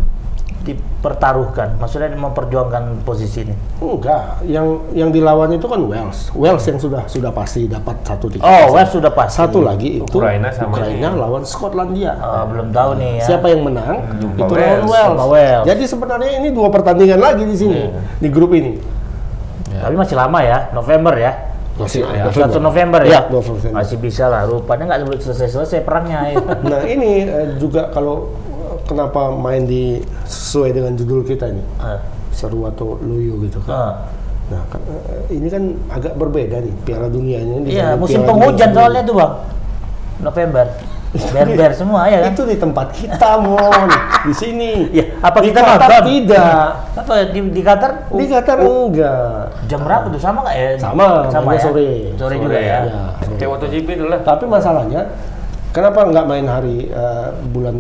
dipertaruhkan? 0.69 1.81
Maksudnya 1.81 2.13
memperjuangkan 2.13 3.01
posisi 3.03 3.49
ini? 3.49 3.55
Enggak, 3.81 4.45
yang 4.45 4.85
yang 4.93 5.09
dilawan 5.09 5.49
itu 5.57 5.65
kan 5.65 5.81
Wales. 5.81 6.29
Wales 6.37 6.65
yang 6.69 6.77
sudah 6.77 7.03
sudah 7.09 7.33
pasti 7.33 7.65
dapat 7.65 7.97
satu 8.05 8.29
tiga. 8.29 8.45
Oh, 8.45 8.77
Wales 8.77 8.93
sudah 8.93 9.09
pasti. 9.09 9.41
Satu 9.41 9.65
lagi 9.65 10.05
itu 10.05 10.15
Ukraina 10.21 10.53
sama 10.53 10.77
Ukraina 10.77 11.09
ini. 11.11 11.17
lawan 11.17 11.43
Skotlandia. 11.49 12.13
Oh, 12.21 12.45
belum 12.53 12.69
tahu 12.71 12.91
nih 13.01 13.11
ya. 13.19 13.25
Siapa 13.25 13.47
yang 13.49 13.65
menang? 13.65 13.95
Jumpa 14.21 14.45
itu 14.45 14.53
Wales. 14.55 14.85
lawan 14.85 15.17
Wales. 15.17 15.29
Wales. 15.33 15.65
Jadi 15.65 15.85
sebenarnya 15.89 16.31
ini 16.37 16.49
dua 16.53 16.69
pertandingan 16.69 17.19
lagi 17.19 17.43
di 17.49 17.57
sini 17.57 17.81
di 18.21 18.29
grup 18.29 18.53
ini. 18.53 18.77
Tapi 19.79 19.95
masih 19.95 20.17
lama 20.19 20.43
ya, 20.43 20.69
November 20.75 21.15
ya. 21.15 21.33
Masih 21.79 22.03
Ya, 22.03 22.27
November. 22.27 22.43
Satu 22.51 22.59
November 22.59 23.01
Iya, 23.07 23.15
ya. 23.15 23.21
November. 23.31 23.71
Masih 23.71 23.97
bisa 24.03 24.27
lah. 24.27 24.43
Rupanya 24.51 24.85
nggak 24.91 25.23
selesai-selesai 25.23 25.87
perangnya. 25.87 26.35
Ya. 26.35 26.43
Nah 26.67 26.83
ini 26.83 27.23
eh, 27.23 27.55
juga 27.63 27.87
kalau 27.95 28.35
kenapa 28.89 29.29
main 29.31 29.69
di 29.69 30.01
sesuai 30.25 30.73
dengan 30.73 30.97
judul 30.97 31.23
kita 31.23 31.53
ini 31.53 31.61
Ah, 31.77 32.01
seru 32.33 32.65
atau 32.65 32.97
luyu 32.99 33.37
gitu 33.45 33.61
kan. 33.63 33.73
ah. 33.77 33.93
Nah 34.49 34.65
kan, 34.73 34.81
eh, 34.89 35.37
ini 35.37 35.49
kan 35.53 35.77
agak 35.93 36.17
berbeda 36.17 36.65
nih 36.65 36.73
Piala 36.83 37.13
Dunia 37.13 37.45
ini. 37.45 37.69
Iya, 37.69 38.01
musim 38.01 38.25
penghujan 38.25 38.73
Dunia 38.73 38.81
soalnya 38.81 39.03
tuh 39.05 39.15
bang. 39.21 39.33
November. 40.25 40.67
Ber-ber 41.33 41.73
semua 41.73 42.05
ya 42.05 42.21
kan? 42.21 42.37
Itu 42.37 42.45
di 42.45 42.57
tempat 42.61 42.93
kita 42.93 43.41
mon 43.41 43.89
di 44.29 44.33
sini. 44.37 44.73
Ya, 44.93 45.05
apa 45.25 45.41
Di 45.41 45.49
kita 45.49 45.61
Qatar? 45.65 46.05
Tidak. 46.05 46.69
Apa 47.01 47.13
di, 47.33 47.41
di 47.49 47.63
Qatar? 47.65 47.91
Di 48.13 48.25
Qatar 48.29 48.57
enggak. 48.61 49.45
Jam 49.73 49.81
berapa 49.89 50.05
tuh? 50.13 50.21
Sama 50.21 50.45
nggak 50.45 50.57
ya? 50.57 50.69
Sama, 50.77 51.29
sama 51.33 51.57
ya? 51.57 51.61
sore. 51.65 52.13
Sore 52.17 52.35
juga 52.37 52.57
Sore, 52.61 52.69
ya. 52.69 52.79
Ya. 52.89 53.03
Kayak 53.41 53.51
MotoGP 53.57 53.89
dulu 53.97 54.09
lah. 54.13 54.21
Tapi 54.21 54.45
masalahnya 54.49 55.01
kenapa 55.79 56.01
nggak 56.05 56.27
main 56.27 56.47
hari 56.47 56.77
eh, 56.87 57.29
bulan 57.49 57.77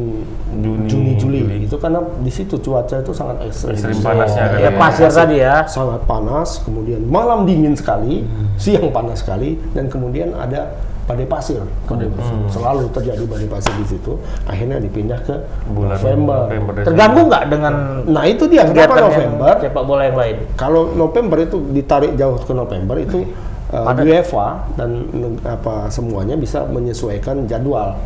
Juni, 0.48 0.87
Juni, 0.87 1.12
Juli? 1.14 1.38
Juli. 1.42 1.56
Itu 1.64 1.76
karena 1.76 1.98
di 2.18 2.30
situ 2.30 2.54
cuaca 2.56 2.94
itu 2.96 3.12
sangat 3.12 3.42
ekstrim. 3.42 3.74
Ekstrim 3.74 3.98
panasnya 3.98 4.44
kan 4.46 4.58
Ya 4.58 4.64
ya. 4.64 4.70
pasir 4.72 5.08
tadi 5.08 5.37
ya. 5.38 5.56
Sangat 5.66 6.02
panas, 6.04 6.62
kemudian 6.62 7.02
malam 7.04 7.42
dingin 7.42 7.74
sekali, 7.74 8.22
Hmm. 8.22 8.54
siang 8.54 8.88
panas 8.88 9.20
sekali, 9.20 9.54
dan 9.70 9.87
kemudian 9.87 10.34
ada 10.34 10.72
badai 11.04 11.24
pasir. 11.24 11.56
Kemudian 11.87 12.12
Selalu 12.48 12.90
terjadi 12.90 13.24
badai 13.24 13.48
pasir 13.48 13.72
di 13.76 13.87
situ. 13.87 14.18
Akhirnya 14.44 14.76
dipindah 14.76 15.16
ke 15.22 15.34
Bulan 15.68 15.96
November. 15.96 16.38
November. 16.44 16.72
Terganggu 16.84 17.20
nggak 17.24 17.44
dengan 17.48 17.74
Nah 18.04 18.24
itu 18.24 18.44
dia 18.44 18.62
kenapa 18.64 18.98
November? 19.00 19.52
sepak 19.56 19.84
bola 19.84 20.02
yang 20.04 20.18
lain? 20.18 20.37
Kalau 20.54 20.92
November 20.92 21.38
itu 21.38 21.56
ditarik 21.70 22.12
jauh 22.12 22.37
ke 22.37 22.52
November 22.52 22.96
itu 22.98 23.24
uh. 23.72 23.92
UEFA 23.92 24.48
dan 24.76 25.09
apa 25.44 25.88
semuanya 25.92 26.35
bisa 26.37 26.64
menyesuaikan 26.68 27.44
jadwal. 27.48 27.96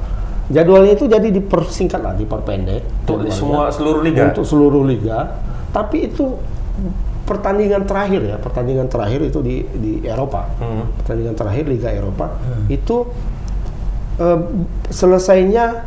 Jadwalnya 0.53 0.98
itu 0.98 1.07
jadi 1.09 1.29
dipersingkat 1.33 2.03
lah, 2.03 2.12
diperpendek. 2.18 3.07
Untuk 3.07 3.31
semua 3.33 3.70
seluruh 3.70 4.03
liga. 4.05 4.35
Untuk 4.35 4.44
seluruh 4.44 4.85
liga. 4.85 5.38
Tapi 5.72 6.12
itu 6.12 6.37
pertandingan 7.25 7.87
terakhir 7.87 8.20
ya, 8.27 8.37
pertandingan 8.37 8.90
terakhir 8.90 9.22
itu 9.25 9.40
di 9.40 9.64
di 9.72 9.92
Eropa. 10.05 10.51
Hmm. 10.61 10.90
Pertandingan 11.01 11.35
terakhir 11.38 11.64
Liga 11.70 11.88
Eropa 11.94 12.37
itu 12.68 13.07
eh, 14.20 14.40
selesainya 14.90 15.87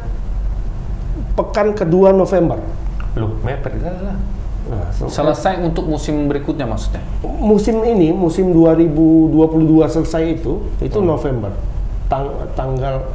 pekan 1.36 1.76
kedua 1.76 2.16
November. 2.16 2.58
Lu 3.20 3.38
mepet 3.44 3.78
lah. 3.84 4.18
Nah, 4.66 4.90
se- 4.90 5.06
Selesai 5.08 5.62
untuk 5.62 5.86
musim 5.86 6.26
berikutnya 6.26 6.66
maksudnya. 6.66 7.02
musim 7.22 7.82
ini 7.82 8.10
musim 8.10 8.50
2022 8.50 9.30
selesai 9.86 10.24
itu 10.34 10.58
itu 10.80 10.98
November 11.00 11.54
Tang- 12.06 12.34
tanggal 12.54 13.06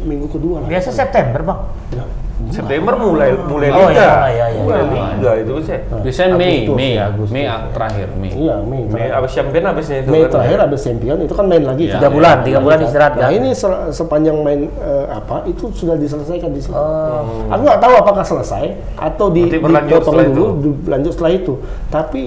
minggu 0.00 0.26
kedua 0.28 0.62
lah 0.62 0.68
Biasa 0.68 0.90
September 0.90 1.40
bang. 1.42 1.60
Ya. 1.92 2.04
September 2.48 2.96
mulai 2.96 3.30
mulai 3.36 3.68
Oh, 3.70 3.86
liga. 3.86 3.94
iya, 3.94 4.10
iya, 4.26 4.46
iya, 4.50 4.60
mulai 4.64 4.80
iya. 4.82 5.04
liga 5.14 5.32
itu 5.38 5.52
bisa. 5.60 5.74
Biasanya 6.00 6.34
Mei, 6.34 6.56
Agustus, 6.64 6.74
Mei, 6.74 6.90
ya, 6.90 7.04
Agustus. 7.06 7.30
Mei 7.30 7.44
terakhir 7.70 8.08
Mei. 8.16 8.30
Iya, 8.32 8.56
Mei. 8.64 8.82
Mei 8.88 9.06
abis 9.08 9.30
champion 9.30 9.64
abisnya 9.66 9.96
itu 10.00 10.08
Mei 10.08 10.22
kan. 10.24 10.30
terakhir 10.34 10.58
habis 10.58 10.80
champion 10.80 11.18
itu 11.20 11.34
kan 11.34 11.46
main 11.46 11.62
lagi. 11.62 11.84
Iya. 11.86 11.94
Tiga 11.96 12.08
bulan, 12.10 12.36
tiga 12.42 12.58
bulan 12.58 12.78
istirahat 12.82 13.12
Nah 13.14 13.22
kan? 13.22 13.30
ini 13.32 13.48
se- 13.52 13.88
sepanjang 13.92 14.36
main 14.40 14.60
eh, 14.66 15.06
apa 15.06 15.36
itu 15.44 15.70
sudah 15.70 15.94
diselesaikan 15.94 16.50
di 16.50 16.60
situ. 16.60 16.74
Oh. 16.74 17.46
Aku 17.48 17.60
nggak 17.62 17.78
tahu 17.78 17.94
apakah 17.94 18.24
selesai 18.24 18.64
atau 18.96 19.26
di, 19.28 19.46
dipotong 19.46 19.86
setelah 20.02 20.24
dulu, 20.26 20.44
itu. 20.56 20.70
lanjut 20.88 21.12
setelah 21.14 21.32
itu. 21.32 21.52
Tapi 21.86 22.22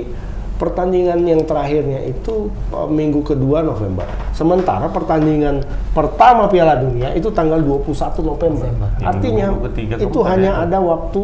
pertandingan 0.57 1.19
yang 1.25 1.41
terakhirnya 1.43 2.05
itu 2.05 2.49
eh, 2.71 2.87
minggu 2.89 3.25
kedua 3.25 3.65
November. 3.65 4.05
Sementara 4.31 4.87
pertandingan 4.89 5.65
pertama 5.91 6.47
Piala 6.47 6.77
Dunia 6.79 7.11
itu 7.17 7.29
tanggal 7.33 7.59
21 7.61 7.89
November. 8.21 8.67
Artinya 9.01 9.53
Minggu 9.53 9.65
ketiga, 9.73 9.93
itu 9.99 10.19
hanya 10.23 10.51
ya. 10.61 10.63
ada 10.67 10.77
waktu 10.79 11.21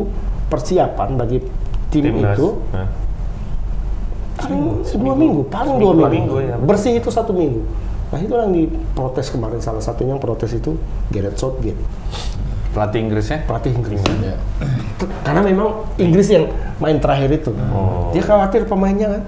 persiapan 0.49 1.09
bagi 1.15 1.37
tim 1.93 2.03
Timnas. 2.09 2.37
itu 2.37 2.47
Nah. 2.73 2.89
paling 4.39 4.61
dua 5.03 5.15
minggu, 5.19 5.41
paling 5.51 5.75
dua 5.77 5.93
minggu. 5.99 6.07
minggu, 6.15 6.35
ya. 6.39 6.55
Bersih 6.57 6.95
itu 6.95 7.11
satu 7.11 7.35
minggu. 7.35 7.59
Nah 8.09 8.19
itu 8.23 8.33
yang 8.33 8.49
diprotes 8.55 9.29
kemarin 9.29 9.59
salah 9.61 9.83
satunya 9.83 10.17
yang 10.17 10.23
protes 10.23 10.55
itu 10.55 10.73
Gareth 11.13 11.37
Southgate, 11.37 11.77
Pelatih 12.69 12.99
Inggrisnya? 13.01 13.39
pelatih 13.43 13.71
Inggris. 13.73 13.97
Iya. 14.05 14.37
Karena 15.21 15.41
memang 15.41 15.89
Inggris 15.95 16.27
yang 16.27 16.45
main 16.77 16.97
terakhir 16.97 17.29
itu, 17.33 17.49
Oh. 17.69 18.13
dia 18.13 18.21
khawatir 18.21 18.63
pemainnya 18.63 19.09
kan. 19.09 19.23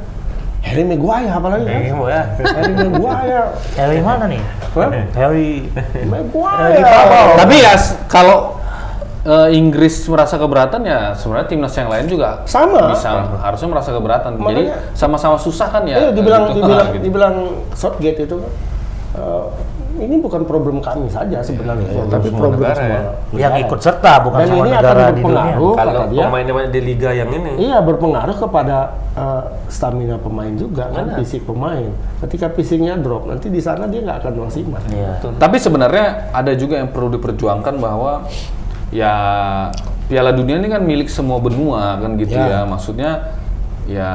Harry 0.62 0.86
Maguire 0.86 1.26
apalagi 1.28 1.66
kan? 1.66 1.74
Iya, 1.74 1.94
ya. 2.06 2.22
Harry 2.38 2.74
Maguire, 2.78 3.42
Harry 3.74 3.98
mana 4.00 4.26
nih? 4.30 4.42
Harry 5.12 5.50
Maguire. 6.06 6.86
Tapi 7.36 7.56
ya 7.58 7.74
kalau 8.06 8.62
eh, 9.22 9.50
Inggris 9.54 10.06
merasa 10.06 10.38
keberatan 10.38 10.82
ya 10.82 11.14
sebenarnya 11.14 11.48
timnas 11.48 11.74
yang 11.74 11.90
lain 11.90 12.06
juga 12.06 12.46
Sama. 12.46 12.90
bisa 12.90 13.10
harusnya 13.38 13.70
merasa 13.70 13.90
keberatan. 13.90 14.38
Jadi 14.38 14.64
Makanya- 14.70 14.94
sama-sama 14.94 15.38
susah 15.38 15.66
kan 15.68 15.82
ya. 15.86 15.98
Iya, 15.98 16.10
dibilang 16.14 16.44
gitu. 16.50 16.62
dibilang 16.62 16.88
Gitu. 16.94 17.04
dibilang 17.06 17.36
Southgate 17.74 18.20
itu 18.22 18.38
eh, 19.14 19.46
ini 20.02 20.18
bukan 20.18 20.42
problem 20.44 20.82
kami 20.82 21.06
saja 21.08 21.40
sebenarnya, 21.40 21.86
ya, 21.88 22.04
tapi 22.10 22.28
semua 22.28 22.40
problem 22.42 22.60
negara 22.62 22.76
semua. 22.76 22.90
ya. 22.90 23.02
Yang 23.32 23.54
negara. 23.54 23.64
ikut 23.70 23.80
serta 23.80 24.12
bukan 24.26 24.40
Dan 24.42 24.48
semua 24.50 24.64
ini 24.66 24.72
akan 24.72 24.82
negara 24.82 25.02
di 25.02 25.22
dunia. 25.22 25.22
berpengaruh 25.22 25.74
Kalau 25.78 26.02
banyak 26.32 26.70
di 26.74 26.82
liga 26.82 27.10
yang 27.14 27.30
ini. 27.30 27.52
Iya 27.62 27.78
berpengaruh 27.82 28.38
kepada 28.38 28.78
uh, 29.14 29.44
stamina 29.68 30.16
pemain 30.18 30.54
juga 30.54 30.84
kan 30.90 31.06
fisik 31.18 31.42
pemain. 31.46 31.90
Ketika 32.26 32.50
fisiknya 32.52 32.98
drop 32.98 33.26
nanti 33.26 33.48
di 33.48 33.62
sana 33.62 33.86
dia 33.86 34.02
nggak 34.02 34.18
akan 34.26 34.34
maksimal. 34.46 34.82
Iya. 34.90 35.12
Tapi 35.38 35.58
sebenarnya 35.58 36.06
ada 36.32 36.52
juga 36.54 36.78
yang 36.82 36.90
perlu 36.92 37.14
diperjuangkan 37.14 37.76
bahwa 37.78 38.26
ya 38.92 39.14
Piala 40.12 40.36
Dunia 40.36 40.60
ini 40.60 40.68
kan 40.68 40.84
milik 40.84 41.08
semua 41.08 41.40
benua 41.40 41.98
kan 41.98 42.20
gitu 42.20 42.36
Ya. 42.36 42.48
ya. 42.48 42.60
Maksudnya 42.68 43.12
ya 43.88 44.12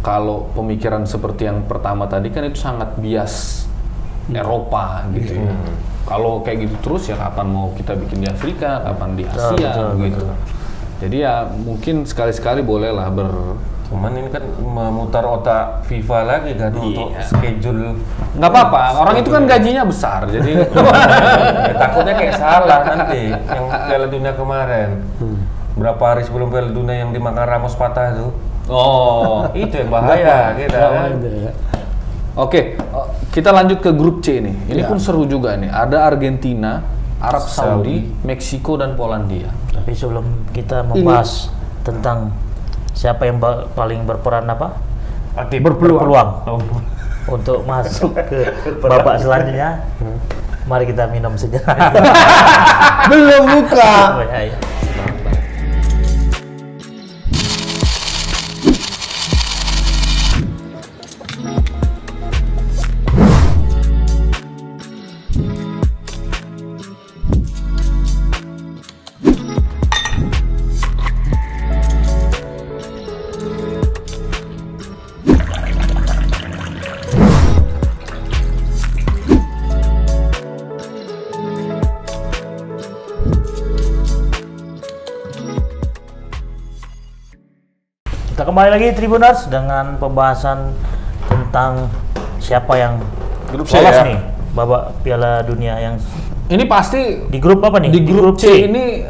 kalau 0.00 0.48
pemikiran 0.54 1.04
seperti 1.04 1.44
yang 1.44 1.66
pertama 1.66 2.06
tadi 2.06 2.30
kan 2.30 2.46
itu 2.46 2.56
sangat 2.56 2.94
bias 2.96 3.66
Eropa 4.32 5.08
gitu. 5.16 5.32
ya. 5.40 5.54
Kalau 6.08 6.40
kayak 6.40 6.68
gitu 6.68 6.76
terus 6.80 7.02
ya 7.08 7.16
kapan 7.20 7.46
mau 7.52 7.72
kita 7.76 7.92
bikin 7.96 8.24
di 8.24 8.28
Afrika, 8.28 8.80
kapan 8.80 9.10
di 9.16 9.24
Asia 9.28 9.72
betul, 9.72 9.88
gitu. 10.08 10.24
Jadi 10.98 11.16
ya 11.22 11.46
mungkin 11.46 12.02
sekali-sekali 12.08 12.64
bolehlah 12.64 13.08
ber 13.12 13.30
Cuman 13.88 14.12
ini 14.20 14.28
kan 14.28 14.44
memutar 14.60 15.24
otak 15.24 15.88
FIFA 15.88 16.18
lagi 16.28 16.52
kan 16.60 16.76
untuk 16.76 17.08
schedule. 17.24 17.96
nggak 18.36 18.50
apa-apa. 18.52 19.00
Orang 19.00 19.16
itu 19.16 19.32
kan 19.32 19.48
gajinya 19.48 19.88
besar, 19.88 20.28
jadi 20.28 20.68
Ya, 21.72 21.74
takutnya 21.76 22.12
kayak 22.12 22.34
salah 22.36 22.84
nanti 22.84 23.32
yang 23.32 23.64
Piala 23.64 24.06
Dunia 24.12 24.36
kemarin. 24.36 25.08
Berapa 25.72 26.04
hari 26.04 26.22
sebelum 26.28 26.52
Piala 26.52 26.68
Dunia 26.68 27.00
yang 27.00 27.16
dimakan 27.16 27.44
Ramos 27.48 27.72
patah 27.80 28.12
itu? 28.12 28.28
oh 28.68 29.48
Itu 29.56 29.80
yang 29.80 29.88
bahaya 29.88 30.52
kita 30.52 30.76
Nggak 30.76 30.90
kan. 30.92 31.10
Oke, 32.38 32.60
eh, 32.72 33.06
kita 33.28 33.50
lanjut 33.50 33.82
ke 33.82 33.90
grup 33.90 34.22
C 34.22 34.38
ini. 34.38 34.54
Ini 34.64 34.80
Ya. 34.80 34.86
pun 34.86 34.96
seru 34.96 35.26
juga 35.26 35.58
nih. 35.58 35.66
Ada 35.66 36.06
Argentina, 36.06 36.86
Arab 37.18 37.42
Saudi, 37.42 38.06
Meksiko 38.22 38.78
dan 38.78 38.94
Polandia. 38.94 39.50
Tapi 39.68 39.90
sebelum 39.90 40.22
kita 40.54 40.86
membahas 40.86 41.50
tentang 41.82 42.30
siapa 42.94 43.26
yang 43.26 43.36
ba- 43.36 43.66
paling 43.68 44.06
berperan 44.06 44.46
apa? 44.46 44.78
Aktif. 45.34 45.58
Berpeluang 45.60 46.46
Oh. 46.46 46.62
untuk 47.34 47.66
masuk 47.66 48.14
ke 48.24 48.54
babak 48.80 49.18
selanjutnya. 49.18 49.82
Mari 50.64 50.84
kita 50.86 51.10
minum 51.10 51.34
sejenak. 51.34 51.74
Belum 53.10 53.42
buka. 53.50 54.14
Kembali 88.58 88.74
lagi 88.74 88.90
Tribuners 88.90 89.46
dengan 89.46 90.02
pembahasan 90.02 90.74
tentang 91.30 91.86
siapa 92.42 92.74
yang 92.74 92.98
Grup 93.54 93.70
C 93.70 93.78
lolos 93.78 93.94
ya? 93.94 94.02
nih 94.02 94.18
babak 94.50 94.98
Piala 95.06 95.46
Dunia 95.46 95.78
yang 95.78 95.94
Ini 96.50 96.66
pasti 96.66 97.22
di 97.30 97.38
grup 97.38 97.62
apa 97.62 97.78
nih? 97.78 97.94
di 97.94 98.02
grup 98.02 98.34
C 98.34 98.66
ini 98.66 99.06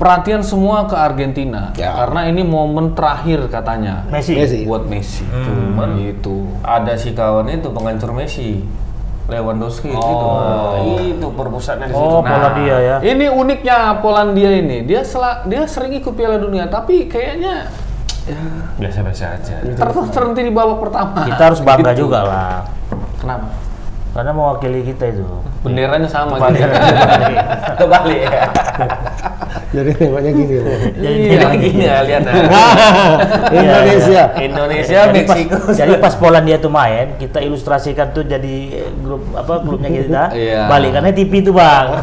perhatian 0.00 0.40
semua 0.40 0.88
ke 0.88 0.96
Argentina 0.96 1.76
Ya. 1.76 1.92
karena 1.92 2.24
ini 2.24 2.40
momen 2.40 2.96
terakhir 2.96 3.44
katanya 3.52 4.08
Messi. 4.08 4.32
Messi. 4.32 4.64
buat 4.64 4.88
Messi. 4.88 5.28
Cuman 5.28 6.00
Gitu. 6.00 6.48
ada 6.64 6.96
si 6.96 7.12
kawan 7.12 7.52
itu 7.52 7.68
penghancur 7.68 8.16
Messi. 8.16 8.64
Lewandowski 9.28 9.92
Oh. 9.92 10.00
itu. 10.00 10.26
Nah, 10.32 10.72
itu 11.04 11.26
perpusatnya 11.36 11.84
di 11.84 11.92
situ. 11.92 12.00
Oh, 12.00 12.24
Polandia 12.24 12.76
ya. 12.80 12.96
Ini 13.04 13.28
uniknya 13.28 14.00
Polandia 14.00 14.56
ini. 14.56 14.88
Dia 14.88 15.04
sela- 15.04 15.44
dia 15.44 15.68
sering 15.68 15.92
ikut 15.92 16.16
Piala 16.16 16.40
Dunia, 16.40 16.64
tapi 16.64 17.04
kayaknya 17.04 17.68
Biasa-biasa 18.76 19.24
aja. 19.34 19.54
ter 19.62 19.88
terhenti 20.10 20.40
di 20.42 20.52
babak 20.52 20.78
pertama. 20.82 21.22
Kita 21.24 21.42
harus 21.46 21.60
bangga 21.60 21.92
Gitu. 21.92 22.02
juga 22.04 22.18
lah. 22.22 22.54
Kenapa? 23.16 23.46
Karena 24.10 24.32
mewakili 24.32 24.80
kita 24.82 25.12
itu. 25.12 25.24
Benderanya 25.60 26.08
sama 26.08 26.36
Kebalik. 26.36 26.58
gitu. 26.58 26.76
Kebalik 27.84 28.20
ya. 28.22 28.40
Jadi 29.66 29.90
nengoknya 29.98 30.30
gini 30.32 30.54
loh. 30.56 30.78
Jadi 30.96 31.56
gini 31.60 31.82
ya, 31.84 31.96
lihat 32.00 32.22
nah. 32.24 32.32
Indonesia. 33.60 34.22
Indonesia, 34.38 34.98
jadi 35.04 35.20
pas, 35.20 35.36
Meksiko. 35.36 35.56
jadi 35.74 35.94
pas 36.00 36.14
Polandia 36.16 36.56
tuh 36.56 36.72
main, 36.72 37.18
kita 37.18 37.42
ilustrasikan 37.42 38.08
tuh 38.10 38.24
jadi 38.24 38.56
grup 38.96 39.20
apa 39.34 39.60
klubnya 39.60 39.90
kita. 39.90 40.22
Iya. 40.32 40.60
Balik 40.64 40.90
karena 40.96 41.10
TV 41.12 41.32
itu 41.42 41.52
bang. 41.52 41.86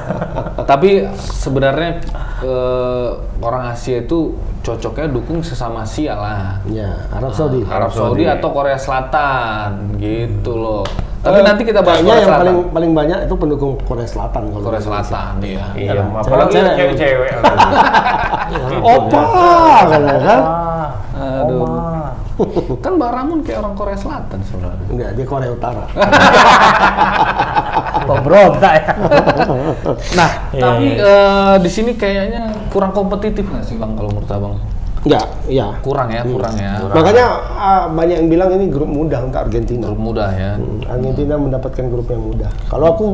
Tapi 0.64 1.06
sebenarnya 1.16 2.02
eh, 2.42 3.10
orang 3.40 3.72
Asia 3.72 4.00
itu 4.00 4.34
cocoknya 4.60 5.08
dukung 5.10 5.40
sesama 5.40 5.84
Asia 5.84 6.16
lah. 6.16 6.64
Ya, 6.66 7.08
Arab 7.12 7.32
Saudi. 7.32 7.62
Arab 7.64 7.92
Saudi 7.92 8.24
atau 8.24 8.50
Korea 8.50 8.80
Selatan 8.80 9.96
gitu 9.98 10.56
loh. 10.56 10.84
Eh, 11.24 11.24
Tapi 11.24 11.40
nanti 11.40 11.64
kita 11.64 11.80
bahas 11.80 12.00
Korea 12.00 12.12
yang 12.14 12.28
Selatan. 12.28 12.40
paling 12.44 12.58
paling 12.72 12.92
banyak 12.92 13.18
itu 13.24 13.36
pendukung 13.36 13.74
Korea 13.82 14.04
Selatan 14.04 14.42
kalau 14.50 14.64
Korea. 14.64 14.80
Selatan 14.80 15.34
iya. 15.40 15.66
Iya, 15.74 15.92
apalagi 16.04 16.52
Cewek-cewek. 16.52 17.00
cewek-cewek. 17.00 17.32
Opa, 18.84 19.24
kadang 19.88 20.20
kan? 20.20 20.40
Ah, 20.40 21.44
Aduh. 21.44 21.64
Oma. 21.64 21.80
Kan 22.82 22.98
Mbak 22.98 23.12
Ramun 23.14 23.40
kayak 23.46 23.62
orang 23.62 23.76
Korea 23.78 23.96
Selatan 23.96 24.40
sebenarnya. 24.42 24.88
Enggak, 24.90 25.10
dia 25.14 25.26
Korea 25.26 25.52
Utara. 25.54 25.86
Pemberontak 28.16 28.74
ya. 28.80 28.86
Nah, 30.14 30.30
Iya, 30.50 30.62
tapi 30.62 30.86
eh, 30.94 31.56
di 31.60 31.70
sini 31.70 31.92
kayaknya 31.94 32.42
kurang 32.70 32.92
kompetitif 32.92 33.44
nggak 33.44 33.64
sih 33.64 33.76
bang 33.76 33.94
kalau 33.94 34.10
menurut 34.10 34.30
abang? 34.30 34.56
Enggak, 35.04 35.28
iya. 35.46 35.68
Kurang 35.84 36.08
ya, 36.10 36.24
kurang 36.24 36.56
ya. 36.56 36.80
Makanya 36.88 37.26
ah, 37.52 37.84
banyak 37.88 38.24
yang 38.24 38.30
bilang 38.30 38.50
ini 38.54 38.72
grup 38.72 38.88
mudah 38.88 39.20
untuk 39.22 39.36
Argentina. 39.38 39.84
Grup 39.86 40.00
mudah 40.00 40.30
ya. 40.32 40.52
Hmm, 40.56 40.80
Argentina 40.86 41.36
mendapatkan 41.36 41.86
grup 41.86 42.08
yang 42.08 42.24
mudah. 42.24 42.48
Kalau 42.72 42.86
aku 42.88 43.06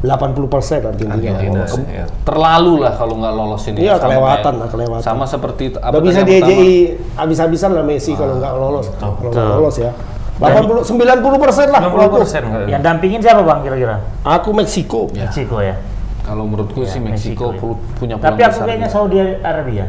80% 0.00 0.80
Argentina. 0.82 1.12
Argentina. 1.12 1.60
Ke- 1.62 1.88
ya. 1.92 2.06
Terlalu 2.22 2.72
lah 2.80 2.92
kalau 2.94 3.20
nggak 3.20 3.34
lolos 3.34 3.62
ini. 3.66 3.78
Iya, 3.80 3.96
kelewatan 3.96 4.40
kayak- 4.40 4.56
lah, 4.56 4.68
kelewatan. 4.70 5.04
Sama 5.04 5.24
seperti. 5.24 5.74
Nggak 5.74 6.02
bisa 6.02 6.20
diejei 6.22 6.72
habis-habisan 7.12 7.70
lah 7.72 7.84
Messi 7.84 8.12
kalau 8.12 8.40
nggak 8.40 8.52
lolos. 8.54 8.86
Kalau 8.96 9.28
nggak 9.28 9.46
lolos 9.52 9.76
ya. 9.76 9.92
80 10.36 10.84
90 10.84 11.40
persen 11.40 11.66
lah 11.68 11.80
kalau 11.82 11.96
aku. 12.02 12.16
60% 12.22 12.44
kali. 12.46 12.64
Yang 12.68 12.82
dampingin 12.82 13.20
siapa 13.20 13.40
bang 13.40 13.58
kira-kira? 13.62 13.96
Aku 14.22 14.52
Meksiko. 14.52 15.08
Ya. 15.10 15.24
Meksiko 15.24 15.58
ya. 15.58 15.74
Kalau 16.20 16.44
menurutku 16.44 16.82
Ya, 16.82 16.90
sih 16.90 16.98
Meksiko, 16.98 17.46
Meksiko, 17.46 17.46
ya. 17.48 17.58
pu- 17.58 17.80
punya 17.94 18.14
peluang 18.14 18.26
Tapi 18.28 18.40
aku 18.42 18.52
besar 18.52 18.66
kayaknya. 18.66 18.88
Saudi 18.88 19.16
Arabia. 19.40 19.86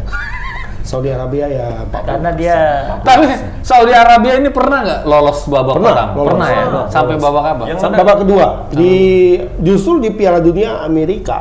Saudi 0.79 1.11
Arabia 1.11 1.45
ya 1.45 1.67
Pak 1.83 1.99
Karena 1.99 2.31
dia 2.31 2.55
Tapi 3.03 3.27
Saudi 3.59 3.91
Arabia 3.91 4.39
ini 4.39 4.47
pernah 4.47 4.79
nggak 4.79 5.01
lolos 5.03 5.43
babak 5.45 5.75
Pernah, 5.75 5.91
pertama? 5.91 6.11
lolos. 6.13 6.27
Pernah 6.29 6.47
ya? 6.47 6.63
Pernah, 6.63 6.85
Sampai 6.87 7.11
lolos. 7.11 7.25
babak 7.27 7.43
apa? 7.45 7.63
Yang 7.65 7.77
Sampai 7.77 7.97
babak 7.99 8.17
kedua 8.17 8.45
di 8.71 8.93
justru 9.59 9.93
di 9.99 10.09
Piala 10.09 10.39
Dunia 10.39 10.79
Amerika. 10.79 11.37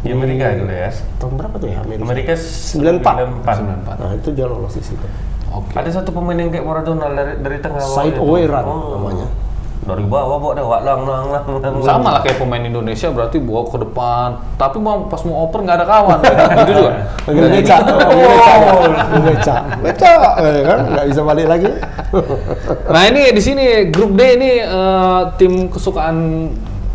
Di 0.00 0.08
Amerika 0.08 0.56
dulu 0.56 0.72
ya. 0.72 0.88
Tahun 1.20 1.32
berapa 1.36 1.54
tuh 1.54 1.68
ya 1.68 1.78
Amerika? 1.78 2.02
Amerika 2.02 2.32
94. 2.32 3.44
94. 3.44 4.00
Nah, 4.00 4.12
itu 4.16 4.28
dia 4.32 4.46
lolos 4.46 4.72
di 4.72 4.82
situ. 4.82 5.06
Oke. 5.52 5.72
Ada 5.76 6.00
satu 6.00 6.10
pemain 6.10 6.34
yang 6.34 6.48
kayak 6.48 6.64
Maradona 6.64 7.12
dari 7.12 7.36
dari 7.38 7.56
tengah 7.60 7.84
Side 7.84 8.16
itu. 8.16 8.24
away 8.24 8.48
run 8.48 8.64
Oh. 8.64 8.96
namanya. 8.96 9.28
Dari 9.82 10.06
bawah 10.06 10.38
bawa 10.38 10.54
dah 10.54 10.62
wak 10.62 10.80
lang 10.86 11.00
lang 11.02 11.24
lang 11.34 11.46
lang. 11.58 11.74
Sama 11.82 12.14
lah 12.14 12.22
kayak 12.22 12.38
pemain 12.38 12.62
Indonesia 12.62 13.10
berarti 13.10 13.42
bawa 13.42 13.66
ke 13.66 13.82
depan, 13.82 14.28
tapi 14.54 14.78
mau 14.78 15.10
pas 15.10 15.18
mau 15.26 15.42
oper 15.42 15.58
nggak 15.66 15.74
ada 15.82 15.86
kawan, 15.90 16.18
gitu 16.22 16.72
juga. 16.78 16.92
Panggil 17.26 17.46
beca, 17.50 17.76
panggil 17.82 19.22
beca, 19.26 19.56
beca, 19.82 20.12
kan 20.38 20.78
nggak 20.86 21.06
bisa 21.10 21.20
balik 21.26 21.46
lagi. 21.50 21.70
Nah 22.94 23.02
ini 23.10 23.34
di 23.34 23.42
sini 23.42 23.90
grup 23.90 24.14
D 24.14 24.20
ini 24.38 24.62
eh, 24.62 25.20
tim 25.34 25.66
kesukaan 25.66 26.16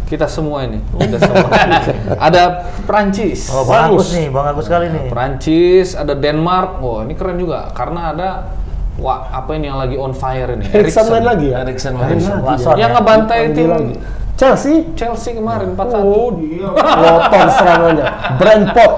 kita 0.08 0.26
semua 0.26 0.64
ini. 0.64 0.80
Kita 0.96 1.20
semua. 1.20 1.52
ada 2.32 2.72
Prancis. 2.88 3.52
Oh, 3.52 3.68
Bang 3.68 3.92
Agus 3.92 4.16
nih, 4.16 4.32
Bang 4.32 4.48
Agus 4.48 4.66
sekali 4.72 4.88
nih. 4.88 5.12
Prancis, 5.12 5.94
ada 5.94 6.16
Denmark. 6.16 6.80
Wah, 6.80 7.04
ini 7.04 7.14
keren 7.14 7.36
juga 7.38 7.68
karena 7.76 8.16
ada 8.16 8.30
wah 8.98 9.30
apa 9.30 9.54
ini 9.60 9.68
yang 9.68 9.78
lagi 9.78 10.00
on 10.00 10.16
fire 10.16 10.56
ini? 10.56 10.66
Erikson 10.72 11.06
main 11.12 11.26
lagi 11.28 11.48
ya? 11.52 11.68
Erikson 11.68 11.94
Main 12.00 12.18
lagi. 12.18 12.42
Watson 12.42 12.74
Yang 12.80 12.92
ya. 12.92 12.96
ngebantai 12.96 13.40
tim 13.52 13.68
lagi. 13.68 13.96
Chelsea. 14.38 14.76
Chelsea 14.94 15.34
kemarin 15.36 15.76
4-1. 15.76 15.98
Oh 16.00 16.30
dia. 16.40 16.70
Lotor 16.72 17.46
serangannya. 17.52 18.06
Brentford. 18.40 18.96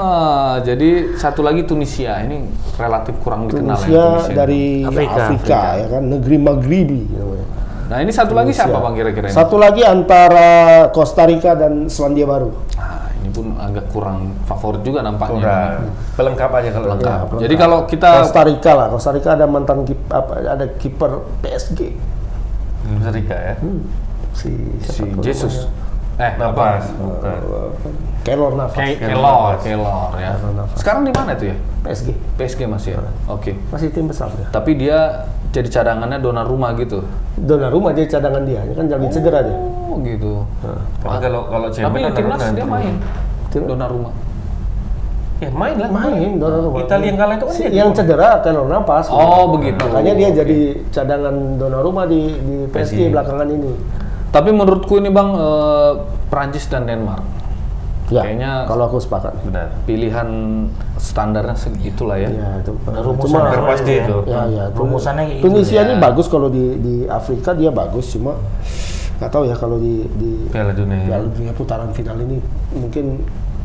Ah, 0.00 0.56
jadi 0.64 1.12
satu 1.18 1.44
lagi 1.44 1.66
Tunisia 1.68 2.16
ini 2.24 2.48
relatif 2.80 3.20
kurang 3.20 3.50
dikenal 3.50 3.76
ya, 3.84 3.84
Tunisia 3.84 4.32
dari 4.32 4.80
Afrika. 4.86 5.20
Afrika, 5.28 5.60
ya 5.76 5.86
kan 5.92 6.02
negeri 6.08 6.36
Maghribi 6.40 7.02
namanya. 7.12 7.46
Nah 7.90 7.98
ini 8.06 8.14
satu 8.14 8.38
lagi 8.38 8.54
siapa 8.54 8.78
bang 8.78 8.94
kira-kira 8.94 9.26
ini? 9.26 9.34
Satu 9.34 9.58
lagi 9.58 9.82
antara 9.82 10.86
Costa 10.94 11.26
Rica 11.26 11.58
dan 11.58 11.90
Selandia 11.90 12.22
Baru. 12.22 12.54
Nah, 12.78 13.10
ini 13.18 13.28
pun 13.34 13.58
agak 13.58 13.90
kurang 13.90 14.30
favorit 14.46 14.86
juga 14.86 15.02
nampaknya. 15.02 15.42
Kurang. 15.42 15.78
Pelengkap 16.14 16.50
aja 16.54 16.68
kalau 16.70 16.86
Lengkap. 16.94 17.18
lengkap. 17.26 17.40
Jadi 17.42 17.54
kalau 17.58 17.78
kita 17.90 18.10
Costa 18.22 18.42
Rica 18.46 18.72
lah, 18.78 18.86
Costa 18.94 19.10
Rica 19.10 19.30
ada 19.34 19.46
mantan 19.50 19.82
kip, 19.82 19.98
apa, 20.06 20.32
ada 20.38 20.66
kiper 20.78 21.18
PSG 21.42 21.80
Costa 22.94 23.10
Rica 23.10 23.36
ya. 23.36 23.54
si 24.38 24.54
si 24.86 25.02
tuh 25.10 25.22
Jesus, 25.26 25.66
Eh, 26.20 26.32
napas. 26.36 26.84
Bukan. 26.92 27.32
namanya? 27.32 27.98
Keylor 28.20 28.52
Navas. 28.52 28.76
Ke- 28.76 29.00
Kelor. 29.00 29.56
Kelor, 29.56 29.56
Kelor 29.64 30.10
ya. 30.14 30.36
Navas. 30.36 30.76
Sekarang 30.76 31.02
di 31.02 31.10
mana 31.10 31.32
tuh 31.32 31.48
ya? 31.48 31.56
PSG 31.80 32.08
PSG 32.36 32.60
masih 32.68 32.92
ya. 32.92 33.00
Oke. 33.26 33.56
masih 33.72 33.88
tim 33.88 34.04
besar 34.04 34.28
ya. 34.30 34.44
Tapi 34.50 34.76
dia 34.76 35.24
jadi 35.50 35.66
cadangannya 35.66 36.20
Donnarumma 36.20 36.76
gitu. 36.76 37.00
Donnarumma 37.34 37.90
dia 37.90 38.04
cadangan 38.06 38.44
dia, 38.44 38.60
dia 38.60 38.74
kan 38.76 38.84
lagi 38.86 39.08
cedera 39.10 39.40
dia. 39.40 39.56
Oh 39.56 39.96
gitu. 40.04 40.44
Tapi 41.00 41.16
kalau 41.18 41.40
kalau 41.48 41.66
Tapi 41.72 41.98
di 41.98 42.12
timnas 42.12 42.40
dia 42.52 42.66
main. 42.68 42.94
Tim- 43.48 43.64
Donnarumma. 43.64 44.12
Ya 45.40 45.48
main 45.48 45.76
lah. 45.80 45.88
Main 45.88 46.36
Donnarumma. 46.36 46.76
Italia 46.84 47.06
yang 47.08 47.16
kalah 47.16 47.34
itu 47.34 47.44
kan 47.48 47.54
Si- 47.56 47.64
dia. 47.64 47.78
yang 47.80 47.90
cedera 47.96 48.44
Keylor 48.44 48.68
Navas. 48.68 49.08
Oh, 49.08 49.56
begitu. 49.56 49.80
Makanya 49.80 50.12
dia 50.12 50.28
jadi 50.36 50.58
cadangan 50.92 51.34
Donnarumma 51.56 52.04
di 52.04 52.36
di 52.36 52.56
PSG 52.68 53.08
PSG. 53.08 53.12
belakangan 53.16 53.48
ini. 53.48 53.72
Tapi 54.30 54.48
menurutku 54.48 54.94
ini 54.96 55.08
bang 55.08 55.28
eh, 55.32 55.92
Prancis 56.26 56.66
dan 56.66 56.84
Denmark 56.84 57.42
Ya, 58.08 58.26
Kayaknya- 58.26 58.66
kalau 58.66 58.90
aku 58.90 58.98
sepakat. 58.98 59.38
Benar. 59.40 59.70
pilihan 59.84 60.26
standarnya 60.96 61.54
segitulah 61.54 62.18
ya. 62.18 62.26
Ya, 62.26 62.58
itu. 62.58 62.74
Rumusan 62.82 63.22
Cuma- 63.22 63.46
Hampir 63.46 63.62
pasti 63.70 63.92
itu. 63.96 64.16
Ya, 64.26 64.42
ya. 64.46 64.64
Rumusannya 64.68 65.22
kayak 65.24 65.36
gitu 65.36 65.46
Tunisia 65.46 65.78
ya. 65.78 65.82
ini 65.84 65.94
bagus 65.96 66.26
kalau 66.26 66.48
di 66.48 66.64
di 66.76 66.94
Afrika 67.06 67.54
dia 67.54 67.70
bagus 67.70 68.10
cuma 68.10 68.34
nggak 69.16 69.30
tahu 69.30 69.46
ya 69.46 69.54
kalau 69.54 69.78
di 69.78 70.10
di 70.10 70.30
Piala 70.48 70.74
Dunia. 70.74 71.06
Piala 71.06 71.26
Dunia 71.28 71.52
putaran 71.54 71.90
final 71.90 72.18
ini 72.18 72.42
mungkin 72.72 73.22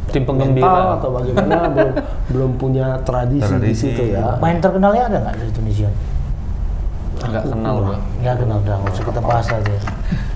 Tim 0.07 0.21
penggembira. 0.23 1.01
atau 1.01 1.09
bagaimana 1.11 1.65
belum 1.73 1.93
belum 2.29 2.51
punya 2.55 3.01
tradisi, 3.01 3.41
di 3.41 3.49
Tradisi. 3.49 3.81
situ 3.89 4.03
ya. 4.13 4.37
Main 4.37 4.61
terkenalnya 4.61 5.09
ada 5.09 5.17
nggak 5.21 5.35
dari 5.35 5.51
Tunisia? 5.51 5.89
Nggak 7.29 7.43
kenal 7.49 7.75
gua. 7.81 7.97
Nggak 8.21 8.35
kenal, 8.41 8.57
udah 8.61 8.75
nggak 8.81 8.93
usah 8.93 9.03
kita 9.05 9.21
bahas 9.21 9.47
aja. 9.49 9.73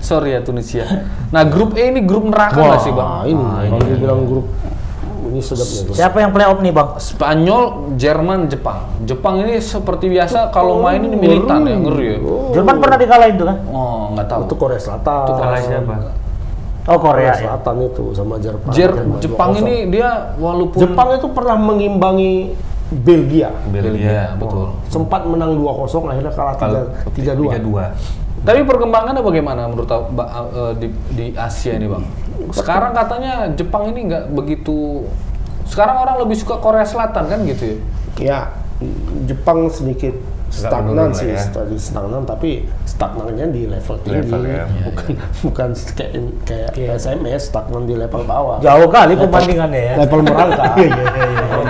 Sorry 0.00 0.30
ya 0.34 0.40
Tunisia. 0.40 0.84
Nah 1.30 1.42
grup 1.46 1.76
E 1.78 1.90
ini 1.90 2.00
grup 2.02 2.26
neraka 2.26 2.58
nggak 2.58 2.82
sih 2.82 2.92
bang? 2.92 3.08
Wah, 3.08 3.22
ini 3.24 3.42
kalau 3.70 3.84
dibilang 3.86 4.22
grup 4.26 4.46
ini 5.30 5.38
sedapnya 5.38 5.80
tuh. 5.86 5.94
Siapa 5.94 6.16
yang 6.18 6.34
playoff 6.34 6.58
nih, 6.58 6.72
Bang? 6.74 6.98
Spanyol, 6.98 7.94
Jerman, 7.94 8.50
Jepang. 8.50 8.90
Jepang 9.06 9.38
ini 9.46 9.62
seperti 9.62 10.10
biasa 10.10 10.50
kalau 10.50 10.82
main 10.82 10.98
ini 11.06 11.14
militan 11.14 11.62
ya 11.70 11.76
ngeri 11.78 12.06
ya. 12.10 12.18
Jerman 12.58 12.76
pernah 12.82 12.96
dikalahin 12.98 13.34
tuh 13.38 13.46
kan? 13.46 13.56
Oh 13.70 14.10
nggak 14.18 14.26
tahu. 14.26 14.40
Itu 14.50 14.54
Korea 14.58 14.80
Selatan. 14.82 15.22
Itu 15.22 15.32
Kalah 15.38 15.60
siapa? 15.62 15.94
Oh, 16.90 16.96
Korea 16.98 17.06
Korea 17.06 17.28
ya. 17.30 17.34
Selatan 17.38 17.74
itu 17.86 18.04
sama 18.16 18.34
Jerman. 18.42 18.72
Jer- 18.74 18.96
Jerman 18.98 19.18
Jepang 19.22 19.50
2-0. 19.54 19.60
ini 19.62 19.76
dia 19.94 20.10
walaupun 20.40 20.78
Jepang 20.82 21.08
itu 21.14 21.26
pernah 21.30 21.56
mengimbangi 21.60 22.34
Belgia. 22.90 23.54
Belgia, 23.70 24.34
betul. 24.34 24.74
Sempat 24.90 25.22
menang 25.22 25.54
2-0 25.54 26.10
akhirnya 26.10 26.32
kalah 26.34 26.54
Kalau 26.58 26.90
3 27.14 27.38
3-2. 27.38 27.62
3-2. 27.62 28.42
Tapi 28.42 28.60
perkembangannya 28.64 29.22
bagaimana 29.22 29.68
menurut 29.68 29.86
ba- 30.10 30.48
eh, 30.50 30.72
di, 30.80 30.88
di 31.12 31.26
Asia 31.36 31.76
ini 31.76 31.86
bang? 31.86 32.02
Sekarang 32.50 32.96
katanya 32.96 33.46
Jepang 33.52 33.86
ini 33.92 34.10
nggak 34.10 34.32
begitu. 34.32 35.06
Sekarang 35.68 36.02
orang 36.02 36.18
lebih 36.24 36.34
suka 36.34 36.58
Korea 36.58 36.82
Selatan 36.82 37.30
kan 37.30 37.38
gitu 37.46 37.62
ya? 37.62 37.76
Ya, 38.18 38.38
Jepang 39.28 39.70
sedikit 39.70 40.16
stagnan 40.50 41.14
sih, 41.14 41.30
ya. 41.30 41.40
tadi 41.48 41.78
stagnan 41.78 42.26
tapi 42.26 42.66
stagnannya 42.82 43.46
di 43.54 43.62
level 43.70 43.96
tinggi, 44.02 44.18
Level 44.26 44.42
ya. 44.44 44.66
bukan 44.82 45.10
bukan 45.46 45.68
kayak 45.94 46.12
kayak 46.74 46.98
SMS 46.98 47.48
stagnan 47.48 47.86
di 47.86 47.94
level 47.94 48.26
bawah. 48.26 48.58
Jauh 48.58 48.90
kali 48.90 49.14
perbandingannya 49.14 49.80
ya. 49.80 49.94
Level 50.02 50.20
merangkak. 50.26 50.74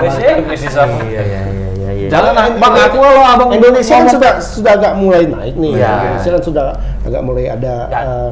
Messi, 0.01 0.23
Messi 0.49 0.69
sama. 0.73 0.97
Iya, 1.05 1.23
iya, 1.23 1.41
iya, 1.45 1.69
iya, 1.77 1.91
iya. 1.93 2.09
Jangan 2.09 2.33
Nah, 2.33 2.47
bang 2.57 2.75
aku 2.89 2.99
kalau 2.99 3.23
abang 3.23 3.51
Indonesia 3.53 3.95
kan 4.01 4.09
sudah 4.09 4.33
sudah 4.41 4.73
agak 4.81 4.93
mulai 4.97 5.23
naik 5.29 5.55
nih. 5.61 5.73
Iya. 5.77 5.93
Indonesia 6.17 6.31
kan 6.33 6.43
sudah 6.43 6.65
agak 7.05 7.23
mulai 7.23 7.45
ada 7.53 7.75
Ya. 7.91 8.01
eh, 8.01 8.31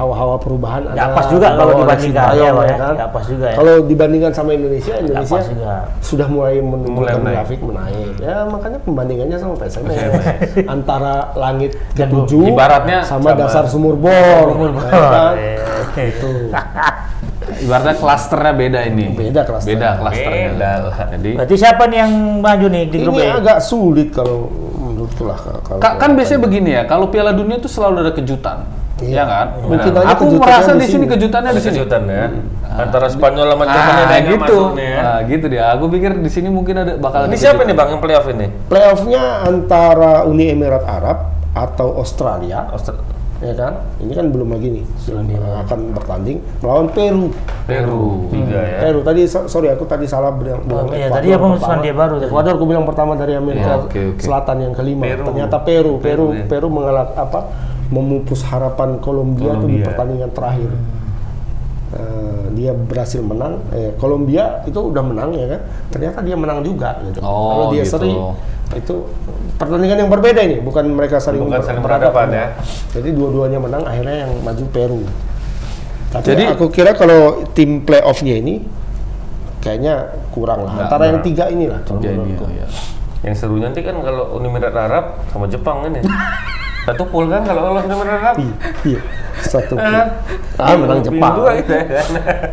hawa-hawa 0.00 0.36
perubahan. 0.36 0.80
Nggak 0.82 0.96
ada 0.98 1.12
pas 1.12 1.26
juga 1.28 1.46
kalau 1.52 1.72
dibandingkan, 1.76 2.24
Sintayong, 2.24 2.40
ya, 2.40 2.50
Bang, 2.50 2.66
ya. 2.66 2.76
kan? 2.76 2.94
Pas 3.10 3.24
juga 3.24 3.46
ya. 3.46 3.56
Kalau 3.56 3.74
dibandingkan 3.84 4.32
sama 4.32 4.50
Indonesia, 4.50 4.94
Indonesia 4.96 5.36
pas 5.36 5.46
juga. 5.46 5.74
sudah 6.00 6.26
mulai 6.26 6.54
menunjukkan 6.58 6.96
Mulai 6.96 7.14
menaik. 7.14 7.34
grafik 7.36 7.60
menaik. 7.60 8.12
Ya 8.18 8.36
makanya 8.44 8.78
pembandingannya 8.80 9.36
sama 9.36 9.54
PSMS. 9.54 9.92
PSMS. 9.92 10.26
Antara 10.74 11.14
langit 11.34 11.70
Dan 11.92 12.08
ketujuh 12.08 12.42
ibaratnya 12.48 12.98
sama, 13.02 13.30
sama 13.30 13.38
dasar 13.38 13.64
sumur 13.64 13.94
bor. 13.94 14.46
Sumur 14.48 14.70
Ya 14.70 14.74
bor. 14.74 14.82
kan? 15.06 15.32
Iya. 15.90 16.06
Itu. 16.08 16.30
Ibaratnya 17.60 17.94
klasternya 17.94 18.52
beda 18.54 18.80
ini. 18.86 19.04
Beda 19.12 19.42
klasternya. 19.42 19.74
Beda 19.74 19.88
klasternya. 19.98 20.48
Beda. 20.54 20.70
Jadi 21.12 21.30
Berarti 21.34 21.54
siapa 21.56 21.82
nih 21.84 21.98
yang 21.98 22.12
maju 22.40 22.66
nih 22.68 22.84
di 22.86 22.96
grup 22.96 23.12
Ini 23.12 23.20
E? 23.20 23.30
agak 23.34 23.58
sulit 23.60 24.08
kalau 24.10 24.48
menurutku 24.78 25.24
lah. 25.24 25.38
Kalau 25.60 25.80
Ka- 25.82 25.98
kan 25.98 26.14
biasanya 26.14 26.40
begini 26.40 26.70
ya, 26.72 26.82
kalau 26.84 27.10
Piala 27.10 27.32
Dunia 27.32 27.58
itu 27.58 27.66
selalu 27.66 27.96
ada 28.00 28.12
kejutan. 28.14 28.64
Iya. 29.00 29.10
Iya 29.10 29.24
kan? 29.24 29.46
Mungkin 29.60 29.90
Benar. 29.90 30.02
aja 30.02 30.12
Aku 30.12 30.24
merasa 30.34 30.70
di 30.70 30.78
di 30.78 30.86
sini 30.86 31.04
kejutannya 31.04 31.50
di 31.50 31.54
Ada 31.54 31.62
sini. 31.62 31.72
kejutan 31.74 32.02
ya. 32.04 32.24
Antara 32.70 33.06
Spanyol 33.06 33.46
sama 33.48 33.64
Jerman 33.66 33.90
Ah, 33.90 33.98
ada 33.98 34.14
yang 34.14 34.28
gitu. 34.30 34.38
masuk 34.56 34.68
nih 34.72 34.86
ya. 34.86 35.00
Ah, 35.02 35.18
gitu 35.22 35.46
dia. 35.46 35.64
Aku 35.70 35.84
pikir 35.88 36.10
di 36.16 36.30
sini 36.30 36.48
mungkin 36.48 36.74
ada 36.76 36.92
bakal 36.96 37.20
Ini 37.22 37.28
ada 37.28 37.36
siapa 37.36 37.60
nih 37.62 37.74
bang 37.74 37.88
yang 37.90 38.00
playoff 38.00 38.26
ini? 38.26 38.46
Playoffnya 38.66 39.22
antara 39.42 40.12
Uni 40.22 40.44
Emirat 40.48 40.84
Arab 40.84 41.18
atau 41.50 41.98
Australia, 41.98 42.70
Austra- 42.70 43.02
ya 43.40 43.50
kan? 43.52 43.72
Ini 43.98 44.12
kan 44.12 44.26
belum 44.28 44.52
lagi 44.52 44.68
nih, 44.70 44.84
sudah 44.96 45.24
akan 45.60 45.78
bertanding 45.92 46.38
melawan 46.60 46.86
Peru. 46.88 47.34
Peru. 47.64 48.30
Tiga 48.30 48.60
ya. 48.60 48.78
Peru 48.80 49.00
tadi 49.00 49.20
so- 49.24 49.48
sorry 49.48 49.66
aku 49.66 49.82
tadi 49.84 50.04
salah 50.04 50.30
bilang. 50.30 50.62
Oh, 50.62 50.92
iya, 50.92 51.08
tadi 51.08 51.32
apa 51.32 51.46
pertama. 51.50 51.64
Selandia 51.74 51.94
Baru 51.96 52.14
tadi. 52.18 52.28
Ekuador 52.28 52.52
aku 52.54 52.66
bilang 52.66 52.84
pertama 52.84 53.12
dari 53.14 53.34
Amerika 53.34 53.66
Ya, 53.66 53.82
oke, 53.82 54.00
oke. 54.14 54.22
Selatan 54.22 54.56
yang 54.60 54.72
kelima. 54.72 55.02
Peru. 55.04 55.24
Ternyata 55.26 55.56
Peru, 55.58 55.92
Peru, 55.98 56.26
Peru, 56.30 56.46
Peru, 56.46 56.66
ya. 56.66 56.70
mengalah 56.70 57.06
apa? 57.14 57.40
Memupus 57.90 58.46
harapan 58.46 59.02
Kolombia 59.02 59.50
tuh 59.54 59.66
di 59.66 59.82
pertandingan 59.82 60.30
terakhir. 60.30 60.70
Eh, 61.90 62.44
dia 62.54 62.70
berhasil 62.70 63.18
menang. 63.18 63.58
Eh, 63.74 63.90
Kolombia 63.98 64.62
itu 64.62 64.78
udah 64.78 65.02
menang 65.02 65.34
ya 65.34 65.58
kan? 65.58 65.60
Ternyata 65.90 66.22
dia 66.22 66.38
menang 66.38 66.62
juga. 66.62 67.02
Gitu. 67.02 67.18
Oh, 67.18 67.50
Kalau 67.50 67.66
dia 67.74 67.82
gitu. 67.82 67.92
seri 67.98 68.14
itu 68.70 68.94
pertandingan 69.58 70.06
yang 70.06 70.10
berbeda 70.14 70.38
ini, 70.46 70.62
bukan 70.62 70.86
mereka 70.86 71.18
saling, 71.18 71.42
Bukan 71.42 71.58
ber- 71.58 71.66
saling 71.66 71.82
berhadapan 71.82 72.30
berhadapan, 72.30 72.38
ya. 72.38 72.46
Jadi 72.94 73.08
dua-duanya 73.10 73.58
menang, 73.58 73.82
akhirnya 73.82 74.16
yang 74.22 74.32
maju 74.38 74.64
Peru. 74.70 75.02
Tapi 76.14 76.24
Jadi- 76.30 76.46
aku 76.54 76.70
kira 76.70 76.94
kalau 76.94 77.42
tim 77.50 77.82
playoffnya 77.82 78.38
ini 78.38 78.62
kayaknya 79.58 80.14
kurang 80.30 80.62
lah. 80.62 80.86
Antara 80.86 81.10
yang 81.10 81.18
tiga 81.18 81.50
inilah 81.50 81.82
kalau 81.82 81.98
Jadi, 81.98 82.14
menurutku. 82.14 82.46
ya. 82.54 82.66
Yang 83.26 83.34
seru 83.42 83.58
nanti 83.58 83.82
kan 83.82 83.98
kalau 83.98 84.38
Uni 84.38 84.46
Emirat 84.46 84.72
Arab 84.72 85.26
sama 85.28 85.50
Jepang 85.50 85.90
ini. 85.90 85.98
Satu 86.80 87.02
pool 87.04 87.28
kan 87.28 87.42
kalau 87.42 87.60
lolos 87.66 87.84
Uni 87.84 87.92
Emirat 87.92 88.14
Arab. 88.16 88.34
Iya. 88.82 89.00
Satu 89.40 89.74
ah 89.76 90.76
menang 90.76 91.00
Jepang. 91.00 91.32
juga 91.34 91.50
gitu 91.56 91.72
ya 91.72 91.84
kan. 91.86 92.06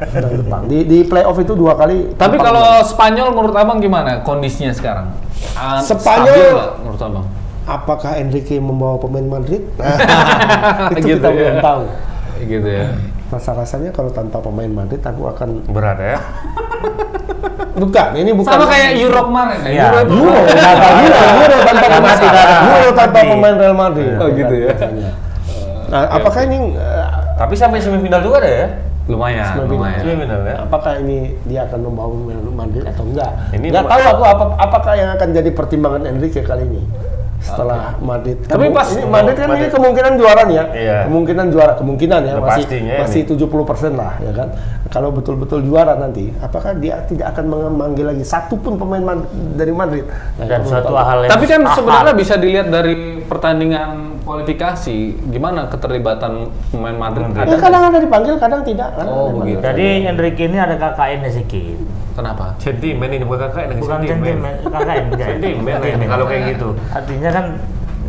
Menang 0.10 0.34
Jepang. 0.36 0.62
Di 0.66 0.78
di 0.84 0.98
playoff 1.04 1.38
itu 1.38 1.54
dua 1.54 1.74
kali. 1.76 2.12
Tapi 2.14 2.36
kalau. 2.38 2.80
Spanyol 2.82 3.28
menurut 3.32 3.56
abang 3.56 3.78
gimana 3.78 4.22
kondisinya 4.22 4.72
sekarang? 4.72 5.12
Ah, 5.54 5.80
Spanyol- 5.80 6.80
menurut 6.80 7.02
abang? 7.02 7.26
apakah 7.68 8.16
Enrique 8.16 8.56
membawa 8.58 8.96
pemain 8.96 9.28
Madrid? 9.30 9.60
itu 10.96 11.04
Gitu 11.04 11.20
kita 11.20 11.28
ya. 11.28 11.36
belum 11.36 11.56
tahu. 11.60 11.82
Gitu 12.40 12.68
ya. 12.68 12.86
Rasa-rasanya 13.28 13.90
kalau 13.92 14.08
tanpa 14.10 14.40
pemain 14.40 14.70
Madrid 14.70 15.00
aku 15.00 15.28
akan 15.28 15.66
Berat 15.68 16.00
ya. 16.00 16.18
bukan 17.78 18.10
ini 18.18 18.34
bukan 18.34 18.50
Sama 18.50 18.66
kayak 18.66 18.98
Euro 18.98 19.22
kemarin. 19.24 19.58
ya? 19.62 19.70
Iya. 19.70 19.82
Euro 19.86 20.00
itu 20.02 20.14
Euro, 20.18 20.42
tanpa 20.50 20.88
Euro, 20.98 21.20
Euro 21.22 21.58
tanpa 21.62 21.86
pemain, 21.88 22.18
Euro 22.66 22.90
tanpa 22.92 23.20
pemain 23.24 23.56
Real 23.56 23.76
Madrid. 23.76 24.14
Oh, 24.18 24.30
gitu 24.32 24.56
ya. 24.58 24.74
Nah, 25.88 26.04
apakah 26.12 26.42
ini 26.44 26.58
eh, 26.74 27.06
Tapi 27.38 27.54
sampai 27.54 27.78
semifinal 27.78 28.20
juga 28.20 28.42
deh 28.42 28.56
ya. 28.58 28.68
lumayan, 29.08 29.46
Semifinal. 29.48 29.72
lumayan. 29.72 30.00
Semifinal 30.02 30.40
ya. 30.44 30.56
apakah 30.60 30.94
ini 31.00 31.18
dia 31.46 31.64
akan 31.64 31.80
membawa 31.82 32.12
Real 32.28 32.52
Madrid 32.52 32.84
atau 32.84 33.04
enggak? 33.06 33.32
Ini 33.54 33.66
Enggak 33.70 33.86
tahu 33.88 34.02
aku 34.04 34.24
apa, 34.26 34.46
apakah 34.58 34.94
yang 34.94 35.10
akan 35.14 35.28
jadi 35.32 35.50
pertimbangan 35.50 36.02
Enrique 36.04 36.42
kali 36.42 36.66
ini 36.66 36.82
setelah 37.40 37.96
Madrid. 37.98 38.38
Tapi 38.42 38.66
Kemu- 38.66 38.76
pas- 38.76 38.92
ini 38.92 39.04
Madrid 39.06 39.36
kan 39.36 39.46
ini 39.46 39.54
Madrid. 39.54 39.72
kemungkinan 39.72 40.14
juara 40.18 40.42
nih 40.44 40.56
ya. 40.56 40.66
Iya. 40.74 40.98
Kemungkinan 41.06 41.46
juara, 41.50 41.74
kemungkinan 41.76 42.20
ya 42.20 42.34
Udah 42.34 42.44
masih 42.44 42.64
pastinya 42.66 42.94
masih 43.00 43.22
ini. 43.22 43.30
70% 43.30 43.94
lah 43.94 44.12
ya 44.20 44.32
kan. 44.34 44.48
Kalau 44.88 45.12
betul-betul 45.12 45.62
juara 45.62 45.94
nanti, 45.94 46.32
apakah 46.38 46.72
dia 46.74 47.04
tidak 47.04 47.32
akan 47.32 47.46
memanggil 47.70 48.08
lagi 48.08 48.24
satu 48.24 48.56
pun 48.56 48.76
pemain 48.76 49.04
Mad- 49.06 49.28
dari 49.54 49.70
Madrid? 49.70 50.08
Nah, 50.38 50.46
Dan 50.46 50.64
suatu 50.64 50.90
tahu. 50.90 50.98
hal 50.98 51.20
yang 51.22 51.32
Tapi 51.32 51.46
kan 51.46 51.60
mahal. 51.62 51.76
sebenarnya 51.76 52.14
bisa 52.16 52.34
dilihat 52.36 52.68
dari 52.68 52.96
pertandingan 53.22 53.90
kualifikasi 54.22 54.98
gimana 55.28 55.68
keterlibatan 55.68 56.48
pemain 56.70 56.96
Madrid. 56.96 57.26
Madrid. 57.26 57.36
Ya, 57.38 57.44
Ada 57.46 57.58
kadang 57.60 57.84
ada 57.86 58.00
dipanggil, 58.00 58.36
kadang 58.38 58.62
tidak. 58.64 58.90
Kadang 58.94 59.08
Oh, 59.10 59.26
ada 59.26 59.36
begitu. 59.38 59.60
Jadi 59.62 59.88
Enrique 60.06 60.44
ini 60.46 60.58
ada 60.58 60.76
KKN-nya 60.76 61.32
sedikit. 61.32 61.78
kenapa? 62.14 62.46
Sentimen 62.58 63.10
ini 63.10 63.22
bukan 63.22 63.48
ini 63.54 63.76
Bukan 63.78 63.98
sentimen, 64.02 64.38
KKN. 64.64 65.04
Sentimen 65.14 65.76
kalau 66.08 66.26
kayak 66.26 66.56
gitu. 66.56 66.68
Artinya 66.90 67.30
kan 67.30 67.46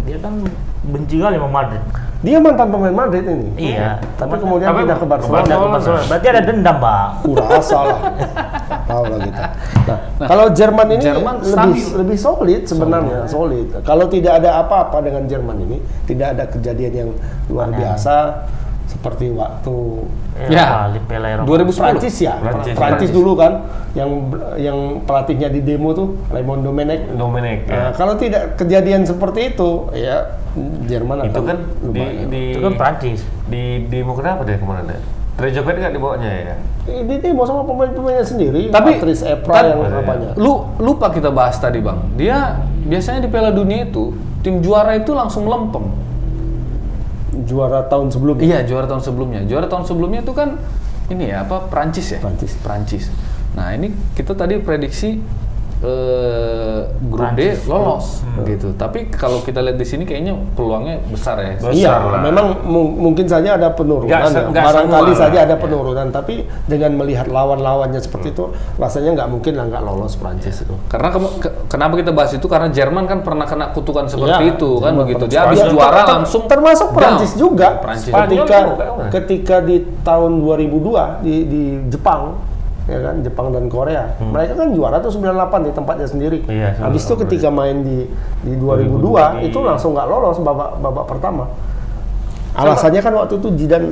dia 0.02 0.16
kan 0.16 0.34
benci 0.82 1.16
kali 1.18 1.36
sama 1.36 1.50
Madrid. 1.52 1.82
Dia 2.18 2.42
mantan 2.42 2.66
pemain 2.66 2.90
Madrid 2.90 3.22
ini. 3.22 3.48
Iya. 3.54 4.02
Tapi 4.18 4.42
kemudian 4.42 4.74
Tapi 4.74 4.78
pindah 4.82 4.98
ke 4.98 5.06
Barcelona. 5.06 5.38
Pindah 5.46 5.58
ke 5.58 5.68
Barcelona. 5.70 6.02
Berarti 6.10 6.26
ada 6.26 6.42
dendam, 6.42 6.76
Bang. 6.82 7.10
kurasa 7.22 7.78
lah 7.78 8.00
tahu 8.88 9.04
lah 9.04 9.18
kita 9.20 9.44
nah, 9.84 9.98
kalau 10.26 10.44
Jerman 10.48 10.86
ini 10.96 11.04
Jerman 11.04 11.34
lebih 11.44 11.52
stabil. 11.52 11.86
lebih 12.00 12.18
solid 12.18 12.60
sebenarnya 12.64 13.18
solid 13.28 13.66
kalau 13.84 14.08
tidak 14.08 14.40
ada 14.40 14.64
apa-apa 14.64 15.04
dengan 15.04 15.28
Jerman 15.28 15.56
ini 15.68 15.76
tidak 16.08 16.34
ada 16.36 16.44
kejadian 16.48 16.92
yang 16.96 17.10
luar 17.52 17.68
biasa 17.70 18.48
seperti 18.88 19.28
waktu 19.36 19.76
Ya. 20.38 20.86
Eropa. 21.10 21.50
2010. 21.66 21.82
Prancis 21.82 22.14
ya 22.22 22.38
Prancis. 22.38 22.78
Prancis, 22.78 23.10
dulu 23.10 23.34
kan 23.34 23.66
yang 23.98 24.30
yang 24.54 25.02
pelatihnya 25.02 25.50
di 25.50 25.66
demo 25.66 25.90
tuh 25.90 26.14
Raymond 26.30 26.62
Domenech 26.62 27.10
Dominic 27.10 27.66
Nah, 27.66 27.90
ya. 27.90 27.98
kalau 27.98 28.14
tidak 28.14 28.54
kejadian 28.54 29.02
seperti 29.02 29.50
itu 29.50 29.90
ya 29.98 30.38
Jerman 30.84 31.16
Itu 31.24 31.40
kan 31.40 31.56
di 31.86 32.02
di 32.26 32.42
Itu 32.52 32.60
kan 32.60 32.74
Prancis. 32.74 33.20
di 33.44 33.62
demo 33.86 34.12
kenapa 34.12 34.42
deh 34.42 34.54
ke 34.54 34.64
mana 34.64 34.82
deh? 34.84 34.98
Trejoket 35.34 35.74
nggak 35.76 35.94
dibawanya 35.94 36.26
ya? 36.28 36.56
ini 36.88 37.20
demo 37.20 37.44
sama 37.44 37.62
pemain-pemainnya 37.62 38.24
sendiri 38.24 38.62
Tapi 38.68 38.96
Patrice 38.96 39.22
Evra 39.22 39.54
tad- 39.54 39.70
yang 39.70 39.84
apanya 39.94 40.30
Lu 40.34 40.72
lupa 40.76 41.08
kita 41.08 41.28
bahas 41.28 41.54
tadi 41.56 41.78
bang. 41.78 42.00
Dia 42.14 42.58
biasanya 42.82 43.20
di 43.20 43.28
Piala 43.28 43.50
Dunia 43.50 43.84
itu 43.84 44.10
tim 44.40 44.58
juara 44.58 44.94
itu 44.94 45.12
langsung 45.12 45.44
melempem. 45.44 45.84
juara 47.40 47.84
tahun 47.84 48.10
sebelumnya 48.10 48.42
Iya 48.42 48.58
juara 48.64 48.86
tahun 48.86 49.02
sebelumnya. 49.02 49.40
Juara 49.44 49.66
tahun 49.66 49.84
sebelumnya 49.84 50.20
itu 50.20 50.32
kan 50.32 50.58
ini 51.08 51.28
ya 51.28 51.42
apa 51.42 51.64
Prancis 51.66 52.10
ya? 52.10 52.18
Prancis. 52.18 52.52
Prancis. 52.58 53.04
Nah 53.52 53.72
ini 53.72 53.88
kita 54.12 54.32
tadi 54.32 54.58
prediksi 54.58 55.22
eh, 55.80 56.78
grup 57.04 57.30
D 57.32 57.40
lolos 57.64 58.22
gitu. 58.40 58.74
Tapi 58.74 59.08
kalau 59.08 59.40
kita 59.40 59.60
lihat 59.60 59.74
di 59.74 59.84
sini 59.84 60.02
kayaknya 60.02 60.34
peluangnya 60.52 60.98
besar 61.04 61.38
ya. 61.38 61.54
Besar 61.56 61.72
Iya, 61.72 61.92
lah. 61.92 62.20
memang 62.20 62.46
mu- 62.62 62.94
mungkin 63.00 63.24
saja 63.24 63.54
ada 63.54 63.70
penurunan, 63.70 64.10
se- 64.24 64.42
ya. 64.44 64.50
barangkali 64.50 65.12
semua 65.12 65.22
saja 65.24 65.38
ada 65.40 65.54
penurunan. 65.54 66.06
Tapi 66.08 66.34
dengan 66.64 66.94
melihat 66.94 67.26
lawan-lawannya 67.26 67.98
seperti 67.98 68.30
itu, 68.32 68.50
rasanya 68.74 69.14
nggak 69.16 69.28
mungkin 69.28 69.52
lah 69.54 69.64
nggak 69.66 69.82
lolos 69.82 70.14
Prancis 70.14 70.60
itu. 70.60 70.74
Karena 70.86 71.08
ke- 71.14 71.54
kenapa 71.66 71.94
kita 71.94 72.10
bahas 72.10 72.32
itu 72.32 72.46
karena 72.46 72.68
Jerman 72.68 73.06
kan 73.06 73.22
pernah 73.22 73.44
kena 73.44 73.70
kutukan 73.70 74.06
seperti 74.06 74.44
Iya, 74.44 74.54
itu 74.54 74.70
kan 74.76 74.92
Jerman 74.92 75.02
begitu. 75.04 75.24
Dia 75.26 75.40
habis 75.46 75.62
juara 75.64 76.02
Ter- 76.02 76.10
langsung 76.12 76.42
termasuk 76.46 76.88
down. 76.88 76.98
Prancis 76.98 77.32
juga. 77.34 77.68
Prancis. 77.78 78.10
Ketika 78.10 78.58
juga, 78.66 78.86
kan? 78.88 79.10
ketika 79.10 79.56
di 79.60 79.76
tahun 80.02 80.32
2002 80.40 81.22
di 81.22 81.34
di 81.44 81.62
Jepang 81.88 82.34
ya 82.88 82.98
kan 83.04 83.20
Jepang 83.20 83.52
dan 83.52 83.68
Korea. 83.68 84.16
Mereka 84.16 84.56
kan 84.56 84.68
juara 84.72 84.96
tuh 84.98 85.12
98 85.12 85.68
di 85.68 85.70
tempatnya 85.76 86.08
sendiri. 86.08 86.38
Iya, 86.48 86.80
Habis 86.80 87.04
itu 87.04 87.14
98. 87.14 87.22
ketika 87.28 87.48
main 87.52 87.76
di 87.84 88.08
di 88.42 88.52
2002 88.56 89.44
itu 89.44 89.58
langsung 89.60 89.92
nggak 89.92 90.08
lolos 90.08 90.40
babak 90.40 90.80
babak 90.80 91.04
pertama. 91.04 91.44
Alasannya 92.56 93.00
kan 93.04 93.12
waktu 93.14 93.38
itu 93.38 93.48
Zidane 93.54 93.88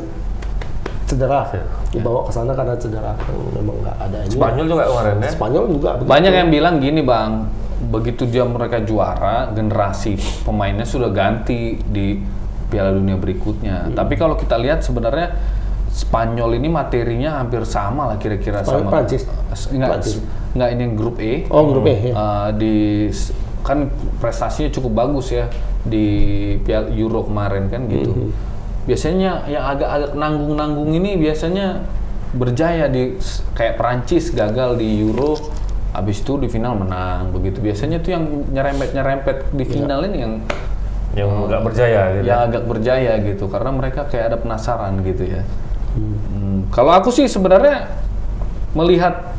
cedera. 1.07 1.47
Dibawa 1.95 2.27
ke 2.27 2.33
sana 2.35 2.53
karena 2.57 2.75
cedera. 2.75 3.13
Memang 3.55 3.77
nggak 3.85 3.97
ada 4.01 4.19
ini. 4.27 4.33
Spanyol 4.33 4.65
juga 4.67 4.85
kemarin 4.91 5.15
ya. 5.23 5.31
Spanyol 5.31 5.65
juga 5.71 5.91
begitu. 6.01 6.11
Banyak 6.11 6.33
yang 6.35 6.49
bilang 6.51 6.75
gini 6.83 7.01
bang, 7.05 7.31
begitu 7.93 8.23
dia 8.27 8.43
mereka 8.43 8.83
juara, 8.83 9.53
generasi 9.55 10.19
pemainnya 10.43 10.89
sudah 10.89 11.13
ganti 11.13 11.79
di 11.85 12.19
Piala 12.67 12.91
Dunia 12.91 13.15
berikutnya. 13.15 13.95
Tapi 13.95 14.19
kalau 14.19 14.35
kita 14.35 14.59
lihat 14.59 14.83
sebenarnya 14.83 15.39
Spanyol 15.97 16.61
ini 16.61 16.69
materinya 16.69 17.41
hampir 17.41 17.65
sama 17.65 18.13
lah 18.13 18.17
kira-kira 18.21 18.61
sama. 18.61 18.93
Prancis. 18.93 19.25
Enggak, 19.73 19.89
Prancis. 19.97 20.21
enggak 20.53 20.69
ini 20.77 20.81
yang 20.85 20.95
grup 20.95 21.17
E. 21.17 21.49
Oh, 21.49 21.65
grup 21.73 21.89
E, 21.89 21.95
ya. 21.97 22.13
Eh, 22.13 22.49
di 22.61 22.75
kan 23.65 23.89
prestasinya 24.21 24.69
cukup 24.69 24.93
bagus 24.95 25.33
ya 25.33 25.49
di 25.83 26.05
Piala 26.61 26.93
Euro 26.93 27.25
kemarin 27.25 27.73
kan 27.73 27.89
gitu. 27.89 28.13
Mhm. 28.13 28.29
Biasanya 28.85 29.49
yang 29.49 29.65
agak-agak 29.67 30.13
nanggung-nanggung 30.15 30.91
ini 30.93 31.17
biasanya 31.17 31.81
berjaya 32.31 32.87
di 32.87 33.17
kayak 33.57 33.81
Prancis 33.81 34.31
gagal 34.31 34.77
di 34.77 35.01
Euro 35.01 35.35
habis 35.91 36.21
itu 36.21 36.37
di 36.37 36.47
final 36.47 36.77
menang 36.77 37.33
begitu. 37.33 37.65
Biasanya 37.65 38.05
tuh 38.05 38.13
yang 38.13 38.25
nyerempet-nyerempet 38.53 39.57
di 39.57 39.65
Iya. 39.65 39.73
final 39.73 40.01
ini 40.05 40.19
yang 40.21 40.35
Yang 41.17 41.31
nggak 41.49 41.63
berjaya 41.65 42.01
gitu. 42.13 42.25
yang 42.29 42.41
agak 42.45 42.63
berjaya 42.69 43.13
gitu 43.25 43.45
karena 43.49 43.71
mereka 43.73 44.05
kayak 44.05 44.25
ada 44.29 44.37
penasaran 44.37 45.01
gitu 45.01 45.25
ya. 45.25 45.41
Hmm, 45.97 46.69
Kalau 46.69 46.93
aku 46.93 47.09
sih 47.09 47.25
sebenarnya 47.25 47.89
melihat 48.73 49.33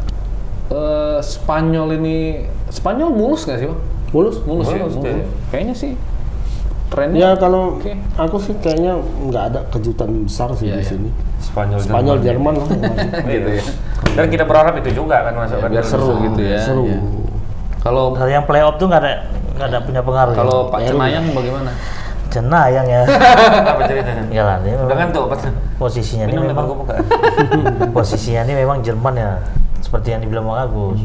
eh, 0.67 1.19
Spanyol 1.19 1.95
ini 1.95 2.17
Spanyol 2.67 3.09
mulus 3.09 3.45
nggak 3.45 3.57
sih 3.57 3.67
bang? 3.69 3.81
mulus. 4.07 4.35
Mulus, 4.41 4.67
ya, 4.67 4.79
Mulus, 4.79 4.95
mulus. 4.95 5.05
deh. 5.05 5.25
Kayaknya 5.49 5.75
sih 5.75 5.91
trennya. 6.87 7.19
Ya 7.19 7.29
kalau 7.35 7.75
Oke. 7.75 7.91
aku 8.15 8.37
sih 8.39 8.55
kayaknya 8.57 8.97
nggak 8.97 9.43
ada 9.45 9.59
kejutan 9.69 10.23
besar 10.23 10.49
sih 10.53 10.67
Iya, 10.67 10.75
di 10.75 10.83
iya. 10.83 10.89
sini. 10.89 11.09
Spanyol, 11.37 11.77
Spanyol 11.79 12.17
Jerman 12.19 12.53
lah 12.55 12.67
gitu 13.29 13.49
ya. 13.53 13.63
Dan 14.15 14.25
kita 14.27 14.43
berharap 14.43 14.73
itu 14.77 14.89
juga 14.95 15.21
kan 15.21 15.33
masuk 15.35 15.59
kan. 15.59 15.69
biar 15.69 15.85
seru 15.85 16.09
gitu 16.23 16.41
ya. 16.41 16.59
Seru. 16.59 16.83
Iya. 16.87 16.99
Kalau 17.77 18.03
yang 18.25 18.43
playoff 18.43 18.75
tuh 18.75 18.89
nggak 18.89 19.01
ada 19.03 19.13
nggak 19.57 19.67
ada 19.69 19.79
punya 19.81 20.01
pengaruh. 20.01 20.33
ya? 20.33 20.37
kalau 20.37 20.57
Pak 20.67 20.79
Baru. 20.81 20.89
Cenayang 20.89 21.25
bagaimana? 21.31 21.71
Cenayang 22.37 22.85
ya. 22.85 23.01
Apa 23.73 23.81
ceritanya? 23.89 24.23
ya 24.29 24.41
lah, 24.45 24.55
Udah 24.61 24.93
memang 24.93 25.25
pas. 25.25 25.41
posisinya 25.81 26.25
ini 26.29 26.37
memang 26.37 26.65
posisinya 27.97 28.41
ini 28.45 28.53
memang 28.61 28.77
Jerman 28.85 29.13
ya. 29.17 29.41
Seperti 29.81 30.13
yang 30.13 30.21
dibilang 30.21 30.45
Bang 30.45 30.69
Agus. 30.69 31.01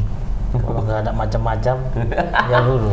Kalau 0.53 0.85
nggak 0.85 1.01
ada 1.09 1.13
macam-macam, 1.17 1.77
ya 2.53 2.59
dulu. 2.61 2.93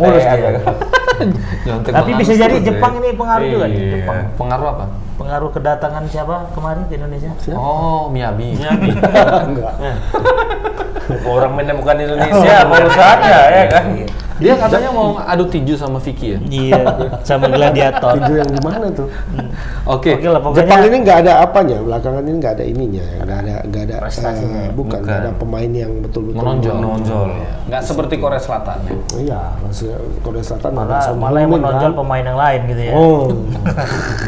Mulus 0.00 0.24
aja. 0.24 0.48
dia. 0.56 1.76
Tapi 1.84 2.10
bisa 2.16 2.32
jadi 2.32 2.56
ya. 2.56 2.64
Jepang 2.72 2.96
ini 3.04 3.12
pengaruh 3.12 3.44
juga 3.44 3.66
nih. 3.68 3.76
Iya. 3.76 3.92
Jepang. 4.00 4.16
Pengaruh 4.40 4.66
apa? 4.72 4.84
Pengaruh 5.20 5.50
kedatangan 5.52 6.04
siapa 6.08 6.48
kemarin 6.56 6.88
ke 6.88 6.96
Indonesia? 6.96 7.28
Oh, 7.52 8.08
Miyabi. 8.08 8.56
Nyabi. 8.56 8.96
Enggak. 9.52 9.74
Orang 11.28 11.52
mainnya 11.60 11.76
bukan 11.76 11.96
Indonesia, 12.00 12.56
baru 12.64 12.88
saja 12.88 13.36
ya 13.52 13.64
kan. 13.68 13.84
Dia 14.38 14.54
katanya 14.54 14.90
mau 14.90 15.18
adu 15.18 15.44
tinju 15.44 15.74
sama 15.74 15.98
Vicky 15.98 16.34
ya. 16.34 16.38
Iya, 16.40 16.82
sama 17.22 17.50
gladiator. 17.50 18.14
Tinju 18.14 18.34
yang 18.38 18.50
gimana 18.54 18.86
tuh? 18.94 19.10
Oke. 19.84 20.14
Oke 20.14 20.26
lah 20.26 20.38
pokoknya. 20.38 20.58
Jepang 20.62 20.80
ini 20.86 20.96
nggak 21.02 21.18
ada 21.26 21.32
apanya, 21.42 21.76
belakangan 21.82 22.22
ini 22.22 22.36
nggak 22.38 22.54
ada 22.54 22.64
ininya, 22.64 23.06
nggak 23.26 23.38
ada 23.42 23.54
nggak 23.66 23.82
ada 23.84 23.96
Prestasinya. 23.98 24.60
eh, 24.62 24.68
bukan 24.70 24.98
nggak 25.02 25.18
ada 25.20 25.30
pemain 25.34 25.70
yang 25.70 25.92
betul-betul 25.98 26.38
menonjol. 26.38 26.74
Menonjol. 26.78 27.28
Nggak 27.66 27.82
seperti 27.82 28.14
Korea 28.16 28.38
Selatan 28.38 28.78
ya. 28.86 28.94
Iya, 29.18 29.40
maksudnya 29.58 29.98
Korea 30.22 30.44
Selatan 30.46 30.70
malah, 30.72 31.00
malah 31.18 31.38
yang 31.42 31.52
menonjol 31.52 31.90
kan? 31.90 31.98
pemain 31.98 32.24
yang 32.24 32.38
lain 32.38 32.60
gitu 32.70 32.82
ya. 32.86 32.92
Oh, 32.94 33.22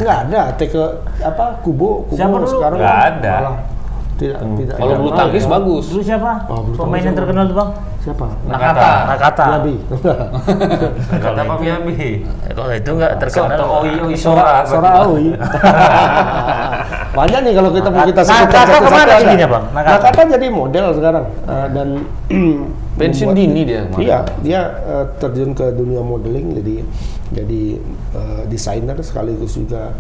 nggak 0.00 0.18
ada. 0.26 0.42
Teke 0.58 0.82
apa 1.22 1.44
Kubo, 1.62 2.04
Kubo 2.08 2.16
Siapa 2.18 2.36
dulu? 2.36 2.48
sekarang 2.48 2.78
Nggak 2.82 2.98
kan 2.98 3.12
ada. 3.14 3.34
malah 3.38 3.54
Tidak, 4.20 4.36
tidak. 4.36 4.76
Kalau 4.76 4.94
bulu 5.00 5.10
tangkis 5.16 5.44
Ya. 5.44 5.50
bagus. 5.50 5.84
Dulu 5.88 6.02
siapa? 6.04 6.44
Oh, 6.44 6.60
bulu 6.60 6.76
Pemain 6.76 7.00
yang 7.00 7.16
terkenal 7.16 7.44
tuh 7.48 7.56
bang? 7.56 7.70
Siapa? 8.00 8.26
Nakata. 8.44 8.90
Nakata. 9.08 9.44
Nabi. 9.56 9.74
Kata 11.08 11.40
Pak 11.40 11.56
Miyabi. 11.56 11.92
Eh, 12.20 12.52
Kalau 12.52 12.68
itu 12.70 12.90
nggak 12.92 13.12
terkenal. 13.16 13.48
Soto 13.56 13.64
Oi 13.80 13.92
Oi 14.04 14.14
Sora. 14.14 14.60
Sora 14.68 14.90
Aoi. 15.00 15.32
Banyak 17.16 17.40
nih 17.42 17.52
kalau 17.56 17.70
kita 17.72 17.88
mau 17.88 18.04
kita 18.06 18.22
Nakata 18.22 18.60
sebutkan 18.60 18.78
ke 18.78 18.90
mana 18.92 19.14
giginya, 19.18 19.46
Bang? 19.48 19.64
Nakata. 19.72 19.96
Nakata 19.98 20.20
jadi 20.30 20.46
model 20.48 20.86
sekarang 20.94 21.24
Eh, 21.42 21.66
dan 21.72 21.88
Pensiun 23.00 23.32
dini 23.32 23.64
dia 23.64 23.88
kemarin. 23.88 24.04
Iya, 24.04 24.18
dia 24.44 24.60
eh, 24.84 25.04
terjun 25.16 25.56
ke 25.56 25.72
dunia 25.72 26.04
modeling 26.04 26.60
jadi 26.60 26.76
jadi 27.30 27.62
desainer 28.50 28.98
sekaligus 29.00 29.54
juga 29.54 29.94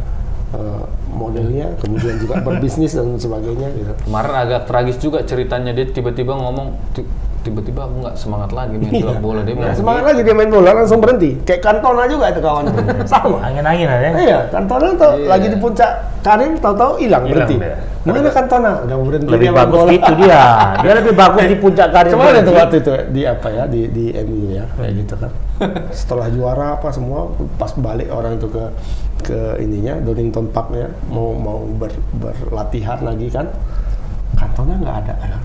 eh, 0.54 0.84
modelnya, 1.10 1.74
kemudian 1.78 2.16
juga 2.18 2.42
berbisnis 2.42 2.94
dan 2.94 3.14
sebagainya 3.16 3.68
gitu. 3.74 3.92
Kemarin 4.06 4.34
agak 4.34 4.60
tragis 4.66 4.96
juga 4.98 5.22
ceritanya 5.22 5.70
dia 5.70 5.86
tiba-tiba 5.86 6.34
ngomong 6.34 6.74
"Ti- 6.94 7.06
tiba-tiba 7.40 7.80
aku 7.82 8.04
nggak 8.04 8.14
semangat 8.14 8.50
lagi 8.52 8.76
main 8.76 8.92
Iya. 8.92 9.16
bola 9.16 9.40
dia 9.40 9.54
bilang 9.54 9.72
semangat 9.72 10.02
lagi 10.04 10.20
dia 10.20 10.34
main 10.34 10.48
bola 10.48 10.70
langsung 10.74 11.00
berhenti. 11.00 11.30
Kayak 11.40 11.60
Cantona 11.62 12.04
juga 12.04 12.28
itu 12.28 12.40
kawan. 12.40 12.64
Sama. 13.08 13.38
Angin-angin 13.40 13.86
ada. 13.86 14.02
ya? 14.02 14.12
Iya, 14.14 14.38
Cantona 14.48 14.92
tuh 14.92 15.12
lagi 15.24 15.46
di 15.48 15.56
puncak 15.56 15.90
karir 16.20 16.52
tahu-tahu 16.56 16.92
hilang 17.00 17.24
berhenti. 17.24 17.56
Mana 18.00 18.28
Cantona? 18.28 18.70
Udah 18.84 18.96
berhenti 18.98 19.28
Lebih 19.28 19.40
dia 19.40 19.50
main 19.50 19.60
bagus 19.62 19.78
bola. 19.78 19.92
gitu 19.92 20.12
dia. 20.18 20.42
Dia 20.78 20.92
lebih 20.96 21.14
bagus 21.14 21.42
di 21.42 21.56
puncak 21.56 21.88
karir. 21.94 22.10
Cuman 22.12 22.32
itu 22.36 22.52
waktu 22.52 22.76
itu 22.78 22.92
di 23.08 23.22
apa 23.24 23.48
ya 23.48 23.64
di 23.64 23.80
di 23.88 24.04
MU 24.20 24.40
ya 24.50 24.64
kayak 24.72 24.92
gitu 24.98 25.14
kan. 25.16 25.30
Setelah 25.96 26.28
juara 26.28 26.66
apa 26.76 26.88
semua 26.90 27.28
pas 27.56 27.72
balik 27.74 28.08
orang 28.08 28.36
itu 28.36 28.48
ke 28.48 28.64
ke 29.20 29.38
ininya 29.58 29.96
Donington 29.98 30.48
Park 30.48 30.72
ya 30.72 30.88
mau 31.08 31.32
mau 31.32 31.64
ber, 31.70 31.92
berlatihan 32.12 33.00
lagi 33.00 33.28
kan. 33.28 33.48
Cantona 34.32 34.76
nggak 34.76 34.96
ada 34.98 35.14
kan. 35.18 35.42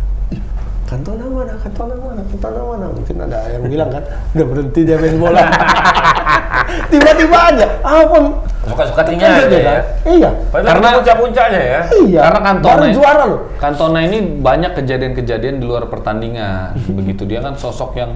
Ih, 0.85 0.89
Cantona 0.89 1.25
mana? 1.25 1.53
Cantona 1.57 1.93
mana? 1.97 2.21
Cantona 2.29 2.61
mana? 2.61 2.85
Mungkin 2.93 3.15
ada 3.17 3.37
yang 3.49 3.65
bilang 3.65 3.89
kan 3.89 4.03
udah 4.37 4.45
berhenti 4.45 4.81
dia 4.85 5.01
main 5.01 5.17
bola. 5.17 5.41
Tiba-tiba 6.93 7.37
aja, 7.53 7.65
apa? 7.81 8.17
Suka-suka 8.65 9.01
tinggal 9.05 9.33
aja 9.33 9.57
ya. 9.57 9.75
Iya. 10.05 10.29
Padahal 10.53 10.69
Karena- 10.77 10.93
puncak-puncaknya 11.01 11.61
ya. 11.61 11.81
Iya. 12.05 12.21
Karena 12.29 12.39
Cantona 12.41 12.73
baru 12.77 12.85
juara 12.93 13.23
loh. 13.25 13.39
Cantona 13.57 13.99
ini 14.05 14.17
banyak 14.41 14.71
kejadian-kejadian 14.77 15.57
di 15.57 15.65
luar 15.65 15.89
pertandingan. 15.89 16.77
Begitu 16.93 17.25
dia 17.25 17.41
kan 17.41 17.57
sosok 17.57 17.97
yang 17.97 18.13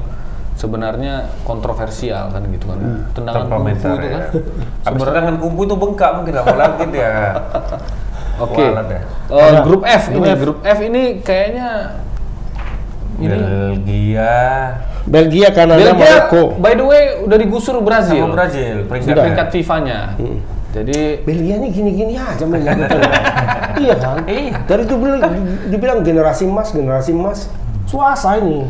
sebenarnya 0.54 1.26
kontroversial 1.46 2.30
kan 2.30 2.46
gitu 2.54 2.70
kan. 2.70 2.78
Tendangan 3.16 3.50
kungfu 3.50 3.50
Terkomentar 3.50 3.96
itu 3.98 4.08
kan. 4.10 4.12
ya. 4.14 4.22
Habis 4.86 5.02
tendangan 5.10 5.36
kumpu 5.42 5.62
itu 5.66 5.76
bengkak 5.78 6.12
mungkin 6.22 6.32
nggak 6.38 6.46
mau 6.46 6.58
lagi 6.58 6.86
dia. 6.94 7.14
Oke. 8.46 8.56
Kualat 8.62 8.88
ya. 8.88 9.02
Eh, 9.30 9.52
grup 9.64 9.82
F 9.86 10.04
ini 10.12 10.30
F. 10.32 10.38
grup 10.40 10.60
F 10.64 10.80
ini 10.84 11.04
kayaknya 11.24 11.70
ini 13.20 13.38
Belgia 13.38 14.36
Belgia, 15.10 15.48
Kanada, 15.52 15.80
Belgia 15.82 15.96
Maroko. 15.96 16.44
by 16.62 16.74
the 16.78 16.86
way 16.86 17.04
udah 17.26 17.38
digusur 17.40 17.76
Brazil. 17.82 18.30
sama 18.30 18.36
Brazil 18.36 18.76
peringkat 18.86 19.10
Sudah 19.10 19.24
peringkat 19.26 19.48
FIFA-nya. 19.52 20.00
Jadi 20.70 21.26
Belgia 21.26 21.56
ini 21.58 21.68
gini-gini 21.74 22.14
aja 22.14 22.46
betul. 22.46 23.02
iya 23.84 23.96
kan? 23.98 24.22
Iya. 24.30 24.54
Dari 24.70 24.86
itu 24.86 24.96
bilang, 25.02 25.34
dibilang 25.66 26.00
generasi 26.06 26.46
emas, 26.46 26.70
generasi 26.70 27.10
emas. 27.10 27.50
Suasa 27.90 28.38
ini. 28.38 28.70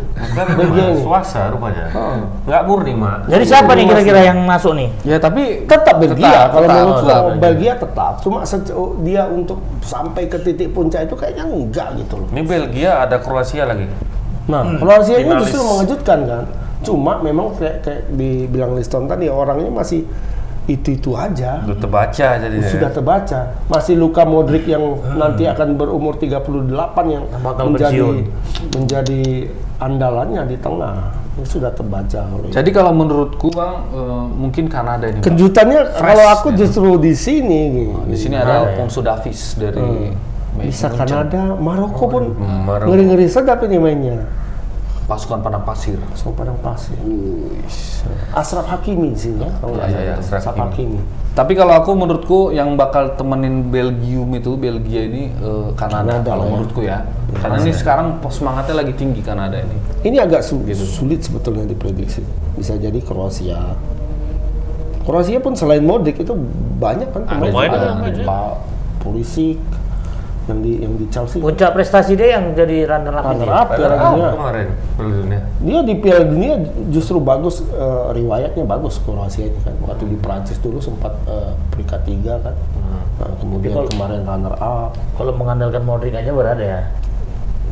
Belgia 0.55 0.95
ini. 0.95 1.03
swasta 1.03 1.51
rupanya. 1.51 1.91
Nggak 2.47 2.61
murni 2.63 2.95
mak. 2.95 3.27
Jadi 3.27 3.43
siapa 3.43 3.75
nih 3.75 3.83
kira-kira 3.91 4.31
yang 4.31 4.47
masuk 4.47 4.79
nih? 4.79 4.87
ya 5.03 5.19
tapi 5.19 5.67
Tetap 5.67 5.99
Belgia, 5.99 6.23
Tetap, 6.23 6.47
kalau 6.55 6.67
tetap, 6.71 6.77
menurutku 6.79 7.03
tetap. 7.03 7.23
Belgia 7.35 7.73
tetap. 7.75 8.13
Cuma 8.23 8.37
oh, 8.47 8.95
dia 9.03 9.27
untuk 9.27 9.59
sampai 9.83 10.31
ke 10.31 10.39
titik 10.39 10.71
puncak 10.71 11.03
itu 11.03 11.19
kayaknya 11.19 11.43
enggak 11.51 11.99
gitu 11.99 12.15
loh. 12.15 12.31
Ini 12.31 12.41
Belgia 12.47 13.03
ada 13.03 13.19
Kroasia 13.19 13.67
lagi. 13.67 13.91
Nah, 14.49 14.63
Kroasia 14.81 15.21
ini 15.21 15.29
Finalis. 15.29 15.41
justru 15.47 15.61
mengejutkan 15.61 16.19
kan. 16.25 16.43
Cuma 16.81 17.21
memang 17.21 17.53
kayak, 17.55 17.85
kayak 17.85 18.01
dibilang 18.11 18.73
Liston 18.73 19.05
tadi 19.05 19.29
orangnya 19.29 19.69
masih 19.69 20.03
itu-itu 20.65 21.17
aja. 21.17 21.65
Udah 21.65 21.77
terbaca 21.81 22.27
jadi. 22.37 22.57
sudah 22.69 22.89
terbaca. 22.93 23.39
Masih 23.65 23.97
Luka 23.97 24.21
Modric 24.21 24.69
yang 24.69 25.01
nanti 25.17 25.49
akan 25.49 25.73
berumur 25.75 26.17
38 26.21 26.69
yang 27.09 27.25
Bakal 27.41 27.65
menjadi 27.73 27.97
pensiun. 27.97 28.15
menjadi 28.77 29.21
andalannya 29.81 30.45
di 30.45 30.57
tengah. 30.61 31.17
Ini 31.39 31.45
sudah 31.47 31.71
terbaca. 31.71 32.19
ini. 32.35 32.51
jadi 32.51 32.69
kalau 32.69 32.91
menurutku 32.91 33.47
Bang 33.49 33.87
eh, 33.95 34.23
mungkin 34.29 34.67
Kanada 34.69 35.07
ini. 35.09 35.23
Kejutannya 35.23 35.95
kalau 35.97 36.25
aku 36.37 36.47
ya. 36.53 36.67
justru 36.67 36.99
di 37.01 37.13
sini. 37.15 37.89
Di 38.05 38.17
sini 38.19 38.35
Nah, 38.37 38.43
ada 38.45 38.53
ya. 38.53 38.59
Alfonso 38.69 38.99
Davies 39.01 39.55
dari 39.57 40.13
Bisa. 40.61 40.87
Kanada, 40.89 41.55
Maroko 41.55 42.05
pun 42.05 42.23
Hmm, 42.31 42.65
Maroko. 42.65 42.89
ngeri-ngeri 42.89 43.25
sedap 43.25 43.63
ini 43.63 43.77
mainnya. 43.77 44.19
pasukan 45.05 45.41
padang 45.41 45.65
pasir. 45.65 45.97
So 46.13 46.29
padang 46.29 46.53
pasir. 46.59 46.93
Asraf 48.29 48.69
Hakimi 48.69 49.09
sih 49.11 49.33
ya. 49.33 49.49
kalau 49.57 49.73
Iya, 49.73 49.81
salah. 49.83 50.01
iya, 50.05 50.13
Ashraf 50.15 50.39
Asraf 50.45 50.55
Hakimi. 50.61 51.01
Tapi 51.33 51.53
kalau 51.53 51.73
aku 51.73 51.91
menurutku 51.93 52.39
yang 52.51 52.77
bakal 52.77 53.17
temenin 53.17 53.65
Belgium 53.67 54.29
itu 54.31 54.53
Belgia 54.53 55.01
ini 55.03 55.33
eh, 55.33 55.67
Kanada, 55.73 56.21
Kanada 56.21 56.29
kalau 56.29 56.43
ya. 56.43 56.49
menurutku 56.51 56.81
ya. 56.83 56.97
Karena 57.35 57.57
ini 57.57 57.71
sekarang 57.71 58.21
pos 58.21 58.37
semangatnya 58.37 58.75
lagi 58.77 58.93
tinggi 58.93 59.21
Kanada 59.21 59.57
ini. 59.57 59.77
Ini 60.03 60.17
agak 60.19 60.41
su- 60.41 60.61
sulit 60.77 61.25
sebetulnya 61.25 61.65
diprediksi. 61.65 62.21
Bisa 62.53 62.77
jadi 62.77 63.01
Kroasia. 63.01 63.57
Kroasia 65.01 65.41
pun 65.41 65.57
selain 65.57 65.81
Modric 65.81 66.21
itu 66.21 66.37
banyak 66.77 67.09
kan 67.09 67.25
pemain. 67.25 67.49
Ada 67.49 67.97
banyak. 67.97 68.25
Pak 68.29 68.49
Pulisic 69.01 69.57
yang 70.49 70.59
di 70.59 70.71
yang 70.81 70.93
di 70.97 71.05
Chelsea. 71.13 71.37
Puncak 71.37 71.77
prestasi 71.77 72.17
dia 72.17 72.41
yang 72.41 72.57
jadi 72.57 72.89
runner 72.89 73.13
up 73.13 73.23
Runner 73.29 73.51
up 73.53 73.67
Piala 73.69 73.95
Padahal 73.95 74.13
Dunia. 74.17 74.29
kemarin 74.33 74.67
Piala 74.97 75.13
Dunia. 75.13 75.41
Dia 75.61 75.79
di 75.85 75.93
Piala 75.95 76.25
Dunia 76.25 76.53
justru 76.89 77.17
bagus 77.21 77.61
eh, 77.61 78.05
riwayatnya 78.17 78.63
bagus 78.65 78.97
Kroasia 78.99 79.45
ini 79.45 79.59
kan. 79.61 79.77
Waktu 79.85 80.09
di 80.09 80.17
Prancis 80.17 80.57
dulu 80.57 80.81
sempat 80.81 81.13
eh, 81.29 81.53
peringkat 81.69 82.01
tiga 82.03 82.41
kan. 82.41 82.55
Nah, 83.21 83.31
kemudian 83.37 83.77
kalau- 83.77 83.91
kemarin 83.93 84.21
runner 84.25 84.55
up. 84.57 84.91
Kalau 85.15 85.31
mengandalkan 85.37 85.85
Modric 85.85 86.17
aja 86.17 86.31
berada 86.33 86.63
ya. 86.65 86.81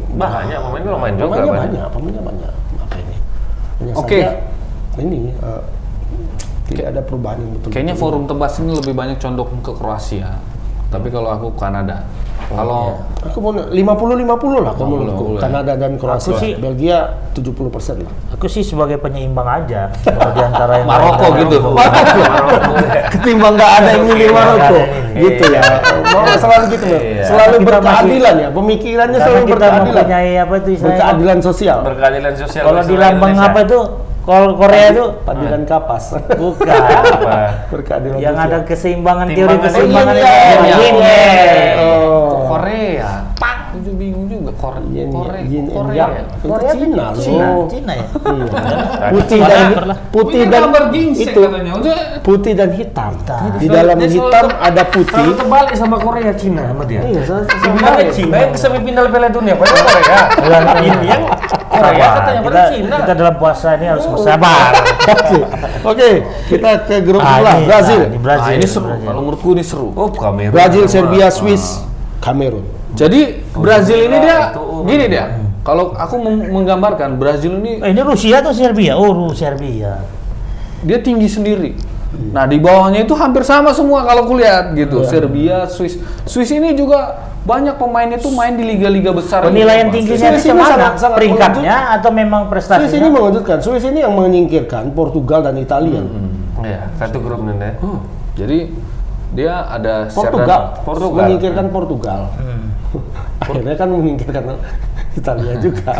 Banyak 0.08 0.60
pemainnya 0.62 0.90
lumayan 0.94 1.16
juga. 1.18 1.26
Pemainnya 1.26 1.52
banyak. 1.52 1.62
banyak, 1.66 1.88
pemainnya 1.92 2.24
banyak. 2.24 2.54
Apa 2.80 2.96
ini? 3.02 3.16
Hanya 3.82 3.94
Oke. 3.98 4.20
saja 4.22 4.32
ini 4.98 5.20
eh, 5.34 5.62
tidak 6.68 6.86
ada 6.94 7.02
perubahan 7.02 7.38
yang 7.42 7.52
betul. 7.58 7.70
Kayaknya 7.74 7.96
forum 7.98 8.24
tebas 8.26 8.54
ini 8.62 8.72
lebih 8.74 8.94
banyak 8.94 9.18
condong 9.18 9.50
ke 9.66 9.72
Kroasia. 9.74 10.38
Tapi 10.88 11.08
kalau 11.12 11.30
aku 11.34 11.52
Kanada. 11.58 12.08
Kalau 12.48 13.04
Aku 13.28 13.43
mau 13.43 13.52
50-50 13.52 14.64
lah 14.64 14.72
kalau 14.72 14.88
50-50 14.88 14.88
menurutku. 14.88 15.26
ya. 15.36 15.39
Kanada 15.43 15.74
dan 15.76 15.91
Kroasia. 16.00 16.32
Aku 16.32 16.39
sih- 16.39 16.56
Belgia 16.56 16.98
70 17.36 17.68
persen 17.68 17.95
lah. 18.08 18.12
Aku 18.32 18.45
sih 18.48 18.64
sebagai 18.64 18.95
penyeimbang 19.04 19.43
aja. 19.43 19.91
Kalau 20.00 20.32
di 20.32 20.41
antara 20.41 20.74
yang 20.80 20.88
Maroko 20.88 21.28
gitu. 21.36 21.58
Ketimbang 23.18 23.54
nggak 23.60 23.72
ada 23.84 23.89
yang 23.91 24.04
milih 24.08 24.28
ada 24.32 24.38
Maroko. 24.38 24.80
Gitu 25.18 25.43
ya. 25.52 25.62
Mau 26.08 26.24
selalu 26.39 26.66
gitu 26.72 26.86
Bang. 26.88 27.04
Iya. 27.04 27.24
Selalu 27.28 27.56
berkeadilan 27.68 28.36
ya. 28.39 28.50
Pemikirannya 28.56 29.20
selalu 29.20 29.45
berkeadilan. 29.52 30.06
apa 30.39 30.54
itu? 30.64 30.70
Berkeadilan 30.80 31.38
sosial. 31.43 31.78
Berkeadilan 31.84 32.34
sosial. 32.39 32.64
Kalau 32.64 32.82
di 32.86 32.95
lambang 32.95 33.36
apa 33.36 33.60
itu? 33.68 33.80
Kalau 34.28 34.60
Korea 34.60 34.91
itu 34.91 35.06
Padilan 35.24 35.64
kapas. 35.64 36.20
bukan. 36.41 36.68
Apa? 36.68 37.36
berkeadilan 37.72 38.20
yang 38.20 38.36
ada 38.36 38.60
keseimbangan 38.68 39.32
teori 39.32 39.56
keseimbangan 39.64 40.16
yin 40.16 40.20
itu. 40.20 40.28
yang. 40.68 42.16
Oh. 42.58 42.66
Korea, 42.66 43.10
Pak, 43.38 43.78
itu 43.78 43.91
bingung 43.93 44.26
juga 44.26 44.49
Korea. 44.58 44.82
Yin 44.89 45.10
Korea, 45.14 45.41
yin 45.45 45.66
and 45.66 45.78
Korea. 45.78 46.05
Itu 46.10 46.45
Korea 46.49 46.72
itu 46.74 46.82
Cina 46.82 47.05
Cina, 47.14 47.47
loh. 47.53 47.66
Cina 47.70 47.91
ya. 47.93 48.05
Iya. 48.10 48.45
Putih 49.14 49.39
dan 49.39 49.66
putih 50.10 50.43
dan 50.49 50.62
itu 51.14 51.41
putih 52.26 52.53
dan 52.58 52.70
hitam. 52.74 53.12
Di 53.62 53.68
dalam 53.70 53.97
hitam 54.01 54.45
ada 54.58 54.84
putih. 54.89 55.14
Selalu 55.14 55.34
terbalik 55.38 55.74
sama 55.78 55.95
Korea 56.01 56.34
Cina 56.34 56.66
sama 56.66 56.84
dia. 56.84 57.01
Iya, 57.05 57.22
terbalik. 57.45 58.08
Cina 58.10 58.36
yang 58.41 58.53
semifinal 58.58 59.05
Piala 59.08 59.30
Dunia, 59.30 59.53
padahal 59.53 59.86
Korea. 59.86 60.20
Ini 60.82 61.05
yang 61.05 61.24
Korea 61.70 62.08
katanya 62.18 62.41
pada 62.41 62.62
Cina. 62.74 62.95
kita 62.97 63.14
dalam 63.14 63.36
puasa 63.38 63.68
ini 63.78 63.86
harus 63.86 64.05
bersabar. 64.10 64.72
Oke, 65.86 66.10
kita 66.49 66.70
ke 66.89 66.95
grup 67.05 67.22
Ah, 67.22 67.38
sebelah 67.39 67.58
Brazil. 67.64 68.01
Brazil. 68.18 68.49
Nah, 68.49 68.58
ini 68.58 68.68
seru. 68.68 68.89
Kalau 68.97 69.22
menurutku 69.24 69.49
ini 69.53 69.64
seru. 69.64 69.88
Oh. 69.93 70.10
Brazil, 70.51 70.84
sama- 70.84 70.93
Serbia, 70.97 71.28
Swiss, 71.30 71.86
Kamerun. 72.18 72.65
Jadi 72.97 73.45
Brazil 73.53 74.09
ini 74.09 74.18
dia 74.18 74.51
itu, 74.51 74.61
oh. 74.61 74.82
gini 74.84 75.05
dia. 75.07 75.26
Kalau 75.61 75.91
aku 75.93 76.15
menggambarkan 76.47 77.20
Brazil 77.20 77.59
ini 77.59 77.84
Eh, 77.84 77.91
ini 77.91 78.01
Rusia 78.01 78.39
atau 78.39 78.55
Serbia? 78.55 78.95
Oh, 78.95 79.11
Ru- 79.11 79.36
Serbia. 79.36 80.01
dia 80.78 80.99
tinggi 81.01 81.26
sendiri. 81.26 81.74
Nah, 82.32 82.47
di 82.47 82.55
bawahnya 82.55 83.03
itu 83.03 83.11
hampir 83.13 83.43
sama 83.43 83.76
semua 83.76 84.05
kalau 84.05 84.24
kulihat 84.26 84.72
gitu. 84.74 85.03
Serbia, 85.03 85.68
Swiss. 85.68 85.99
Swiss 86.24 86.53
ini 86.53 86.72
juga 86.72 87.18
banyak 87.43 87.76
pemainnya 87.76 88.15
tuh 88.15 88.32
main 88.32 88.55
di 88.55 88.63
liga-liga 88.63 89.11
besar. 89.11 89.43
Penilaian 89.43 89.91
gitu, 89.91 89.95
tingginya 89.99 90.30
Swiss 90.32 90.45
itu 90.45 90.53
ini 90.53 90.63
sangat- 90.63 90.95
sangat 90.97 91.18
Peringkatnya 91.20 91.76
atau 91.99 92.09
memang 92.13 92.47
Swiss 92.47 92.47
ini 92.47 92.51
prestasinya? 92.78 93.09
mengejutkan. 93.11 93.57
Swiss 93.59 93.84
ini 93.84 93.99
yang 94.01 94.13
menyingkirkan 94.15 94.95
Portugal 94.95 95.43
dan 95.43 95.57
Italia. 95.57 95.99
Iya, 96.63 96.89
satu 96.95 97.20
grup 97.20 97.43
nih. 97.43 97.55
deh. 97.59 97.74
Jadi 98.38 98.57
dia 99.36 99.68
ada 99.68 100.08
Portugal, 100.08 100.62
Portugal. 100.88 101.26
menyingkirkan 101.26 101.66
Portugal. 101.72 102.22
Hmm. 102.40 102.68
Akhirnya 103.44 103.76
kan 103.76 103.88
memikirkan 103.92 104.44
Italia 105.18 105.54
juga. 105.60 105.92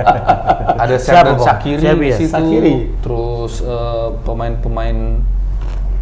Ada 0.82 0.96
Bang? 0.98 1.38
Sakiri 1.38 1.86
ya? 1.86 2.16
situ. 2.18 2.34
Shaqiri. 2.34 2.74
Terus 3.00 3.62
eh, 3.62 4.08
pemain-pemain 4.26 4.96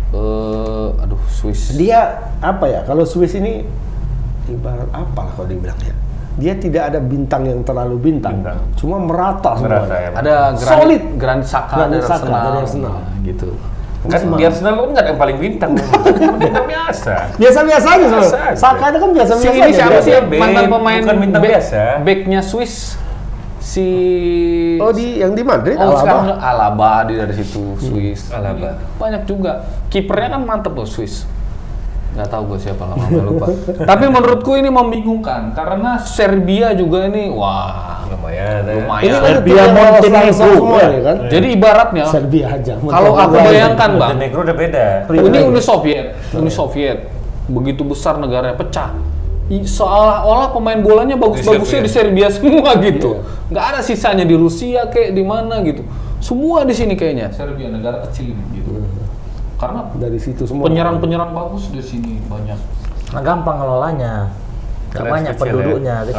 eh 0.09 0.89
aduh 1.05 1.21
Swiss. 1.29 1.77
Dia 1.77 2.33
apa 2.41 2.65
ya? 2.67 2.81
Kalau 2.89 3.05
Swiss 3.05 3.37
ini 3.37 3.63
ibarat 4.49 4.89
apa 4.91 5.21
lah 5.29 5.33
kalau 5.37 5.49
dibilang 5.49 5.77
ya? 5.85 5.95
Dia 6.39 6.55
tidak 6.55 6.95
ada 6.95 7.03
bintang 7.03 7.51
yang 7.51 7.67
terlalu 7.67 7.99
bintang, 7.99 8.39
Bintang. 8.39 8.63
cuma 8.79 9.03
merata 9.03 9.59
semua. 9.59 9.83
Merata 9.83 9.97
ya. 9.99 10.09
Ada 10.15 10.35
Granit, 10.55 10.71
Solid. 10.71 11.03
Granit 11.19 11.47
Saka 11.51 11.75
Granit 11.75 11.91
dari 11.91 12.03
Xhaka 12.07 12.15
Arsenal. 12.15 12.43
dari 12.47 12.59
Arsenal. 12.63 12.95
Nah, 12.95 13.07
gitu. 13.27 13.49
Kan 14.01 14.30
di 14.30 14.42
Arsenal 14.42 14.78
kan 14.78 14.88
nggak 14.88 15.03
ada 15.03 15.11
yang 15.11 15.18
paling 15.18 15.36
bintang. 15.36 15.72
Bintang 16.38 16.66
biasa. 16.66 17.14
Biasa-biasa 17.34 17.86
aja, 17.88 18.07
Biasa 18.07 18.14
Sob. 18.22 18.38
aja. 18.38 18.55
Saka 18.55 18.84
itu 18.86 18.99
kan 18.99 19.11
biasa-biasa 19.11 19.42
Si 19.42 19.49
aja. 19.51 19.59
ini 19.61 19.72
siapa 19.72 19.90
Biasa. 19.92 20.07
sih 20.07 20.14
mantan 20.38 20.64
pemain 20.68 21.01
bukan 21.03 21.16
bintang 21.18 21.42
back- 21.42 21.53
biasa. 21.53 21.82
Backnya 22.01 22.40
Swiss 22.40 22.74
si 23.59 23.86
Oh 24.78 24.90
di 24.90 25.18
yang 25.18 25.34
di 25.34 25.42
Madrid 25.42 25.74
Oh, 25.76 25.82
Alaba. 25.84 25.99
sekarang 25.99 26.26
Alaba 26.38 26.92
di 27.05 27.14
dari 27.16 27.34
situ 27.34 27.74
Swiss. 27.76 28.30
Alaba. 28.30 28.78
Banyak 28.96 29.22
juga. 29.24 29.66
Kipernya 29.88 30.28
kan 30.32 30.42
mantep 30.42 30.72
loh 30.72 30.86
Swiss. 30.86 31.26
Nggak 32.19 32.35
tahu 32.35 32.43
gue 32.51 32.59
siapa 32.59 32.83
lama 32.83 33.07
lupa. 33.23 33.47
Tapi 33.79 34.05
menurutku 34.11 34.59
ini 34.59 34.66
membingungkan 34.66 35.55
karena 35.55 36.03
Serbia 36.03 36.75
juga 36.75 37.07
ini 37.07 37.31
wah 37.31 38.03
Lumayan. 38.11 38.66
ya. 38.66 38.75
lumayan. 38.75 39.03
Ini 39.07 39.14
kan 39.14 39.23
Serbia, 39.31 39.62
Montenegro, 39.71 40.33
semua 40.35 40.81
ya. 40.83 40.89
ya 40.91 41.01
kan? 41.07 41.16
Jadi 41.31 41.47
ibaratnya 41.55 42.05
Serbia 42.11 42.47
aja. 42.59 42.75
kalau 42.83 43.14
aku 43.14 43.37
bayangkan 43.39 43.91
bang, 43.95 44.11
Montenegro 44.19 44.41
udah 44.43 44.57
beda. 44.59 44.87
ini 45.14 45.39
Uni 45.47 45.62
Soviet, 45.62 46.07
Uni 46.35 46.51
Soviet 46.51 46.99
begitu 47.47 47.87
besar 47.87 48.19
negaranya 48.19 48.59
pecah. 48.59 48.99
Seolah-olah 49.49 50.51
pemain 50.51 50.83
bolanya 50.83 51.14
bagus-bagusnya 51.14 51.87
di 51.87 51.91
Serbia 51.95 52.35
semua 52.35 52.75
gitu. 52.83 53.23
Nggak 53.47 53.64
ada 53.64 53.81
sisanya 53.87 54.27
di 54.27 54.35
Rusia 54.35 54.91
kayak 54.91 55.14
di 55.14 55.23
mana 55.23 55.62
gitu. 55.62 55.87
Semua 56.19 56.66
di 56.66 56.75
sini 56.75 56.99
kayaknya. 56.99 57.31
Serbia 57.31 57.71
negara 57.71 58.03
kecil 58.11 58.35
ini 58.35 58.43
gitu. 58.59 58.83
Karena 59.59 59.81
dari 59.99 60.19
situ 60.23 60.47
semua. 60.47 60.71
penyerang-penyerang 60.71 61.35
bagus 61.35 61.67
di 61.75 61.83
sini 61.83 62.23
banyak. 62.31 62.59
Nah, 63.11 63.23
gampang 63.27 63.59
ngelolanya. 63.59 64.31
Gak 64.89 65.05
banyak 65.05 65.33
kecil 65.37 65.53
penduduknya. 65.53 65.95
ya. 66.09 66.17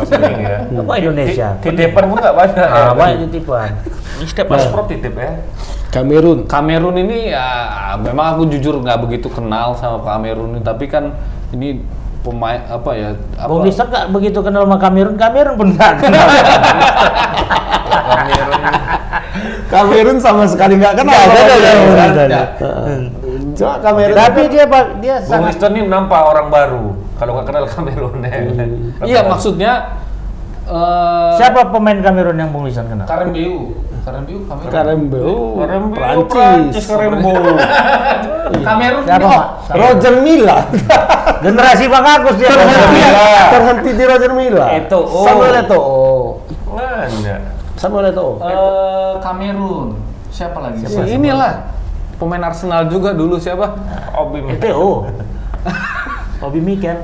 Ya. 0.70 0.78
Apa 0.78 0.94
Indonesia? 1.02 1.48
Titipan 1.58 2.04
pun 2.06 2.18
nggak 2.22 2.36
banyak. 2.38 2.68
Ah, 2.70 2.78
ya. 2.78 2.94
banyak 2.94 3.18
titipan. 3.26 3.72
Ini 4.20 4.26
setiap 4.30 4.48
paspor 4.54 4.86
titip 4.86 5.16
ya. 5.18 5.42
Kamerun. 5.90 6.46
Kamerun 6.46 6.96
ini 7.02 7.34
ya 7.34 7.98
memang 7.98 8.38
aku 8.38 8.46
jujur 8.54 8.78
nggak 8.78 9.00
begitu 9.02 9.26
kenal 9.34 9.74
sama 9.74 10.06
Kamerun 10.06 10.54
ini, 10.54 10.62
tapi 10.62 10.86
kan 10.86 11.18
ini 11.50 11.82
pemain 12.22 12.62
apa 12.70 12.92
ya? 12.94 13.10
Apa, 13.42 13.50
Bung 13.50 13.66
Mister 13.66 13.90
gak 13.90 14.14
begitu 14.14 14.38
kenal 14.46 14.70
sama 14.70 14.78
Kamerun, 14.78 15.18
Kamerun 15.18 15.56
pun 15.58 15.68
gak 15.74 15.94
kenal. 16.06 16.28
Kamerun. 17.90 18.62
Kamerun 19.70 20.18
sama 20.22 20.46
sekali 20.46 20.78
nggak 20.78 20.94
kenal. 20.94 21.14
Nggak 21.14 21.42
ada, 21.42 21.70
sama 21.74 21.90
nggak 21.90 22.06
dia. 22.06 22.14
ada, 22.14 22.24
nggak 22.30 22.48
Kamerun. 23.60 24.16
Tapi 24.16 24.42
dia 24.48 24.64
pak 24.66 24.84
dia 25.04 25.16
Bung 25.20 25.28
sangat 25.28 25.52
Liston 25.56 25.72
ini 25.76 25.88
nampak 25.88 26.22
orang 26.24 26.48
baru. 26.48 26.86
Kalau 27.20 27.32
nggak 27.36 27.46
kenal 27.52 27.64
Kamerun 27.68 28.16
ya. 28.24 28.40
Iya 29.04 29.20
maksudnya 29.28 29.74
eh 30.70 31.32
siapa 31.36 31.68
pemain 31.74 32.00
Kamerun 32.00 32.38
yang 32.40 32.50
Bung 32.56 32.64
Lisan 32.64 32.88
kenal? 32.88 33.04
Karembeu. 33.04 33.76
Karembeu 34.00 34.40
Kamerun. 34.48 34.72
Karembeu. 34.72 35.34
Prancis. 35.94 36.32
Prancis, 36.32 36.86
Karembo. 36.88 37.34
Kamerun 38.68 39.04
Siapa, 39.06 39.26
oh, 39.26 39.30
Pak? 39.30 39.46
Roger 39.78 40.16
Milla. 40.26 40.58
Generasi 41.46 41.86
Bang 41.86 42.06
Agus 42.08 42.36
dia. 42.40 42.50
Milla. 42.50 43.30
Terhenti 43.54 43.90
di 43.94 44.04
Roger 44.08 44.32
Milla. 44.34 44.66
Eto'o. 44.74 45.22
Samuel 45.28 45.54
Eto'o. 45.62 46.00
Mana? 46.74 47.36
Samuel 47.78 48.06
Eto'o. 48.10 48.32
eh, 48.42 49.14
Kamerun. 49.22 49.88
Siapa 50.34 50.58
lagi? 50.62 50.82
Siapa? 50.86 51.06
Si 51.06 51.14
inilah 51.14 51.54
pemain 52.20 52.44
Arsenal 52.44 52.86
juga 52.86 53.16
dulu 53.16 53.40
siapa? 53.40 53.74
Obi 54.14 54.44
Itu 54.52 54.68
oh. 54.70 54.98
Obi 56.40 56.64
Mikel. 56.64 56.96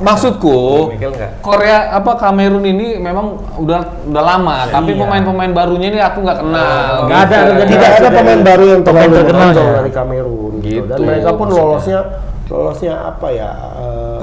Maksudku 0.00 0.88
Mikel? 0.88 1.12
Korea 1.40 1.92
apa 1.92 2.16
Kamerun 2.16 2.64
ini 2.64 2.96
memang 2.96 3.36
udah 3.56 3.84
udah 4.06 4.22
lama, 4.22 4.64
tapi 4.66 4.92
Iya. 4.92 5.04
pemain-pemain 5.04 5.52
barunya 5.52 5.88
ini 5.88 6.00
aku 6.00 6.24
nggak 6.24 6.38
kenal. 6.40 7.04
Nggak 7.04 7.20
ada, 7.28 7.36
Tidak 7.64 7.90
ada 7.94 8.08
pemain 8.10 8.40
baru 8.40 8.64
yang 8.66 8.82
terlalu 8.82 9.12
terkenal 9.14 9.48
ya. 9.52 9.68
dari 9.76 9.92
Kamerun 9.92 10.52
gitu. 10.64 10.84
Dan 10.84 10.96
Gitu, 10.96 11.04
mereka 11.04 11.30
pun 11.32 11.46
maksudnya. 11.46 11.60
lolosnya 11.60 12.00
lolosnya 12.48 12.94
apa 13.12 13.28
ya? 13.28 13.50
eh, 13.76 14.20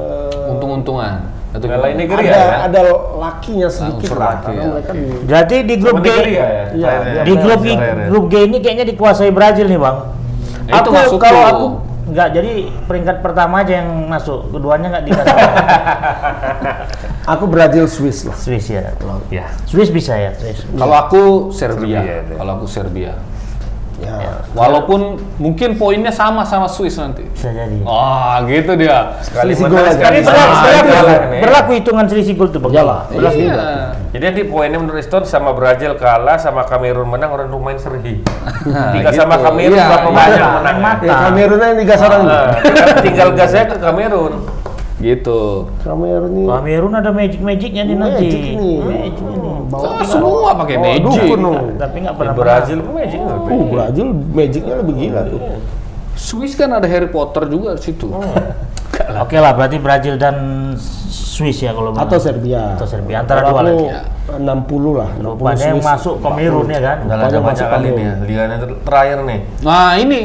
eh, 0.00 0.50
Untung-untungan. 0.56 1.14
Atau 1.52 1.68
Ngalahin 1.68 1.96
gimana? 2.00 2.00
Nigeria 2.00 2.32
ada 2.32 2.40
ya? 2.40 2.56
ada 2.64 2.80
lakinya 3.20 3.68
sedikit 3.68 4.08
lah 4.16 4.40
laki, 4.40 4.40
karena 4.40 4.62
ya, 4.62 4.68
mereka 4.72 4.92
di 4.96 5.04
Jadi 5.28 5.56
di 5.68 5.74
grup 5.76 5.96
G 6.00 6.08
ya? 6.08 6.16
Iya, 6.24 6.48
Terakhir. 6.72 7.24
di 7.28 7.34
grup 7.36 7.60
ya? 7.60 7.76
grup 8.08 8.24
G 8.32 8.34
ini 8.48 8.58
kayaknya 8.64 8.86
dikuasai 8.88 9.30
Brazil 9.36 9.66
nih 9.68 9.76
bang. 9.76 9.96
Eh, 10.62 10.72
itu 10.72 10.88
aku 10.88 10.96
masuk 10.96 11.18
kalau 11.20 11.40
tuh. 11.44 11.52
aku 11.52 11.66
nggak 12.02 12.28
jadi 12.34 12.52
peringkat 12.88 13.16
pertama 13.22 13.54
aja 13.62 13.72
yang 13.84 13.88
masuk, 14.08 14.48
keduanya 14.48 14.86
nggak 14.96 15.04
dikasih. 15.06 15.38
aku 17.36 17.44
Brazil 17.46 17.84
Swiss 17.86 18.24
lah. 18.24 18.36
Swiss 18.36 18.66
ya. 18.72 18.96
Ya. 19.28 19.46
Swiss 19.68 19.92
bisa 19.92 20.16
ya. 20.16 20.32
Swiss. 20.34 20.64
Kalau 20.72 20.96
aku 20.96 21.22
Serbia, 21.52 22.00
Serbia, 22.00 22.26
deh. 22.32 22.36
kalau 22.40 22.52
aku 22.58 22.66
Serbia. 22.66 23.12
Ya. 24.02 24.42
Walaupun 24.52 25.00
mungkin 25.38 25.78
poinnya 25.78 26.10
sama 26.10 26.42
sama 26.42 26.66
Swiss 26.66 26.98
nanti. 26.98 27.22
Bisa 27.30 27.48
jadi. 27.48 27.80
Oh, 27.86 28.34
gitu 28.44 28.74
dia. 28.74 29.16
Sekali 29.22 29.54
Selisih 29.54 29.64
gol 29.70 29.86
sekali 29.88 30.18
berlaku, 30.20 30.52
Sekali 30.52 30.78
berlaku, 30.82 31.12
nih. 31.30 31.40
berlaku 31.40 31.70
hitungan 31.78 32.04
selisih 32.10 32.34
gol 32.34 32.48
tuh 32.50 32.60
bang. 32.60 32.72
Iyalah. 32.74 33.00
Berlaku. 33.08 33.38
Iya. 33.38 33.62
Jadi 34.12 34.24
nanti 34.28 34.42
poinnya 34.44 34.76
menurut 34.76 34.98
Liston 35.00 35.24
sama 35.24 35.56
Brazil 35.56 35.96
kalah, 35.96 36.36
sama 36.36 36.68
Kamerun 36.68 37.08
menang, 37.08 37.32
orang 37.32 37.48
lumayan 37.48 37.80
seri. 37.80 38.20
Tiga 38.20 39.08
gitu. 39.08 39.16
sama 39.16 39.40
Kamerun, 39.40 39.72
Iya, 39.72 39.86
berapa 39.88 40.04
iya. 40.04 40.12
banyak 40.12 40.36
Main 40.36 40.54
menang? 40.60 40.78
mata. 40.84 41.04
Ya, 41.08 41.14
Kamerun 41.16 41.58
aja 41.58 41.74
di 41.74 41.84
gasaran. 41.88 42.20
Nah, 42.28 42.46
tinggal, 43.00 43.28
gasnya 43.32 43.64
ke 43.72 43.76
Kamerun. 43.80 44.34
Gitu. 45.02 45.66
Kamerun 45.82 46.30
ini 46.30 46.44
Kamerun 46.46 46.92
ada 46.94 47.10
magic 47.10 47.40
magicnya 47.40 47.82
nih 47.82 47.96
nanti. 47.96 48.22
Magic 48.28 48.42
nih. 48.54 48.76
Magic 48.84 49.24
ini. 49.24 49.51
Bawa 49.64 49.84
Ah, 49.92 50.04
semua 50.04 50.50
pakai 50.56 50.76
Oh, 50.76 50.82
magic. 50.82 51.22
dukun. 51.22 51.40
Tapi 51.76 51.96
nggak 52.00 52.14
Di 52.14 52.18
pernah 52.18 52.34
Brazil 52.34 52.78
pun 52.80 52.92
magic? 52.94 53.18
Uh, 53.20 53.64
Brazil 53.68 54.06
magicnya 54.12 54.74
lebih 54.78 54.94
gila 54.96 55.20
tuh. 55.26 55.40
Swiss 56.12 56.52
kan 56.54 56.70
ada 56.70 56.86
Harry 56.86 57.08
Potter 57.08 57.46
juga 57.46 57.74
di 57.74 57.82
situ. 57.82 58.06
Oke 59.18 59.36
lah, 59.40 59.56
berarti 59.56 59.76
Brazil 59.76 60.14
dan 60.14 60.36
Swiss 61.08 61.58
ya 61.58 61.72
kalau. 61.72 61.90
Atau 61.92 62.20
Serbia. 62.20 62.76
Atau 62.76 62.86
Serbia, 62.86 63.24
antara 63.24 63.40
dua 63.42 63.60
aku 63.64 63.88
lah. 63.88 64.04
60 64.38 64.92
lah. 64.94 65.10
60 65.16 65.26
Rupanya 65.32 65.64
yang 65.66 65.80
Swiss. 65.80 65.88
masuk 65.88 66.14
Kamerun 66.20 66.68
ya 66.68 66.80
kan. 66.80 66.96
Udah 67.02 67.14
ada 67.16 67.24
banyak 67.24 67.42
masuk 67.42 67.66
kali 67.66 67.88
nih 67.90 68.04
ya, 68.04 68.14
liganya 68.22 68.56
ter- 68.60 68.80
terakhir 68.84 69.18
nih. 69.24 69.40
Nah, 69.64 69.90
ini. 69.96 70.20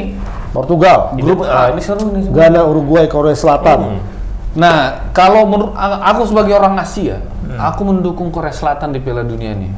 Portugal. 0.48 0.98
Grup 1.14 1.44
A, 1.44 1.68
ini 1.68 1.80
seru 1.80 2.08
nih. 2.08 2.24
Ghana, 2.28 2.60
Uruguay, 2.64 3.04
Korea 3.04 3.36
Selatan. 3.36 4.00
Nah, 4.58 5.06
kalau 5.14 5.46
menurut 5.46 5.72
aku 5.78 6.26
sebagai 6.26 6.58
orang 6.58 6.74
Asia, 6.82 7.22
aku 7.56 7.86
mendukung 7.86 8.34
Korea 8.34 8.50
Selatan 8.50 8.90
di 8.90 8.98
Piala 8.98 9.22
Dunia 9.22 9.54
nih. 9.54 9.70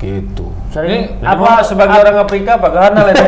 Gitu. 0.00 0.48
Sering 0.72 1.20
Ini 1.20 1.28
apa 1.28 1.60
sebagai 1.60 2.00
orang 2.00 2.24
Afrika 2.24 2.56
apa 2.56 2.72
lah 2.72 3.12
ini? 3.12 3.20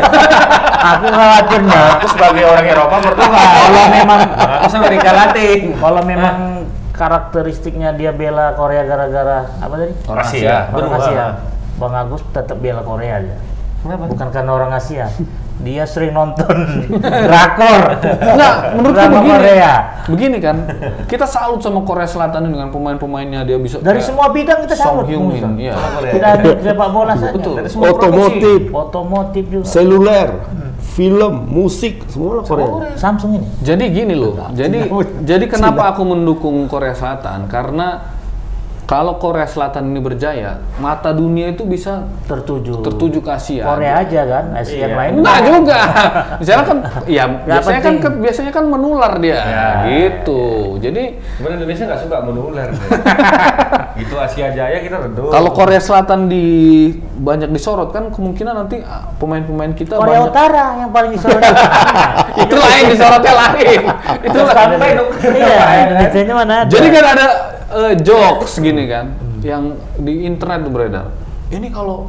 aku 0.97 1.05
khawatirnya 1.05 1.81
Aku 2.01 2.07
sebagai 2.17 2.45
orang 2.49 2.65
Eropa 2.65 2.97
Portugal. 3.05 3.45
kalau 3.45 3.85
memang 3.93 4.21
Aku 4.41 4.77
Amerika 4.81 5.11
Latin. 5.13 5.61
kalau 5.77 6.01
memang 6.01 6.37
karakteristiknya 6.97 7.93
dia 7.93 8.17
bela 8.17 8.57
Korea 8.57 8.89
gara-gara 8.89 9.53
apa 9.61 9.75
tadi? 9.77 9.93
Orang 10.09 10.25
Asia. 10.25 10.41
Asia. 10.41 10.57
Orang. 10.73 10.93
Asia. 10.97 11.25
Bang 11.77 11.93
Agus 11.93 12.23
tetap 12.33 12.57
bela 12.57 12.81
Korea 12.81 13.21
aja. 13.21 13.37
Kenapa? 13.85 14.05
Bukan 14.09 14.29
karena 14.33 14.51
orang 14.57 14.73
Asia. 14.73 15.07
Dia 15.61 15.85
sering 15.85 16.17
nonton 16.17 16.57
drakor. 17.29 17.83
Enggak, 18.03 18.55
menurutku 18.75 19.07
begini. 19.13 19.31
Korea. 19.37 19.73
Begini 20.09 20.37
kan, 20.43 20.57
kita 21.07 21.29
salut 21.29 21.61
sama 21.61 21.85
Korea 21.85 22.09
Selatan 22.09 22.49
dengan 22.51 22.73
pemain-pemainnya 22.73 23.45
dia 23.45 23.61
bisa 23.61 23.79
Dari 23.79 24.01
kayak 24.01 24.09
semua 24.09 24.27
bidang 24.33 24.59
kita 24.67 24.75
Song 24.75 25.05
salut. 25.05 25.07
Hyun 25.07 25.29
Min, 25.31 25.61
iya. 25.63 25.77
Tidak 26.03 26.29
hanya 26.41 26.51
sepak 26.59 26.89
bola 26.91 27.15
saja. 27.15 27.37
Betul. 27.37 27.55
Dari 27.63 27.69
semua 27.71 27.87
Otomotif, 27.93 28.61
Otomotif 28.73 29.45
juga. 29.47 29.67
seluler, 29.69 30.29
film, 30.83 31.35
musik, 31.47 32.09
semua 32.11 32.41
lah 32.41 32.45
Korea. 32.49 32.69
Samsung 32.99 33.31
ini. 33.39 33.47
Jadi 33.63 33.85
gini 33.93 34.15
loh, 34.19 34.35
jadi 34.57 34.91
jadi 35.23 35.45
kenapa 35.47 35.95
aku 35.95 36.03
mendukung 36.03 36.67
Korea 36.67 36.97
Selatan? 36.97 37.47
Karena 37.47 38.19
kalau 38.93 39.17
Korea 39.17 39.49
Selatan 39.49 39.89
ini 39.89 40.05
berjaya, 40.05 40.61
mata 40.77 41.11
dunia 41.11 41.49
itu 41.49 41.65
bisa 41.65 42.05
Tertuju. 42.29 42.85
tertuju 42.85 43.25
ke 43.25 43.31
Asia. 43.33 43.65
Korea 43.65 44.05
aja 44.05 44.21
kan, 44.23 44.45
Asia 44.53 44.77
yang 44.79 44.93
Iya. 44.93 45.01
lain. 45.01 45.13
Enggak 45.17 45.39
juga. 45.43 45.81
Misalnya 46.37 46.65
kan, 46.69 46.79
ya 47.09 47.25
biasanya 47.25 47.81
kan 47.81 47.95
penting. 47.97 48.05
ke- 48.05 48.21
biasanya 48.21 48.53
kan 48.53 48.65
menular 48.69 49.13
dia, 49.17 49.41
Ya. 49.41 49.67
gitu. 49.89 50.43
Jadi 50.77 51.17
Sebenarnya 51.33 51.57
Indonesia 51.57 51.85
nggak 51.89 52.01
suka 52.05 52.17
menular. 52.21 52.69
gitu 53.97 54.15
Asia 54.29 54.53
Jaya 54.53 54.79
kita 54.79 54.97
redup. 55.01 55.33
kalau 55.33 55.51
Korea 55.53 55.81
Selatan 55.81 56.29
di 56.29 56.45
banyak 57.17 57.49
disorot 57.49 57.91
kan 57.91 58.13
kemungkinan 58.13 58.53
nanti 58.55 58.77
ah, 58.83 59.09
pemain-pemain 59.17 59.73
kita 59.73 59.97
Korea 59.97 60.21
banyak. 60.21 60.29
Utara 60.29 60.65
yang 60.77 60.91
paling 60.93 61.17
disorot. 61.17 61.41
itu 62.45 62.55
lain 62.55 62.85
disorotnya 62.93 63.33
lain. 63.33 63.81
itu 64.21 64.39
sampai 64.45 64.91
dong. 64.93 65.09
Iya, 65.17 66.33
mana 66.35 66.55
ada. 66.61 66.69
Jadi 66.69 66.87
kan 66.91 67.05
ada 67.09 67.27
eh, 67.75 67.95
jokes 67.99 68.59
gini 68.59 68.85
kan, 68.85 69.13
yang 69.41 69.65
di 69.97 70.23
internet 70.23 70.65
beredar. 70.67 71.07
Ini 71.49 71.69
kalau 71.69 72.09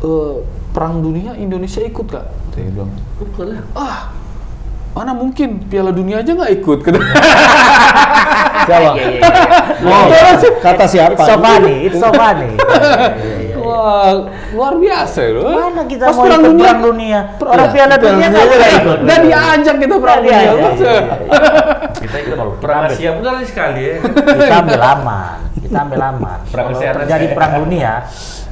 eh, 0.00 0.34
perang 0.70 1.00
dunia 1.00 1.32
Indonesia 1.34 1.80
ikut 1.80 2.06
gak? 2.06 2.26
Dia 2.52 2.68
bilang, 2.68 2.90
ah 3.72 4.12
mana 4.92 5.12
mungkin 5.12 5.60
Piala 5.62 5.92
Dunia 5.92 6.20
aja 6.20 6.32
nggak 6.32 6.52
ikut. 6.56 6.78
Kata- 6.80 7.04
Siapa? 8.66 8.90
Iya, 8.92 9.06
iya, 9.06 9.08
iya. 9.12 9.22
Oh, 9.84 10.04
kata 10.58 10.84
siapa? 10.88 11.20
It's 11.86 12.00
so 12.00 12.08
funny, 12.10 12.50
Wah, 13.76 14.32
luar 14.56 14.74
biasa 14.80 15.20
loh. 15.36 15.52
Mana 15.52 15.82
kita 15.84 16.04
Pas 16.08 16.16
mau 16.16 16.24
perang 16.24 16.42
dunia, 16.48 16.64
perang 16.64 16.80
dunia? 16.80 17.18
Per- 17.36 17.48
Orang 17.52 17.68
Piala 17.76 17.94
Dunia 18.00 18.26
Dunia 18.26 18.28
nggak 18.32 18.72
ikut. 18.80 18.98
Nggak 19.04 19.20
diajak 19.20 19.76
kita 19.76 19.94
perang 20.00 20.20
dunia. 20.24 20.50
Masa? 20.56 20.92
Kita 22.00 22.16
ikut 22.24 22.36
perang 22.58 22.80
Asia 22.88 23.10
pun 23.12 23.22
kali 23.22 23.44
sekali 23.44 23.80
ya. 23.84 23.94
Kita 24.00 24.54
ambil 24.64 24.80
aman, 24.80 25.36
kita 25.60 25.76
ambil 25.84 26.00
aman. 26.00 26.38
Perang 26.48 26.66
Kalau 26.66 26.76
kesehatan 26.80 27.00
terjadi 27.04 27.26
perang 27.36 27.52
dunia, 27.60 27.92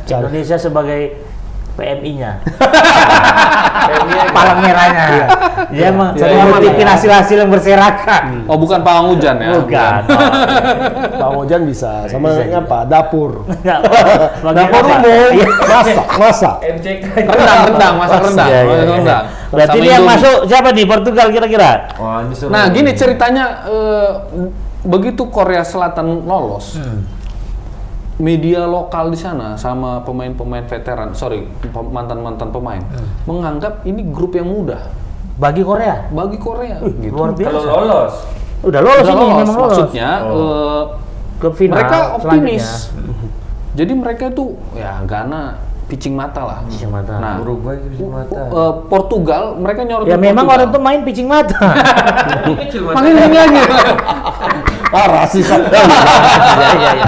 Indonesia 0.05 0.57
sebagai 0.61 1.01
PMI-nya, 1.75 2.39
palang 4.31 4.59
merahnya. 4.63 5.07
Dia 5.75 5.91
Iya, 5.91 5.91
iya, 5.91 6.43
mengutipin 6.47 6.87
iya. 6.87 6.93
hasil-hasil 6.95 7.37
yang 7.43 7.51
berserakan. 7.51 8.47
Oh, 8.47 8.55
bukan 8.55 8.81
pawang 8.87 9.11
hujan 9.15 9.43
ya? 9.43 9.59
Bukan. 9.59 10.01
Pak 11.19 11.31
Ojan 11.35 11.67
bisa. 11.67 12.07
Sama 12.07 12.31
apa? 12.39 12.87
Dapur. 12.87 13.43
Dapur 14.45 14.83
umum. 14.87 15.31
Iya. 15.35 15.47
Masak, 15.51 16.07
masak. 16.15 16.57
MCK. 16.79 17.05
Rendang, 17.27 17.61
rendang, 17.71 17.95
masak 17.99 18.21
rendang, 18.23 18.49
Iya, 18.49 18.61
iya, 18.63 18.75
iya. 18.79 18.95
rendang. 18.95 19.25
Berarti 19.55 19.79
dia 19.83 19.93
yang 19.99 20.07
masuk 20.07 20.37
siapa 20.51 20.69
nih 20.75 20.87
Portugal 20.87 21.27
kira-kira? 21.31 21.71
Wah, 21.99 22.23
ini 22.27 22.35
seru. 22.35 22.51
Nah, 22.51 22.65
gini 22.71 22.91
ceritanya 22.95 23.67
eh, 23.67 24.11
begitu 24.85 25.27
Korea 25.31 25.63
Selatan 25.65 26.27
lolos, 26.27 26.77
media 28.17 28.63
lokal 28.65 29.09
di 29.09 29.17
sana 29.17 29.55
sama 29.55 29.99
pemain-pemain 30.01 30.63
veteran, 30.63 31.11
sorry 31.13 31.51
mantan-mantan 31.85 32.49
pemain, 32.49 32.79
menganggap 33.25 33.83
ini 33.83 34.07
grup 34.07 34.33
yang 34.33 34.47
mudah 34.47 34.79
Bagi 35.35 35.61
Korea. 35.61 36.07
bagi 36.09 36.39
Korea. 36.39 36.79
gitu. 36.79 37.11
Luar 37.11 37.33
biasa. 37.33 37.51
Kalau 37.51 37.63
lolos, 37.77 38.15
Udah 38.63 38.81
lolos 38.81 39.03
Udah 39.03 39.11
ini 39.11 39.19
lolos, 39.21 39.35
memang 39.37 39.47
lolos. 39.53 39.67
maksudnya 39.69 40.09
eh, 40.25 40.83
ke 41.37 41.49
final 41.53 41.75
mereka 41.75 41.97
optimis. 42.15 42.67
Jadi 43.79 43.93
mereka 43.93 44.25
itu 44.29 44.55
ya 44.73 45.03
Ghana 45.03 45.59
pitching 45.85 46.15
mata 46.15 46.41
lah. 46.41 46.59
Pitching 46.65 46.89
mata. 46.89 47.19
Nah, 47.19 47.43
Uruguay 47.43 47.83
di 47.83 47.99
mata. 48.01 48.39
eh, 48.47 48.73
Portugal 48.87 49.59
mereka 49.59 49.83
nyorot 49.83 50.07
Ya 50.07 50.15
memang 50.17 50.47
orang 50.47 50.71
itu 50.71 50.79
main 50.79 51.01
pitching 51.03 51.27
mata. 51.27 51.59
Makin 52.95 53.13
ini 53.21 53.37
aja. 53.37 53.63
Ah, 54.91 55.07
rasis. 55.09 55.47
Iya 56.55 56.69
iya 56.75 56.91
iya. 56.95 57.07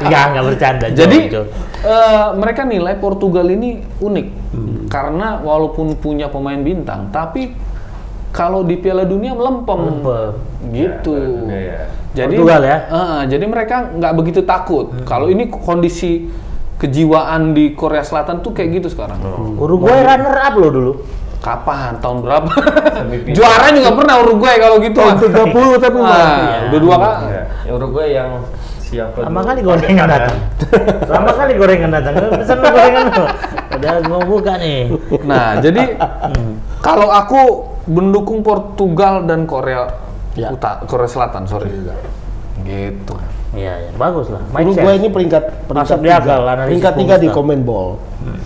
Enggak 0.00 0.22
enggak 0.30 0.44
bercanda. 0.46 0.86
Jadi 0.88 1.16
Jo, 1.26 1.32
Jo. 1.32 1.42
eh, 1.82 2.26
mereka 2.34 2.62
nilai 2.62 2.94
Portugal 2.96 3.46
ini 3.46 3.70
unik 3.98 4.26
Hmm. 4.50 4.86
karena 4.86 5.40
walaupun 5.40 5.98
punya 5.98 6.28
pemain 6.28 6.56
bintang, 6.56 7.10
tapi 7.10 7.50
kalau 8.30 8.62
di 8.62 8.76
Piala 8.76 9.02
Dunia 9.02 9.32
melempem, 9.32 9.78
Melempem. 9.98 10.30
gitu. 10.70 11.12
Ya, 11.12 11.26
Dunia 11.26 11.58
ya. 11.60 11.80
Jadi 12.14 12.34
Portugal 12.36 12.62
ya? 12.62 12.78
eh, 12.86 13.20
jadi 13.28 13.44
mereka 13.44 13.76
nggak 13.90 14.12
begitu 14.14 14.40
takut. 14.42 14.94
Kalau 15.02 15.26
ini 15.26 15.50
kondisi 15.50 16.30
kejiwaan 16.76 17.50
di 17.50 17.72
Korea 17.72 18.02
Selatan 18.02 18.38
tuh 18.40 18.50
kayak 18.50 18.80
gitu 18.80 18.88
sekarang. 18.90 19.18
Uruguay 19.56 19.98
runner 20.00 20.36
up 20.36 20.54
loh 20.54 20.70
dulu. 20.70 20.92
Kapan? 21.44 22.00
Tahun 22.00 22.24
berapa? 22.24 22.48
Juara 23.36 23.68
juga 23.68 23.90
pernah 23.92 24.14
Uruguay 24.24 24.56
kalau 24.56 24.80
gitu. 24.80 24.96
Tahun 24.96 25.20
30 25.20 25.76
tapi 25.76 25.98
Nah, 26.00 26.08
Iya. 26.08 26.58
udah 26.72 26.80
dua 26.80 26.96
kali. 26.96 27.24
Ya, 27.28 27.42
yang 27.68 27.74
Uruguay 27.76 28.08
yang 28.10 28.30
siapa? 28.80 29.18
Lama 29.20 29.40
kali 29.44 29.60
gorengan 29.60 30.08
datang. 30.08 30.38
Lama 31.04 31.30
kali 31.36 31.52
gorengan 31.54 31.90
datang. 31.92 32.14
Pesan 32.32 32.58
gorengan 32.58 33.04
lu. 33.12 33.24
Udah 33.74 33.92
mau 34.08 34.22
buka 34.24 34.56
nih. 34.56 34.88
Nah, 35.22 35.60
jadi 35.60 36.00
kalau 36.80 37.12
aku 37.12 37.40
mendukung 37.84 38.40
Portugal 38.40 39.28
dan 39.28 39.44
Korea 39.44 40.00
Ya. 40.34 40.50
Utara, 40.50 40.82
Korea 40.82 41.06
Selatan, 41.06 41.46
sorry. 41.46 41.70
Gitu. 42.66 43.14
Iya, 43.54 43.72
iya. 43.80 43.90
bagus 43.94 44.26
lah. 44.28 44.42
Uruguay 44.50 44.94
sense. 44.94 45.00
ini 45.00 45.08
peringkat 45.08 45.44
peringkat 45.64 45.98
Masuk 45.98 45.98
tiga, 46.02 46.34
analisis 46.36 46.68
peringkat 46.68 46.94
tiga 46.98 47.14
di 47.16 47.28
Bung 47.28 47.36
Commonball. 47.38 47.88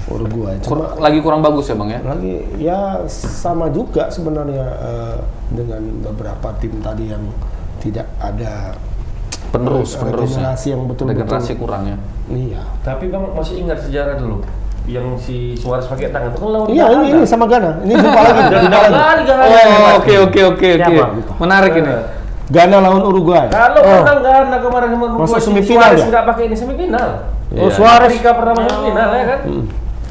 Uruguay. 0.08 0.54
Cuma 0.60 0.74
Kur- 0.76 1.00
lagi 1.00 1.18
kurang 1.20 1.40
bagus 1.40 1.64
ya, 1.66 1.74
Bang 1.74 1.90
ya? 1.90 2.00
lagi 2.02 2.32
ya 2.56 2.80
sama 3.08 3.66
juga 3.68 4.08
sebenarnya 4.08 4.64
eh, 4.78 5.16
dengan 5.50 5.82
beberapa 6.04 6.48
tim 6.58 6.76
tadi 6.78 7.08
yang 7.08 7.24
tidak 7.78 8.06
ada 8.18 8.74
Penerus, 9.48 9.96
eh, 9.96 10.02
penerus. 10.04 10.28
generasi 10.34 10.66
yang 10.76 10.82
betul-betul 10.84 11.24
Generasi 11.24 11.52
kurang 11.56 11.82
ya. 11.88 11.96
iya. 12.28 12.62
Tapi 12.82 13.08
bang 13.08 13.24
masih 13.32 13.64
ingat 13.64 13.80
sejarah 13.80 14.20
dulu 14.20 14.44
yang 14.84 15.16
si 15.20 15.52
Suarez 15.52 15.84
pakai 15.84 16.08
tangan 16.08 16.32
itu 16.32 16.40
kan 16.40 16.48
lawan 16.48 16.66
Iya 16.72 16.84
ini, 16.96 17.06
ini 17.12 17.24
sama 17.28 17.44
Ghana. 17.44 17.84
Ini 17.84 17.92
jumpa 17.92 18.20
lagi. 18.24 18.42
Jumpa. 18.56 18.78
Oh, 18.80 20.00
oke 20.00 20.14
oke 20.24 20.40
oke 20.56 20.68
oke. 20.80 20.94
Menarik 21.38 21.72
ini. 21.76 21.92
Ghana 22.48 22.76
lawan 22.80 23.02
Uruguay. 23.04 23.46
Kalau 23.52 23.80
menang 23.84 24.20
Ghana 24.24 24.56
kemarin 24.64 24.88
sama 24.96 25.04
Uruguay, 25.12 25.24
Masuk 25.28 25.40
semifinal 25.44 25.84
Suarez 25.84 26.00
ya? 26.00 26.06
nggak 26.08 26.24
pakai 26.24 26.42
ini 26.48 26.56
semifinal. 26.56 27.08
Oh, 27.52 27.68
Suarez. 27.68 28.08
Afrika 28.12 28.30
pernah 28.32 28.52
masuk 28.56 28.72
semifinal 28.72 29.08
ya 29.12 29.24
kan? 29.28 29.40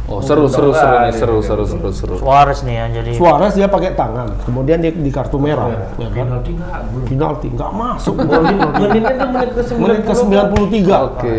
Oh, 0.08 0.24
seru 0.24 0.48
seru 0.48 0.72
seru 0.72 0.96
nih, 1.04 1.12
seru 1.12 1.38
seru 1.44 1.64
seru 1.68 1.90
seru. 1.92 2.16
Suarez 2.16 2.64
nih 2.64 2.80
yang 2.80 2.90
jadi 2.96 3.10
Suarez 3.20 3.52
dia 3.60 3.68
pakai 3.68 3.92
tangan, 3.92 4.40
kemudian 4.48 4.80
dia 4.80 4.96
di 4.96 5.12
kartu 5.12 5.36
merah. 5.36 5.92
Ya 6.00 6.08
kan? 6.14 6.32
Penalti 6.32 6.52
nggak? 6.56 6.80
Penalti 7.12 7.48
nggak 7.52 7.72
masuk. 7.76 8.16
Menitnya 8.88 9.14
tuh 9.20 9.28
menit 9.36 9.50
ke 9.52 9.62
Menit 9.76 10.02
ke 10.08 10.14
93. 10.16 11.10
Oke. 11.12 11.38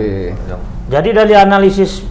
Jadi 0.92 1.08
dari 1.16 1.32
analisis 1.32 2.04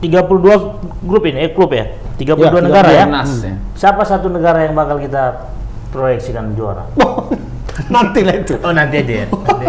32 0.00 1.04
grup 1.04 1.22
ini, 1.28 1.44
eh 1.44 1.52
klub 1.52 1.74
ya? 1.76 1.92
32 2.16 2.40
Ya, 2.40 2.48
negara 2.64 2.88
ya? 2.88 3.04
Nas 3.04 3.44
ya. 3.44 3.54
Siapa 3.76 4.06
satu 4.08 4.32
negara 4.32 4.64
yang 4.64 4.72
bakal 4.72 4.96
kita 4.96 5.52
proyeksikan 5.92 6.56
juara? 6.56 6.88
Nanti 7.88 8.20
lah 8.20 8.34
itu. 8.36 8.54
Oh 8.58 8.70
nanti 8.70 8.96
aja 8.98 9.14
ya. 9.14 9.26
Nanti. 9.26 9.66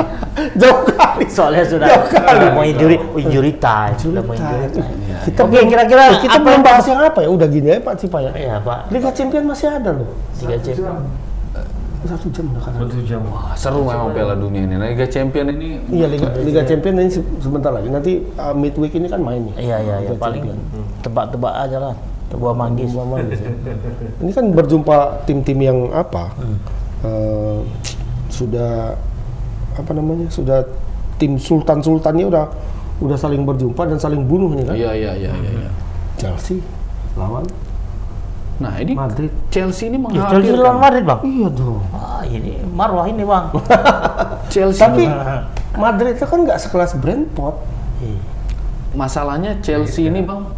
Jauh 0.59 0.81
kali. 0.87 1.25
Soalnya 1.25 1.63
sudah 1.63 1.87
Jauh 1.87 2.05
kali. 2.09 2.45
mau 2.51 2.63
injury, 2.63 2.95
oh, 2.97 3.15
injury 3.15 3.51
time, 3.55 3.95
sudah 3.95 4.21
mau 4.21 4.33
injury 4.33 4.67
time. 4.71 4.95
Kita 5.23 5.39
Oke, 5.41 5.59
kira-kira 5.63 6.03
Eh, 6.09 6.19
kita 6.19 6.35
apa 6.35 6.43
belum 6.43 6.61
bahas 6.61 6.83
yang 6.83 6.99
apa 6.99 7.19
ya? 7.21 7.29
Udah 7.29 7.47
gini 7.47 7.67
aja 7.69 7.81
Pak 7.81 7.95
Cipa 7.95 8.17
ya. 8.19 8.31
Iya 8.33 8.55
Pak, 8.59 8.79
Liga 8.89 9.09
Champion 9.09 9.43
masih 9.45 9.67
ada 9.69 9.91
loh. 9.93 10.09
tiga 10.35 10.55
jam. 10.59 10.99
Satu 12.03 12.27
jam 12.29 12.51
udah 12.51 12.59
kan. 12.59 12.71
Satu 12.75 12.99
jam. 13.07 13.21
Wah, 13.25 13.55
seru 13.55 13.87
memang 13.87 14.11
Piala 14.11 14.35
Dunia 14.35 14.67
ini. 14.67 14.75
Liga 14.75 15.07
Champion 15.07 15.47
ini 15.49 15.79
Iya 15.87 16.11
Liga, 16.11 16.27
Liga 16.35 16.61
Champion 16.67 16.99
ini 16.99 17.07
se- 17.07 17.23
sebentar 17.39 17.71
lagi. 17.71 17.87
Nanti 17.87 18.19
uh, 18.35 18.51
midweek 18.51 18.91
ini 18.93 19.07
kan 19.07 19.23
main 19.23 19.39
nih. 19.39 19.53
Iya 19.55 19.77
iya 19.79 19.95
iya, 20.01 20.11
Liga 20.11 20.19
paling 20.19 20.43
Champion. 20.43 20.59
tebak-tebak 20.99 21.53
aja 21.55 21.77
lah. 21.79 21.95
Tebak 22.27 22.53
manggis. 22.53 22.91
Buah 22.91 23.07
ya. 23.15 23.47
Ini 24.19 24.31
kan 24.33 24.45
berjumpa 24.51 24.97
tim-tim 25.23 25.55
yang 25.57 25.79
apa? 25.89 26.35
Eh, 27.03 27.57
sudah 28.31 28.97
apa 29.77 29.91
namanya? 29.93 30.27
Sudah 30.31 30.65
tim 31.21 31.37
sultan-sultannya 31.37 32.25
udah 32.27 32.45
udah 33.03 33.17
saling 33.19 33.43
berjumpa 33.43 33.83
dan 33.89 33.97
saling 33.99 34.23
bunuh 34.25 34.55
nih 34.55 34.65
kan? 34.65 34.75
Iya 34.75 34.91
iya 34.95 35.11
iya 35.17 35.31
iya. 35.35 35.51
iya. 35.67 35.71
Chelsea 36.17 36.63
lawan 37.19 37.45
Nah, 38.61 38.77
ini 38.77 38.93
Madrid. 38.93 39.33
Chelsea 39.49 39.89
ini 39.89 39.97
Ya, 40.13 40.29
Chelsea 40.29 40.53
lawan 40.55 40.77
Madrid 40.77 41.03
bang. 41.03 41.19
Iya 41.25 41.47
dong. 41.51 41.81
Ah 41.89 42.21
ini 42.23 42.61
marwah 42.69 43.09
ini 43.09 43.25
bang. 43.25 43.49
Chelsea 44.53 44.79
Tapi 44.79 45.09
Madrid 45.73 46.13
itu 46.15 46.25
kan 46.29 46.39
nggak 46.45 46.59
sekelas 46.61 46.95
Brentford. 47.01 47.57
Iya. 48.03 48.19
masalahnya 48.93 49.57
Chelsea 49.65 50.05
ini, 50.05 50.21
Bang, 50.21 50.53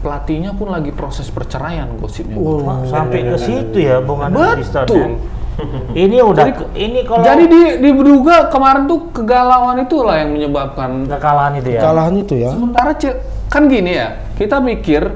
pelatihnya 0.00 0.56
pun 0.56 0.72
lagi 0.72 0.96
proses 0.96 1.28
perceraian 1.28 1.92
gosipnya. 2.00 2.40
Oh. 2.40 2.64
Sampai 2.88 3.26
ke 3.26 3.36
situ 3.36 3.84
ya 3.84 4.00
Bung 4.00 4.24
Anu 4.24 4.40
Betul. 4.56 5.20
Ya. 5.60 5.66
Ini 6.02 6.16
udah 6.20 6.44
Jadi- 6.46 6.66
ini 6.76 7.00
kalau 7.02 7.22
Jadi 7.22 7.44
di, 7.46 7.60
diduga 7.80 8.48
kemarin 8.48 8.84
tuh 8.84 9.10
kegalauan 9.10 9.76
itulah 9.78 10.16
yang 10.16 10.30
menyebabkan 10.32 11.04
kekalahan 11.06 11.52
itu 11.56 11.70
ya. 11.70 11.80
Kalahan 11.80 12.14
itu 12.16 12.34
ya. 12.36 12.50
Sementara 12.50 12.90
Chel- 12.94 13.20
kan 13.46 13.62
gini 13.66 13.92
ya, 13.92 14.08
kita 14.34 14.58
mikir 14.58 15.10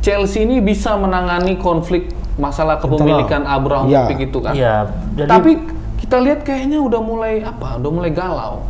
Chelsea 0.00 0.42
ini 0.42 0.58
bisa 0.58 0.94
menangani 0.94 1.54
konflik 1.56 2.10
masalah 2.34 2.78
kepemilikan 2.78 3.44
Abramovich 3.44 3.92
Iya. 4.10 4.24
itu 4.24 4.38
kan. 4.40 4.52
Iya, 4.52 4.74
jadi 5.14 5.28
Tapi 5.28 5.50
kita 6.00 6.16
lihat 6.18 6.40
kayaknya 6.42 6.78
udah 6.80 7.00
mulai 7.00 7.34
apa? 7.40 7.78
Udah 7.78 7.90
mulai 7.92 8.10
galau. 8.10 8.66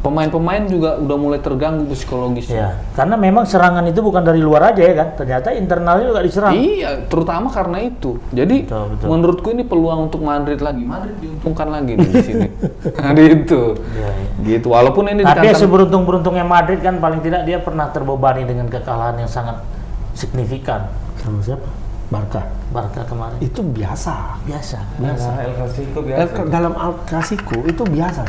Pemain-pemain 0.00 0.64
juga 0.64 0.96
udah 0.96 1.12
mulai 1.14 1.38
terganggu 1.38 1.84
psikologisnya. 1.86 2.56
ya, 2.56 2.68
karena 2.96 3.20
memang 3.20 3.44
serangan 3.44 3.84
itu 3.84 4.00
bukan 4.00 4.24
dari 4.24 4.40
luar 4.40 4.72
aja 4.72 4.80
ya 4.80 4.94
kan. 4.96 5.08
Ternyata 5.14 5.52
internalnya 5.52 6.08
juga 6.08 6.24
diserang. 6.24 6.56
Iya, 6.56 7.04
terutama 7.04 7.52
karena 7.52 7.84
itu. 7.84 8.16
Jadi 8.32 8.64
Betul, 8.64 8.96
betul. 8.96 9.06
menurutku 9.06 9.48
ini 9.50 9.60
peluang 9.60 10.08
untuk 10.08 10.24
Madrid 10.24 10.56
lagi. 10.58 10.80
Madrid 10.82 11.20
diuntungkan 11.20 11.68
lagi 11.68 12.00
nih 12.00 12.08
di 12.08 12.22
sini. 12.22 12.48
Nah, 12.96 13.12
itu. 13.12 13.76
Iya, 13.76 14.08
iya. 14.08 14.32
Gitu. 14.40 14.66
Walaupun 14.66 15.04
ini 15.06 15.20
Tapi 15.20 15.36
ya 15.44 15.52
kandang- 15.52 15.60
seberuntung-beruntungnya 15.60 16.44
Madrid 16.44 16.80
kan 16.80 16.96
paling 16.96 17.20
tidak 17.20 17.44
dia 17.44 17.60
pernah 17.60 17.92
terbebani 17.92 18.48
dengan 18.48 18.66
kekalahan 18.66 19.20
yang 19.20 19.28
sangat 19.28 19.60
signifikan. 20.12 20.88
Sama 21.20 21.44
siapa? 21.44 21.68
Barca. 22.08 22.42
Barca 22.72 23.04
kemarin. 23.04 23.36
Itu 23.38 23.60
biasa. 23.60 24.40
Biasa. 24.42 24.78
Biasa. 24.96 25.28
El 25.44 25.52
Clasico 25.54 25.98
El- 26.00 26.06
biasa. 26.08 26.40
dalam 26.48 26.72
Al 26.72 26.92
Clasico 27.04 27.56
itu 27.62 27.82
biasa. 27.84 28.24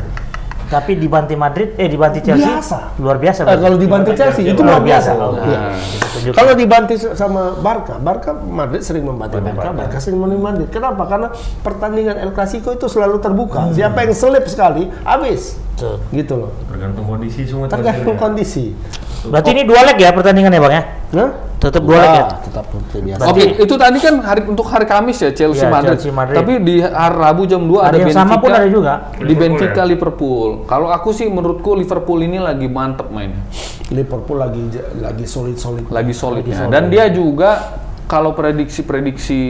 Tapi 0.72 0.96
dibanti 0.96 1.36
Madrid, 1.36 1.76
eh 1.76 1.84
dibanti 1.84 2.24
Chelsea. 2.24 2.48
Biasa. 2.48 2.96
Luar 2.96 3.20
biasa. 3.20 3.44
Eh, 3.44 3.58
kalau 3.60 3.76
dibantu 3.76 4.16
Chelsea 4.16 4.48
itu 4.48 4.60
luar 4.64 4.80
biasa. 4.80 5.10
Iya. 5.12 5.60
Kita 5.76 6.06
tunjukkan. 6.08 6.36
Kalau 6.40 6.52
dibantu 6.56 6.92
sama 7.12 7.42
Barca, 7.60 7.94
Barca 8.00 8.32
Madrid 8.32 8.80
sering 8.80 9.04
membantu 9.04 9.36
Barca, 9.44 9.68
Barca 9.76 9.98
sering 10.00 10.16
membantu 10.16 10.40
Madrid. 10.40 10.68
Kenapa? 10.72 11.04
Karena 11.04 11.28
pertandingan 11.60 12.16
El 12.16 12.32
Clasico 12.32 12.72
itu 12.72 12.88
selalu 12.88 13.20
terbuka. 13.20 13.68
Siapa 13.76 14.08
yang 14.08 14.16
selip 14.16 14.48
sekali, 14.48 14.88
habis. 15.04 15.60
Tuh. 15.76 15.96
Gitu 16.12 16.34
loh. 16.36 16.50
Tergantung 16.68 17.04
kondisi 17.06 17.40
semua. 17.48 17.66
Tergantung 17.66 18.16
kondisi. 18.16 18.76
Berarti 19.22 19.50
ini 19.54 19.62
dua 19.62 19.86
leg 19.86 19.96
ya 19.96 20.10
pertandingannya 20.10 20.58
bang 20.58 20.74
ya? 20.74 20.82
Hah? 21.14 21.30
Tetap 21.62 21.82
dua 21.86 21.94
leg 22.02 22.10
ya? 22.10 22.24
Tetap 22.42 22.64
seperti 22.66 22.98
biasa. 23.06 23.22
Oke, 23.30 23.44
itu 23.62 23.74
tadi 23.78 23.98
kan 24.02 24.14
hari 24.18 24.40
untuk 24.44 24.66
hari 24.66 24.82
Kamis 24.82 25.22
ya 25.22 25.30
Chelsea, 25.30 25.62
Iya, 25.62 25.70
Madrid. 25.70 25.94
Chelsea, 25.94 26.10
Madrid. 26.10 26.36
Tapi 26.42 26.52
di 26.58 26.74
hari 26.82 27.16
Rabu 27.16 27.42
jam 27.46 27.62
2 27.62 27.70
ada, 27.70 27.94
Ada 27.94 27.96
yang 28.02 28.10
Benfica. 28.10 28.18
sama 28.26 28.34
pun 28.42 28.50
ada 28.50 28.66
juga. 28.66 28.92
Di 29.14 29.22
Liverpool 29.22 29.38
Benfica 29.62 29.82
ya? 29.82 29.86
Liverpool. 29.86 30.48
Kalau 30.66 30.88
aku 30.90 31.08
sih 31.14 31.30
menurutku 31.30 31.70
Liverpool 31.78 32.18
ini 32.18 32.42
lagi 32.42 32.66
mantep 32.66 33.14
mainnya. 33.14 33.46
Liverpool 33.94 34.42
lagi 34.42 34.62
lagi 34.98 35.22
solid-solid. 35.22 35.86
Lagi 35.86 36.10
solid 36.10 36.42
Lagi 36.42 36.50
ya. 36.50 36.58
solid. 36.66 36.72
Dan 36.74 36.82
dia 36.90 37.06
juga 37.14 37.78
kalau 38.10 38.34
prediksi-prediksi 38.34 39.40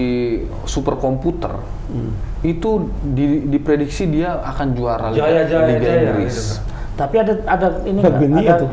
super 0.69 1.01
komputer 1.01 1.51
Hmm. 1.93 2.13
itu 2.41 2.71
di, 3.07 3.25
diprediksi 3.47 4.09
dia 4.09 4.41
akan 4.41 4.73
juara 4.73 5.09
Liga, 5.09 5.23
Jaya, 5.23 5.43
jaya, 5.45 5.67
Liga 5.69 5.81
jaya, 5.81 6.01
Inggris. 6.11 6.33
gitu. 6.33 6.53
Tapi 6.93 7.15
ada 7.17 7.33
ada 7.47 7.67
ini 7.85 7.99
nggak? 7.99 8.21
Ada, 8.35 8.55
tuh. 8.59 8.71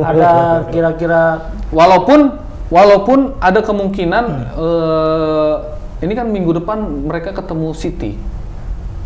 ada 0.00 0.30
kira-kira 0.68 1.22
Walaupun 1.68 2.20
walaupun 2.68 3.18
ada 3.38 3.60
kemungkinan 3.60 4.24
Hmm. 4.24 4.44
eh, 4.58 5.54
ini 6.00 6.12
kan 6.12 6.26
minggu 6.26 6.52
depan 6.54 6.78
mereka 7.04 7.30
ketemu 7.32 7.70
City 7.72 8.12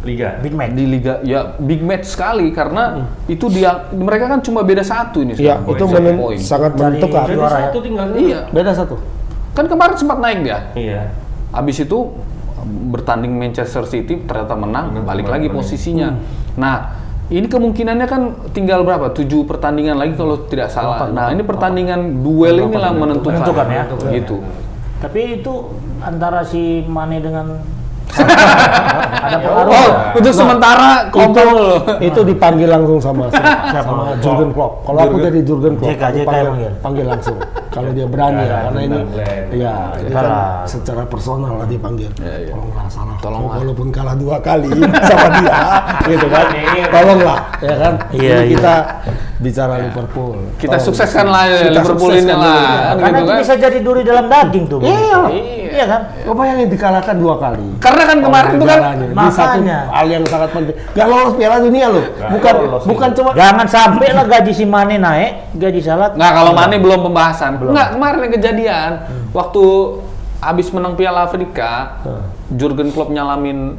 Liga. 0.00 0.38
big 0.38 0.54
match. 0.54 0.72
di 0.72 0.84
liga 0.86 1.14
ya 1.20 1.58
big 1.58 1.82
match 1.82 2.06
sekali 2.06 2.48
karena 2.50 3.04
itu 3.26 3.50
dia 3.50 3.90
mereka 3.90 4.28
kan 4.28 4.38
cuma 4.38 4.62
beda 4.62 4.80
satu 4.80 5.18
ini 5.18 5.34
Iya, 5.34 5.58
itu 5.66 5.82
menen- 5.84 6.38
sangat 6.38 6.72
menentukan. 6.74 7.26
Juara 7.26 7.50
ya? 7.50 7.62
satu 7.66 7.78
tinggal. 7.80 8.06
Iya. 8.14 8.40
Beda 8.48 8.70
satu. 8.70 8.94
Kan 9.50 9.66
kemarin 9.66 9.96
sempat 9.96 10.18
naik 10.18 10.46
dia. 10.46 10.58
Iya. 10.72 11.10
Habis 11.50 11.82
itu 11.82 11.98
bertanding 12.92 13.32
Manchester 13.32 13.86
City 13.86 14.20
ternyata 14.26 14.54
menang, 14.58 14.92
Menang, 14.92 15.06
balik 15.06 15.26
lagi 15.30 15.48
lagi. 15.48 15.56
posisinya. 15.56 16.08
Nah, 16.58 16.76
ini 17.26 17.46
kemungkinannya 17.50 18.06
kan 18.06 18.22
tinggal 18.54 18.86
berapa? 18.86 19.10
Tujuh 19.10 19.46
pertandingan 19.46 19.98
lagi 19.98 20.14
kalau 20.14 20.46
tidak 20.46 20.70
salah. 20.70 21.10
nah, 21.10 21.30
ini 21.30 21.42
pertandingan 21.42 22.22
duel 22.22 22.66
inilah 22.70 22.92
menentukan. 22.94 23.42
Menentukan 23.42 23.66
ya. 23.70 23.84
Gitu. 24.14 24.36
Tapi 25.02 25.42
itu 25.42 25.52
antara 26.00 26.42
si 26.42 26.82
Mane 26.86 27.18
dengan 27.20 27.60
ada 28.14 29.36
pengaruh. 29.42 29.70
Oh, 29.70 29.86
nggak? 29.90 30.18
untuk 30.22 30.32
sementara 30.32 30.90
kompol. 31.10 31.48
itu 31.98 32.20
dipanggil 32.22 32.68
langsung 32.70 32.98
sama 33.02 33.24
siapa? 33.30 33.82
sama 33.82 34.04
Jurgen 34.22 34.50
Klopp. 34.54 34.86
Kalau 34.86 35.00
aku 35.02 35.16
jadi 35.20 35.40
Jurgen 35.42 35.74
Klopp, 35.76 35.90
JK, 35.92 36.02
aku 36.02 36.16
JK 36.16 36.26
panggil, 36.26 36.46
panggil. 36.46 36.72
panggil 36.82 37.04
langsung. 37.06 37.38
Kalau 37.76 37.90
dia 37.92 38.06
berani 38.08 38.40
ya, 38.40 38.56
karena 38.70 38.80
ini, 38.88 38.98
ya 39.52 39.74
itu 40.00 40.08
kan 40.08 40.26
secara 40.64 41.02
personal 41.04 41.52
lah 41.60 41.68
dipanggil. 41.68 42.08
Ya, 42.24 42.34
ya. 42.40 42.48
Tolonglah 42.56 42.86
salah, 42.88 43.16
Tolonglah. 43.20 43.56
walaupun 43.60 43.88
kalah 43.92 44.16
dua 44.16 44.36
kali 44.40 44.72
sama 45.12 45.28
dia, 45.36 45.60
gitu 46.08 46.26
kan? 46.32 46.46
Tolonglah, 46.88 47.38
ya 47.60 47.74
kan? 47.76 47.94
Iya, 48.16 48.16
Ini 48.16 48.32
iya. 48.32 48.50
kita 48.56 48.74
bicara 49.36 49.76
Liverpool. 49.78 50.40
Kita 50.56 50.80
Tolong. 50.80 50.86
sukseskan 50.88 51.26
lah 51.28 51.44
ya, 51.44 51.58
Kita 51.68 51.84
Liverpool 51.84 52.12
ini 52.16 52.32
lah. 52.32 52.40
ya. 52.40 52.48
Kan 52.48 52.96
Karena 52.96 53.06
gitu 53.12 53.20
itu 53.20 53.28
kan. 53.28 53.38
bisa 53.44 53.54
jadi 53.60 53.78
duri 53.84 54.02
dalam 54.02 54.26
daging 54.26 54.64
tuh. 54.64 54.78
Bang. 54.80 54.88
Iya. 54.88 55.18
Iya 55.66 55.84
kan? 55.84 56.00
Kau 56.24 56.32
bayangin 56.32 56.68
dikalahkan 56.72 57.16
dua 57.20 57.34
kali. 57.36 57.68
Karena 57.76 58.02
kan 58.08 58.18
kemarin 58.24 58.50
tuh 58.56 58.64
kan 58.64 58.78
negaranya. 58.80 59.06
di 59.06 59.28
satu 59.28 59.60
Makanya. 59.60 59.78
hal 59.92 60.06
yang 60.08 60.24
sangat 60.24 60.50
penting. 60.56 60.76
Gak 60.96 61.06
lolos 61.06 61.32
Piala 61.36 61.56
Dunia 61.60 61.86
loh. 61.92 62.04
Bukan 62.16 62.54
lolos, 62.64 62.82
bukan 62.88 63.08
cuma 63.12 63.30
Jangan 63.36 63.66
sampai 63.68 64.08
lah 64.16 64.24
gaji 64.24 64.52
si 64.56 64.64
Mane 64.64 64.96
naik, 64.96 65.32
gaji 65.52 65.80
Salah. 65.84 66.16
Nggak, 66.16 66.32
kalau 66.32 66.52
Mane 66.56 66.76
belum 66.80 67.00
pembahasan. 67.04 67.50
Nggak, 67.60 67.88
kemarin 67.92 68.18
yang 68.24 68.32
kejadian. 68.40 68.90
Waktu 69.36 69.64
abis 70.40 70.68
menang 70.72 70.96
Piala 70.96 71.28
Afrika, 71.28 72.00
Jurgen 72.48 72.88
Klopp 72.88 73.12
nyalamin 73.12 73.76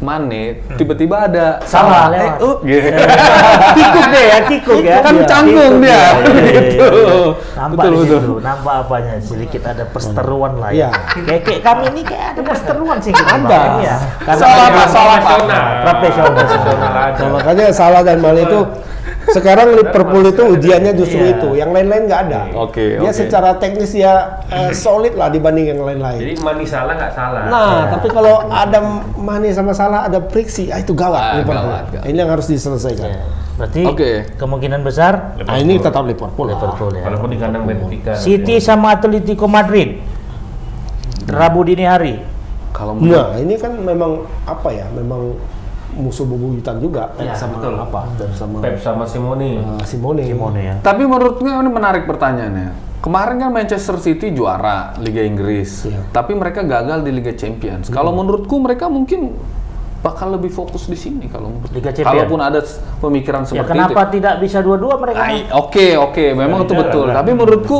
Mane, 0.00 0.64
tiba-tiba 0.80 1.28
ada 1.28 1.60
Salah, 1.62 2.08
Eh, 2.08 2.16
lewat. 2.16 2.40
uh, 2.40 2.56
gitu. 2.64 2.88
Kikuk 3.76 4.06
deh 4.08 4.24
ya, 4.24 4.38
kikuk 4.48 4.80
ya. 4.80 4.96
Kan 5.04 5.14
Iya, 5.14 5.26
canggung 5.28 5.74
kikuk 5.76 5.84
dia. 5.84 6.02
Gitu. 6.40 6.88
iya. 6.88 7.20
Nampak 7.52 7.84
Betul, 7.84 7.92
di 7.92 8.08
betul. 8.08 8.38
nampak 8.40 8.74
apanya 8.80 9.14
sedikit 9.20 9.62
ada 9.68 9.84
perseteruan 9.84 10.52
lah 10.56 10.72
ya. 10.72 10.88
Kayak, 11.20 11.40
kayak 11.44 11.60
kami 11.60 11.82
ini 11.92 12.00
kayak 12.00 12.24
ada 12.32 12.40
perseteruan 12.42 12.96
sih 12.98 13.12
kita, 13.12 13.28
Ada. 13.28 13.60
Ya. 13.78 13.96
Karena 14.24 14.40
Salah, 14.40 14.88
salah, 14.88 15.16
Pak. 15.20 15.38
Profesional. 15.84 16.32
Profesional 16.32 16.94
aja. 16.96 17.20
Nah, 17.20 17.28
makanya 17.30 17.66
salah 17.70 18.00
dan 18.00 18.18
Mane 18.18 18.40
itu 18.42 18.60
sekarang 19.22 19.76
Liverpool 19.76 20.24
itu 20.24 20.42
ujiannya 20.48 20.92
justru 20.92 21.20
Iya. 21.20 21.32
itu. 21.36 21.48
Yang 21.52 21.70
lain-lain 21.70 22.02
nggak 22.04 22.20
ada. 22.26 22.40
Oke, 22.56 22.96
Dia 22.96 23.04
oke. 23.06 23.14
secara 23.14 23.50
teknis 23.54 23.92
ya 23.92 24.12
eh, 24.46 24.72
solid 24.84 25.12
lah 25.12 25.28
dibanding 25.28 25.68
yang 25.68 25.80
lain-lain. 25.80 26.16
Jadi 26.18 26.34
Mani 26.40 26.64
salah 26.64 26.96
nggak 26.96 27.12
salah. 27.12 27.42
Nah, 27.46 27.76
tapi 27.90 28.08
kalau 28.08 28.46
ada 28.46 28.80
Mane 29.14 29.48
sama 29.50 29.70
Salah 29.70 30.04
ada 30.04 30.18
friksi, 30.22 30.68
ah 30.68 30.78
itu 30.78 30.90
gawat 30.90 31.20
Ah, 31.20 31.32
Liverpool. 31.36 31.60
gawat, 31.62 31.84
gawat. 31.92 32.04
Ini 32.04 32.16
yang 32.16 32.30
harus 32.30 32.46
diselesaikan. 32.46 33.06
Ya. 33.06 33.22
Berarti 33.54 33.82
Oke. 33.84 34.10
kemungkinan 34.34 34.80
besar 34.80 35.36
Nah, 35.38 35.56
ini 35.56 35.76
tetap 35.76 36.00
Liverpool. 36.02 36.48
Liverpool 36.48 36.90
ya. 36.90 37.04
Walaupun 37.04 37.28
di 37.28 37.38
kandang 37.38 37.64
Benfica. 37.64 38.16
City 38.16 38.56
sama 38.56 38.96
Atletico 38.96 39.44
Madrid. 39.44 40.00
Rabu 41.26 41.62
dini 41.62 41.84
hari. 41.84 42.14
Kalau 42.72 42.96
Nah, 42.96 43.36
ini 43.36 43.54
kan 43.54 43.76
memang 43.76 44.24
apa 44.42 44.68
ya? 44.70 44.88
Memang 44.90 45.36
musuh 45.92 46.24
bebuyutan 46.24 46.78
juga 46.78 47.10
Pep 47.12 47.24
Ya, 47.24 47.34
sama 47.34 47.58
betul. 47.58 47.74
apa? 47.76 48.00
Pep 48.14 48.32
sama 48.32 48.56
Pep 48.58 48.76
sama 48.78 49.04
Simone. 49.04 49.58
uh, 49.58 49.82
Simone. 49.82 50.22
Simone 50.22 50.60
ya. 50.60 50.74
Tapi 50.78 51.02
menurutnya 51.02 51.58
ini 51.58 51.70
menarik 51.70 52.04
pertanyaannya. 52.04 52.70
Kemarin 53.00 53.36
kan 53.38 53.50
Manchester 53.50 53.96
City 53.96 54.28
juara 54.30 54.92
Liga 55.00 55.24
Inggris, 55.24 55.88
Iya. 55.88 56.04
tapi 56.10 56.36
mereka 56.36 56.60
gagal 56.60 57.00
di 57.00 57.10
Liga 57.10 57.32
Champions. 57.32 57.88
Kalau 57.88 58.12
menurutku 58.12 58.60
mereka 58.60 58.86
mungkin 58.86 59.32
bakal 60.00 60.32
lebih 60.32 60.48
fokus 60.48 60.84
di 60.84 60.96
sini 60.96 61.28
kalau. 61.28 61.52
Liga 61.70 61.90
Champions. 61.90 62.08
Kalaupun 62.24 62.40
ada 62.40 62.60
pemikiran 62.98 63.42
Ya 63.42 63.46
seperti 63.46 63.68
kenapa 63.68 64.00
itu. 64.02 64.12
tidak 64.16 64.34
bisa 64.40 64.58
dua-dua 64.60 64.96
mereka? 64.96 65.20
Oke 65.54 65.92
oke, 65.94 66.24
memang 66.32 66.64
itu 66.64 66.72
Iya, 66.72 66.80
betul. 66.80 67.06
iya. 67.06 67.14
Tapi 67.16 67.30
menurutku 67.32 67.78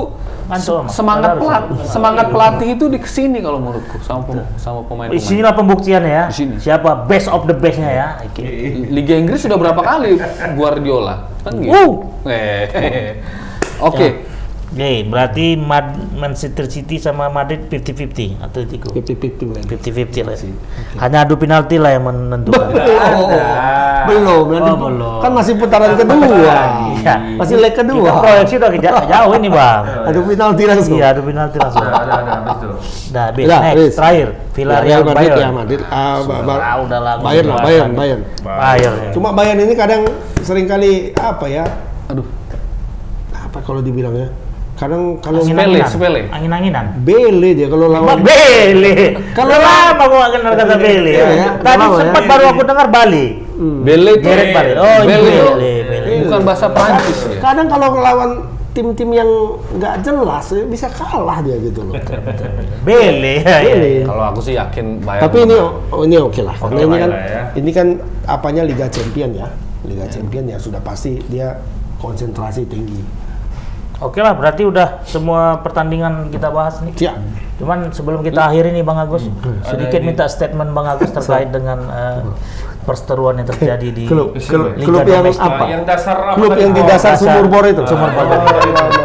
semangat 0.87 1.39
pelat, 1.39 1.65
semangat 1.87 2.27
pelatih 2.29 2.69
itu 2.75 2.85
di 2.87 2.99
ke 2.99 3.07
sini 3.07 3.39
kalau 3.39 3.57
menurutku 3.57 3.97
sama 4.01 4.21
pem- 4.25 4.49
sama 4.57 4.81
pemain. 4.85 5.09
Di 5.09 5.17
sinilah 5.17 5.53
pembuktiannya 5.53 6.13
ya. 6.13 6.25
Di 6.29 6.37
sini. 6.37 6.55
Siapa 6.59 7.05
best 7.05 7.27
of 7.27 7.45
the 7.45 7.55
bestnya 7.55 7.89
ya? 7.89 8.09
Oke. 8.21 8.45
Liga 8.87 9.15
Inggris 9.15 9.41
sudah 9.41 9.57
berapa 9.57 9.79
kali 9.79 10.19
Guardiola 10.53 11.29
kan 11.41 11.57
gitu. 11.57 11.73
Wow. 11.73 11.91
Eh, 12.29 13.17
Oke. 13.89 14.30
Oke, 14.71 15.03
berarti 15.03 15.59
Mad 15.59 15.87
Manchester 16.15 16.63
City 16.65 16.95
sama 16.97 17.27
Madrid 17.27 17.67
50-50 17.67 18.39
Atletico. 18.39 18.95
50-50 18.95 19.51
lagi. 19.51 19.67
50-50 19.67 20.23
lah. 20.23 20.37
Hanya 20.97 21.19
adu 21.21 21.35
penalti 21.35 21.75
lah 21.75 21.91
yang 21.91 22.07
menentukan. 22.07 22.71
Oh, 22.71 23.27
belum, 24.07 24.45
nanti 24.49 24.71
Oh, 24.71 24.79
belum. 24.81 25.19
kan 25.19 25.31
masih 25.35 25.59
putaran 25.59 25.93
kedua. 25.93 26.55
Iya. 26.97 27.15
Masih 27.35 27.59
leg 27.59 27.75
Kita 27.75 27.83
kedua. 27.83 28.11
proyeksi 28.17 28.55
udah 28.57 28.71
keja- 28.71 29.05
jauh 29.05 29.33
ini, 29.39 29.49
Bang. 29.49 29.83
Adu 30.07 30.19
penalti 30.25 30.63
langsung. 30.65 30.97
Iya, 30.97 31.07
adu 31.11 31.23
penalti 31.23 31.57
langsung. 31.59 31.83
Ada 31.83 32.13
ada 32.15 32.31
habis 32.33 32.57
tuh. 32.57 32.71
Nah, 33.11 33.25
habis. 33.27 33.45
Udah, 33.45 33.59
Next, 33.59 33.75
habis. 33.75 33.93
terakhir. 33.99 34.29
Villarreal 34.51 35.01
Madrid 35.03 35.19
Bayern. 35.27 35.41
ya 35.41 35.51
Madrid. 35.51 35.81
Ah, 35.85 36.15
Ah, 36.23 36.77
udah 36.79 36.99
lah. 37.01 37.15
Bayern 37.19 37.47
lah, 37.49 37.59
Bayern, 37.59 37.91
Bayern. 37.93 38.21
Bayern. 38.39 38.95
ya. 38.97 39.11
Cuma 39.11 39.29
Bayern 39.33 39.59
ini 39.59 39.75
kadang 39.75 40.07
sering 40.41 40.65
kali 40.65 41.11
apa 41.13 41.45
ya? 41.45 41.67
Aduh. 42.07 42.25
Apa 43.35 43.59
kalau 43.61 43.83
dibilangnya? 43.83 44.31
Kadang 44.81 45.21
kalau 45.21 45.45
Sepele, 45.45 45.85
sepele. 45.85 46.21
Angin-anginan. 46.33 47.05
bele 47.05 47.53
dia 47.53 47.69
kalau 47.69 47.93
lawan 47.93 48.25
Bele. 48.25 49.13
Kalau- 49.37 49.61
lama 49.61 50.05
gua 50.09 50.19
nggak 50.25 50.33
kenal 50.41 50.53
kata 50.57 50.75
Bele. 50.81 51.13
Iya, 51.13 51.29
ya. 51.29 51.49
Tadi 51.61 51.77
Lama, 51.85 51.85
ya. 51.85 51.99
sempat 52.01 52.23
baru 52.25 52.45
aku 52.49 52.63
dengar 52.65 52.87
Bali. 52.89 53.27
Bele 53.61 54.11
itu 54.17 54.25
Bale. 54.25 54.73
Oh, 54.81 54.99
Bele 55.05 55.29
Bele, 55.29 55.73
Bele. 55.85 56.09
bukan 56.25 56.41
bahasa 56.49 56.67
Prancis 56.73 57.19
ya. 57.29 57.37
kadang 57.45 57.69
kalau 57.69 58.01
lawan 58.01 58.31
tim-tim 58.73 59.11
yang 59.13 59.29
nggak 59.77 60.01
jelas 60.01 60.47
ya 60.49 60.65
bisa 60.65 60.89
kalah 60.89 61.45
dia 61.45 61.61
gitu 61.61 61.85
loh. 61.85 62.01
Bele. 62.89 63.45
ya, 63.45 63.61
ya. 63.61 63.77
Bele. 63.77 63.93
Kalau 64.09 64.25
aku 64.33 64.41
sih 64.41 64.57
yakin 64.57 65.05
Bayern. 65.05 65.23
Tapi 65.29 65.37
ini 65.45 65.57
oh, 65.93 66.03
ini 66.09 66.17
oke 66.17 66.41
lah. 66.41 66.57
Karena 66.57 66.81
ini 66.89 66.97
kan 66.97 67.11
ya. 67.13 67.43
ini 67.53 67.71
kan 67.77 67.87
apanya 68.25 68.65
Liga 68.65 68.89
Champion 68.89 69.37
ya. 69.37 69.49
Liga 69.85 70.09
Champion 70.09 70.49
ya 70.49 70.57
sudah 70.57 70.81
pasti 70.81 71.21
dia 71.29 71.53
konsentrasi 72.01 72.65
tinggi. 72.65 73.29
Oke 74.01 74.19
lah, 74.19 74.33
berarti 74.33 74.65
udah 74.65 75.05
semua 75.05 75.61
pertandingan 75.61 76.29
kita 76.29 76.49
bahas 76.49 76.81
nih. 76.81 76.97
Siap. 76.97 77.17
Cuman 77.57 77.93
sebelum 77.93 78.21
kita 78.21 78.41
akhiri 78.43 78.73
nih 78.73 78.81
Bang 78.81 78.97
Agus, 78.97 79.29
sedikit 79.63 79.93
Ada 79.93 80.01
ini. 80.01 80.07
minta 80.07 80.25
statement 80.25 80.73
Bang 80.73 80.89
Agus 80.89 81.13
terkait 81.13 81.53
dengan 81.53 81.79
eh, 81.85 82.21
perseteruan 82.81 83.37
yang 83.37 83.45
terjadi 83.47 83.89
di 83.93 84.05
Klub, 84.05 84.33
klub, 84.33 84.73
Liga 84.73 84.89
klub 84.89 85.05
yang 85.05 85.21
domestik. 85.23 85.45
apa? 85.47 85.65
Yang 85.69 85.83
dasar 85.85 86.17
apa 86.19 86.35
Klub 86.35 86.53
yang 86.57 86.73
di 86.73 86.81
Oh, 86.81 86.87
dasar 86.87 87.13
dasar- 87.13 87.21
sumur 87.21 87.47
bor 87.47 87.65
itu. 87.67 87.83
Sumur 87.85 88.09
bor. 88.09 88.25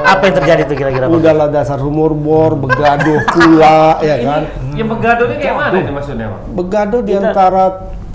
Apa 0.06 0.24
yang 0.24 0.36
terjadi 0.38 0.62
tuh 0.64 0.76
kira-kira? 0.76 1.06
Udahlah 1.06 1.48
dasar 1.50 1.78
sumur 1.78 2.16
bor, 2.16 2.56
begaduh 2.56 3.20
pula, 3.28 4.00
ya 4.00 4.16
kan? 4.18 4.42
Yang 4.72 4.88
begaduh 4.90 5.26
ini 5.28 5.36
kayak 5.38 5.56
mana 5.60 5.76
ini 5.76 5.92
maksudnya, 5.92 6.26
Bang? 6.30 6.42
Begaduh 6.56 7.02
di 7.04 7.14
antara 7.14 7.64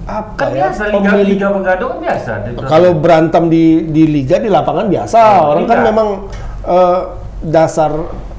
apa 0.02 0.32
Kan 0.34 0.48
ya 0.50 0.66
biasa 0.66 0.82
liga 0.88 0.98
pemilik 1.06 1.26
liga 1.30 1.48
begadang 1.52 1.88
kan 1.88 1.98
biasa. 2.00 2.30
kalau 2.66 2.90
berantem 2.96 3.42
di 3.46 3.64
di 3.86 4.02
liga 4.10 4.40
di 4.40 4.50
lapangan 4.50 4.88
biasa 4.88 5.20
orang 5.44 5.64
kan 5.68 5.78
memang 5.84 6.08
eh, 6.62 7.00
dasar 7.42 7.90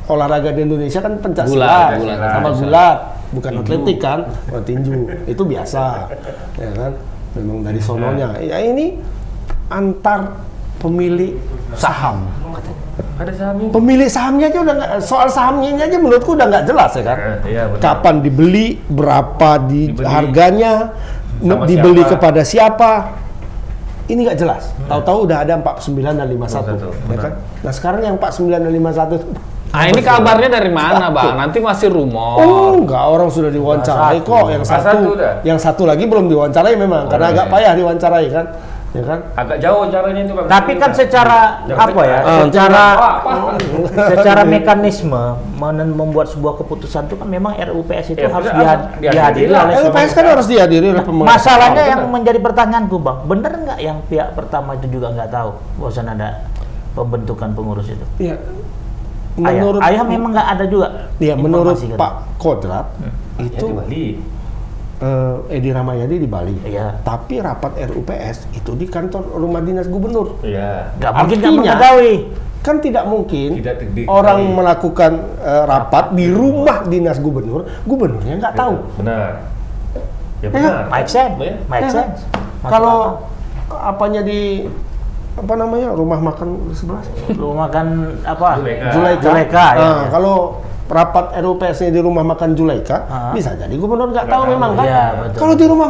olahraga 0.06 0.52
di 0.52 0.62
Indonesia 0.62 1.00
kan 1.00 1.18
pencak 1.18 1.46
Gulat, 1.48 1.98
silat 1.98 2.00
gulat, 2.00 2.20
sama 2.32 2.50
gulat 2.54 2.98
bukan 3.32 3.52
atletik 3.60 3.98
kan 3.98 4.20
oh, 4.50 4.60
tinju 4.60 4.92
itu 5.26 5.40
biasa 5.42 6.12
ya 6.56 6.72
kan 6.76 6.92
memang 7.32 7.64
dari 7.64 7.80
sononya 7.80 8.36
ya 8.38 8.60
ini 8.60 9.00
antar 9.68 10.36
pemilik 10.78 11.40
saham 11.74 12.28
Ada 13.18 13.32
sahamnya. 13.32 13.70
pemilik 13.72 14.10
sahamnya 14.10 14.46
aja 14.50 14.60
udah 14.60 14.76
nggak 14.76 14.92
soal 15.00 15.28
sahamnya 15.30 15.80
aja 15.80 15.96
menurutku 15.96 16.34
udah 16.34 16.48
nggak 16.50 16.66
jelas 16.68 16.92
ya 16.92 17.04
kan 17.06 17.18
Eh, 17.22 17.38
iya, 17.48 17.64
benar. 17.66 17.80
kapan 17.80 18.16
dibeli 18.20 18.68
berapa 18.84 19.50
di 19.64 19.82
Dibeli. 19.88 20.06
harganya 20.06 20.74
Sama 21.40 21.66
dibeli 21.66 22.02
siapa. 22.02 22.12
kepada 22.12 22.42
siapa 22.44 22.92
ini 24.12 24.28
nggak 24.28 24.38
jelas. 24.38 24.76
Tahu-tahu 24.92 25.32
udah 25.32 25.38
ada 25.48 25.56
49 25.64 26.20
dan 26.20 26.28
51 26.28 26.76
ya 26.76 26.92
benar. 27.08 27.22
kan 27.24 27.34
nah 27.64 27.72
sekarang 27.72 28.02
yang 28.04 28.16
49 28.20 28.60
dan 28.60 28.72
51 28.72 29.18
itu 29.18 29.28
Ah 29.72 29.88
ini 29.88 30.04
kabarnya 30.04 30.52
dari 30.52 30.68
mana 30.68 31.08
bang? 31.16 31.32
Nanti 31.40 31.64
masih 31.64 31.96
rumor. 31.96 32.44
Oh, 32.44 32.76
enggak, 32.84 33.08
orang 33.08 33.32
sudah 33.32 33.48
diwawancarai 33.48 34.20
kok. 34.20 34.52
Yang 34.52 34.64
satu, 34.68 34.84
satu 34.84 35.12
yang 35.48 35.56
satu 35.56 35.84
lagi 35.88 36.04
belum 36.12 36.28
diwawancarai 36.28 36.76
memang, 36.76 37.08
karena 37.08 37.32
iya. 37.32 37.36
agak 37.40 37.46
payah 37.48 37.72
diwawancarai 37.80 38.28
kan, 38.36 38.46
ya 38.92 39.04
kan? 39.04 39.20
Agak 39.34 39.58
jauh 39.58 39.88
caranya 39.88 40.22
itu 40.22 40.34
bang. 40.34 40.46
Tapi 40.46 40.72
kan 40.76 40.92
secara 40.92 41.40
Jangan 41.64 41.88
apa 41.88 42.02
ya? 42.02 42.18
dekat. 42.18 42.44
Secara 42.46 42.84
apa? 42.92 43.32
secara 44.12 44.42
mekanisme 44.44 45.24
men- 45.54 45.94
membuat 45.94 46.28
sebuah 46.28 46.54
keputusan 46.58 47.06
itu 47.06 47.16
kan 47.16 47.26
memang 47.26 47.56
RUPS 47.56 48.06
itu 48.10 48.20
Ya, 48.20 48.30
harus 48.30 48.48
benar, 48.48 48.92
diha- 48.98 49.12
dihadiri 49.14 49.48
lah. 49.48 49.62
oleh 49.64 49.74
Eh. 49.74 49.86
LPS 49.88 50.12
kan 50.12 50.26
harus 50.28 50.46
dihadiri 50.46 50.86
oleh 50.90 51.02
pemegang 51.02 51.28
Masalahnya 51.30 51.82
saham. 51.82 51.92
yang 51.94 52.02
menjadi 52.06 52.40
pertanyaanku 52.40 52.98
bang, 52.98 53.18
bener 53.26 53.52
nggak 53.62 53.80
yang 53.80 53.98
pihak 54.06 54.30
pertama 54.32 54.76
itu 54.76 54.88
juga 54.90 55.08
nggak 55.10 55.30
tahu 55.30 55.50
bahwasan 55.78 56.08
ada 56.10 56.30
pembentukan 56.92 57.50
pengurus 57.52 57.88
itu? 57.88 58.06
Iya. 58.20 58.36
Ayah, 59.34 59.64
Menurut 59.64 59.80
ayah 59.82 60.04
memang 60.04 60.30
nggak 60.36 60.48
ada 60.50 60.66
juga. 60.68 60.88
ya 61.18 61.34
menurut? 61.34 61.80
Pak 61.96 62.12
Kodrat 62.36 62.88
Ya, 63.40 63.48
itu 63.48 63.66
di 63.88 64.20
Eh, 65.02 65.58
Edi 65.58 65.74
Ramayadi 65.74 66.16
di 66.16 66.30
Bali. 66.30 66.54
Iya. 66.62 67.02
Tapi 67.02 67.42
rapat 67.42 67.74
RUPS 67.74 68.54
itu 68.54 68.78
di 68.78 68.86
kantor 68.86 69.34
rumah 69.34 69.58
dinas 69.60 69.90
gubernur. 69.90 70.38
Iya. 70.42 70.94
Nggak 70.96 71.12
mungkin 71.18 71.38
Artinya- 71.40 71.58
mengetahui. 71.58 72.14
Kan 72.62 72.78
tidak 72.78 73.10
mungkin 73.10 73.58
Tidak 73.58 73.76
di- 73.90 74.06
orang 74.06 74.38
di- 74.40 74.54
melakukan 74.54 75.12
eh, 75.42 75.64
rapat 75.66 76.14
di 76.14 76.30
rumah 76.30 76.86
dinas 76.86 77.18
gubernur, 77.18 77.66
gubernurnya 77.82 78.38
nggak 78.38 78.54
tahu. 78.54 78.76
Benar. 79.02 79.42
Ya 80.38 80.46
Ya, 80.46 80.50
benar. 80.52 80.86
Make 80.88 81.10
sense, 81.10 81.34
Ya. 81.36 81.54
make 81.66 81.82
Ya, 81.82 81.90
sense. 81.92 82.22
Kalau 82.62 83.26
apanya 83.72 84.22
di 84.22 84.70
apa 85.32 85.54
namanya 85.56 85.90
rumah 85.92 86.20
makan 86.20 86.70
sebelah 86.72 87.02
lu 87.32 87.56
makan 87.56 87.88
apa? 88.22 88.60
Zulaika. 88.60 88.86
Zulaika. 88.92 89.24
Zulaika, 89.24 89.66
ya, 89.72 89.82
Nah, 89.82 89.98
ya. 89.98 90.08
Kalau 90.12 90.38
rapat 90.92 91.40
RUPS-nya 91.40 91.90
di 91.90 92.02
rumah 92.04 92.22
makan 92.22 92.52
Zulaika, 92.52 93.08
Ah. 93.08 93.32
bisa 93.32 93.56
jadi 93.56 93.72
gubernur 93.74 94.12
nggak 94.12 94.28
tahu 94.28 94.44
memang 94.46 94.76
kan. 94.76 94.86
iya, 94.86 95.04
betul. 95.18 95.40
Kalau 95.40 95.54
di 95.56 95.66
rumah 95.66 95.88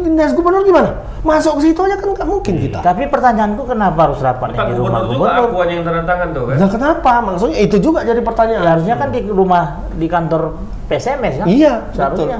dinas 0.00 0.32
gubernur 0.32 0.64
gimana? 0.64 0.90
Masuk 1.20 1.60
ke 1.60 1.68
situ 1.68 1.80
aja 1.84 2.00
kan 2.00 2.08
nggak 2.10 2.24
mungkin 2.24 2.54
kita. 2.56 2.80
Tapi 2.80 3.04
pertanyaanku 3.06 3.68
kenapa 3.68 4.08
harus 4.08 4.18
rapatnya 4.18 4.56
Pak 4.56 4.66
di 4.66 4.74
rumah 4.74 5.00
gubernur 5.04 5.20
juga 5.20 5.40
gubernur? 5.44 5.68
yang 5.68 5.82
tanda 5.84 6.02
tangan 6.02 6.28
tuh 6.32 6.42
kan. 6.48 6.56
Nah 6.56 6.68
kenapa? 6.72 7.12
Maksudnya 7.22 7.58
itu 7.60 7.76
juga 7.76 8.00
jadi 8.00 8.20
pertanyaan. 8.20 8.62
Ya, 8.64 8.70
harusnya 8.74 8.96
kan 8.96 9.08
di 9.12 9.20
rumah 9.22 9.62
di 9.92 10.06
kantor 10.08 10.42
PSMS 10.88 11.34
kan? 11.38 11.46
Iya, 11.46 11.72
seharusnya. 11.92 12.38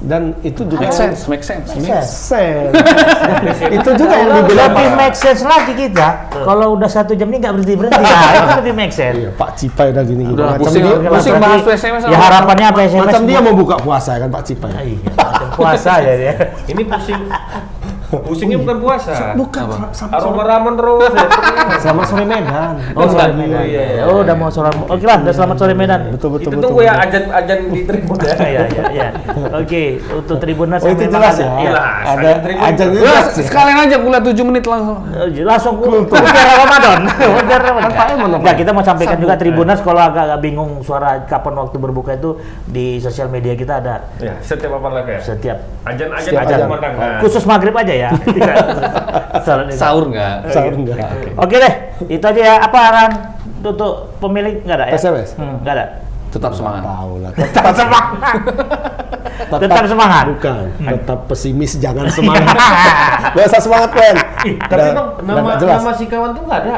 Dan 0.00 0.32
itu 0.40 0.64
juga 0.64 0.88
Make 0.88 0.96
sense, 0.96 1.28
make 1.28 1.44
sense. 1.44 1.68
Make 1.76 1.92
sense. 1.92 2.08
sense. 2.08 2.72
itu 3.76 3.90
juga 4.00 4.14
yang 4.16 4.30
dibilang 4.40 4.72
lebih 4.72 4.88
make 4.96 5.12
sense 5.12 5.44
lagi 5.44 5.76
kita. 5.76 6.32
Kalau 6.32 6.72
udah 6.72 6.88
satu 6.88 7.12
jam 7.12 7.28
ini 7.28 7.36
nggak 7.44 7.52
berhenti 7.52 7.74
berhenti, 7.76 8.00
nah, 8.00 8.32
itu 8.32 8.52
lebih 8.64 8.74
make 8.80 8.94
sense. 8.96 9.16
Iya, 9.20 9.30
Pak 9.36 9.50
Cipai 9.60 9.92
udah 9.92 10.04
gini 10.08 10.22
gini. 10.24 10.32
Udah 10.40 10.56
Macam 10.56 10.64
pusing, 10.64 10.82
dia, 10.88 11.10
pusing 11.12 11.36
bahas 11.36 11.60
PSMS 11.60 12.02
Ya 12.08 12.16
harapannya 12.16 12.66
PSMS. 12.72 13.00
macam 13.04 13.22
dia 13.28 13.40
mau 13.44 13.52
buka 13.52 13.76
puasa 13.76 14.16
kan 14.16 14.28
Pak 14.32 14.42
Cipai. 14.48 14.72
Iya, 14.72 15.10
macam 15.20 15.48
puasa 15.52 15.92
ya 16.00 16.14
dia. 16.16 16.34
Ini 16.64 16.82
pusing. 16.88 17.20
Pusingnya 18.10 18.58
bukan 18.58 18.76
puasa. 18.78 19.32
Bukan 19.32 19.64
sama 19.90 20.12
Aroma 20.12 20.42
ramen 20.42 20.74
terus. 20.74 21.10
ya. 21.10 21.26
sama 21.84 22.02
sore 22.02 22.24
Medan. 22.24 22.74
Oh, 22.92 23.06
sore 23.06 23.22
Iya, 23.22 23.34
Medan. 23.36 23.62
iya, 23.64 23.82
iya. 23.92 24.02
Oh, 24.04 24.20
udah 24.20 24.34
mau 24.34 24.48
sore. 24.48 24.66
Oke 24.82 25.04
lah, 25.04 25.18
udah 25.18 25.30
selamat 25.30 25.56
sore 25.56 25.74
Medan. 25.74 26.00
Betul 26.10 26.28
betul 26.32 26.50
Itu 26.50 26.50
betul. 26.52 26.64
tunggu 26.66 26.80
ya 26.82 26.92
ajan-ajan 26.98 27.58
di 27.68 27.80
tribun 27.84 28.16
ya. 28.18 28.34
Iya, 28.50 28.62
iya, 28.66 28.84
iya. 28.90 29.08
Oke, 29.52 29.82
untuk 30.10 30.36
Tribuners 30.38 30.82
Oh 30.82 30.90
itu 30.90 31.04
jelas 31.06 31.36
ya. 31.36 31.48
iya. 31.56 31.70
Jelas, 31.70 32.02
Ada 32.02 32.28
ajan 32.30 32.64
ajan 32.66 32.88
jelas. 32.92 33.24
sekalian 33.36 33.78
aja 33.80 33.96
kuliah 33.96 34.22
7 34.24 34.42
menit 34.44 34.64
langsung. 34.64 34.98
Eh, 35.08 35.44
langsung 35.44 35.74
ke 35.78 35.86
ujar 36.10 36.46
Ramadan. 36.58 36.98
Ujar 37.36 37.60
Ramadan. 37.62 38.40
Nah, 38.40 38.54
kita 38.54 38.70
mau 38.70 38.82
sampaikan 38.82 39.16
juga 39.16 39.32
Sambung. 39.32 39.42
Tribuners 39.46 39.80
kalau 39.80 40.00
agak-agak 40.00 40.38
bingung 40.40 40.70
suara 40.80 41.22
kapan 41.22 41.54
waktu 41.56 41.76
berbuka 41.76 42.12
itu 42.12 42.30
di 42.64 42.98
sosial 42.98 43.28
media 43.28 43.54
kita 43.54 43.78
ada 43.78 44.02
Ya, 44.18 44.34
setiap 44.40 44.74
apa 44.74 44.88
lagi 44.90 45.10
ya? 45.12 45.20
setiap 45.22 45.58
ajan 45.82 46.08
ajan. 46.10 46.58
pemandangan. 46.60 47.20
khusus 47.20 47.44
maghrib 47.44 47.72
aja 47.72 47.92
ya. 47.92 47.99
Salah 49.44 49.64
nih. 49.68 49.76
Sahur 49.76 50.04
nggak? 50.08 50.34
Sahur 50.48 50.74
enggak. 50.74 50.98
Oke 51.36 51.56
deh, 51.60 51.74
itu 52.08 52.24
aja 52.24 52.40
ya. 52.40 52.54
Apa 52.64 52.78
Ran? 52.88 53.12
Untuk 53.60 54.16
pemilik 54.18 54.64
nggak 54.64 54.76
ada 54.80 54.86
ya? 54.88 54.96
PSMS? 54.96 55.36
Hmm, 55.36 55.60
nggak 55.60 55.74
ada. 55.76 55.86
Tetap 56.30 56.52
semangat. 56.54 56.82
Tahu 56.86 57.12
lah. 57.20 57.30
Tetap 57.40 57.74
semangat. 57.74 58.36
Tetap 59.50 59.84
semangat. 59.88 60.24
Bukan, 60.30 60.64
tetap 60.78 61.18
pesimis 61.26 61.72
jangan 61.80 62.06
semangat. 62.12 62.54
Usah 63.34 63.60
semangat, 63.60 63.90
Wen. 63.96 64.16
Tapi 64.68 64.88
bang, 64.94 65.08
nama, 65.26 65.48
nama 65.58 65.90
si 65.96 66.04
kawan 66.06 66.30
tuh 66.36 66.44
nggak 66.46 66.60
ada. 66.64 66.76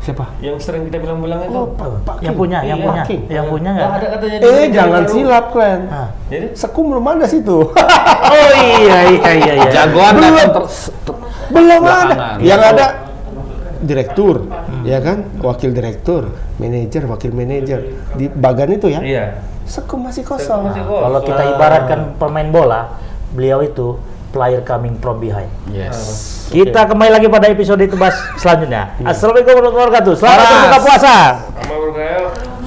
Siapa? 0.00 0.24
Yang 0.40 0.56
sering 0.64 0.88
kita 0.88 0.96
bilang-bilang 0.96 1.44
itu. 1.44 1.52
Oh, 1.52 1.68
Pak, 1.76 1.88
Pak 2.08 2.16
Yang 2.24 2.34
punya, 2.40 2.58
yang 2.64 2.80
Iya, 2.80 2.86
punya, 2.88 3.02
yang 3.28 3.46
punya 3.52 3.70
nggak? 3.76 3.84
Oh, 3.84 3.96
ada 4.00 4.06
katanya 4.16 4.36
di 4.40 4.44
Eh, 4.48 4.66
jangan 4.72 5.02
silap, 5.04 5.44
Klen. 5.52 5.80
Ah. 5.92 6.08
Jadi? 6.32 6.46
Sekum 6.56 6.84
belum 6.88 7.04
ada 7.06 7.26
situ. 7.28 7.58
Oh 8.30 8.50
iya 8.54 8.98
iya 9.10 9.30
iya 9.34 9.52
iya. 9.58 9.70
Jagoan 9.74 10.14
Belum. 10.14 10.34
datang 10.38 10.54
ter- 10.62 10.94
ter- 11.02 11.20
belum 11.50 11.82
ada. 11.82 12.14
Yang 12.38 12.60
ada 12.62 12.86
direktur, 13.80 14.46
ya 14.84 14.98
kan? 15.00 15.24
Wakil 15.40 15.70
direktur, 15.72 16.30
manajer, 16.60 17.02
wakil 17.08 17.32
manajer 17.32 17.80
di 18.14 18.28
bagan 18.28 18.70
itu 18.70 18.86
ya. 18.86 19.00
Iya. 19.02 19.24
Sekum 19.66 20.06
masih 20.06 20.22
kosong. 20.22 20.68
Masih 20.68 20.84
kosong. 20.84 21.02
Kalau 21.02 21.20
kita 21.24 21.42
ibaratkan 21.50 22.00
pemain 22.16 22.48
bola, 22.48 22.80
beliau 23.34 23.64
itu 23.64 23.98
player 24.30 24.62
coming 24.62 24.96
from 24.98 25.18
behind. 25.18 25.50
Yes. 25.70 26.48
Kita 26.50 26.86
kembali 26.90 27.10
lagi 27.14 27.26
pada 27.30 27.46
episode 27.46 27.78
itu 27.82 27.94
bahas 27.94 28.18
selanjutnya. 28.38 28.98
Assalamualaikum 29.06 29.54
warahmatullahi 29.54 29.86
wabarakatuh. 29.86 30.14
Selamat 30.18 30.46
berbuka 30.50 30.78
puasa. 30.82 31.14
Sama. 31.54 32.59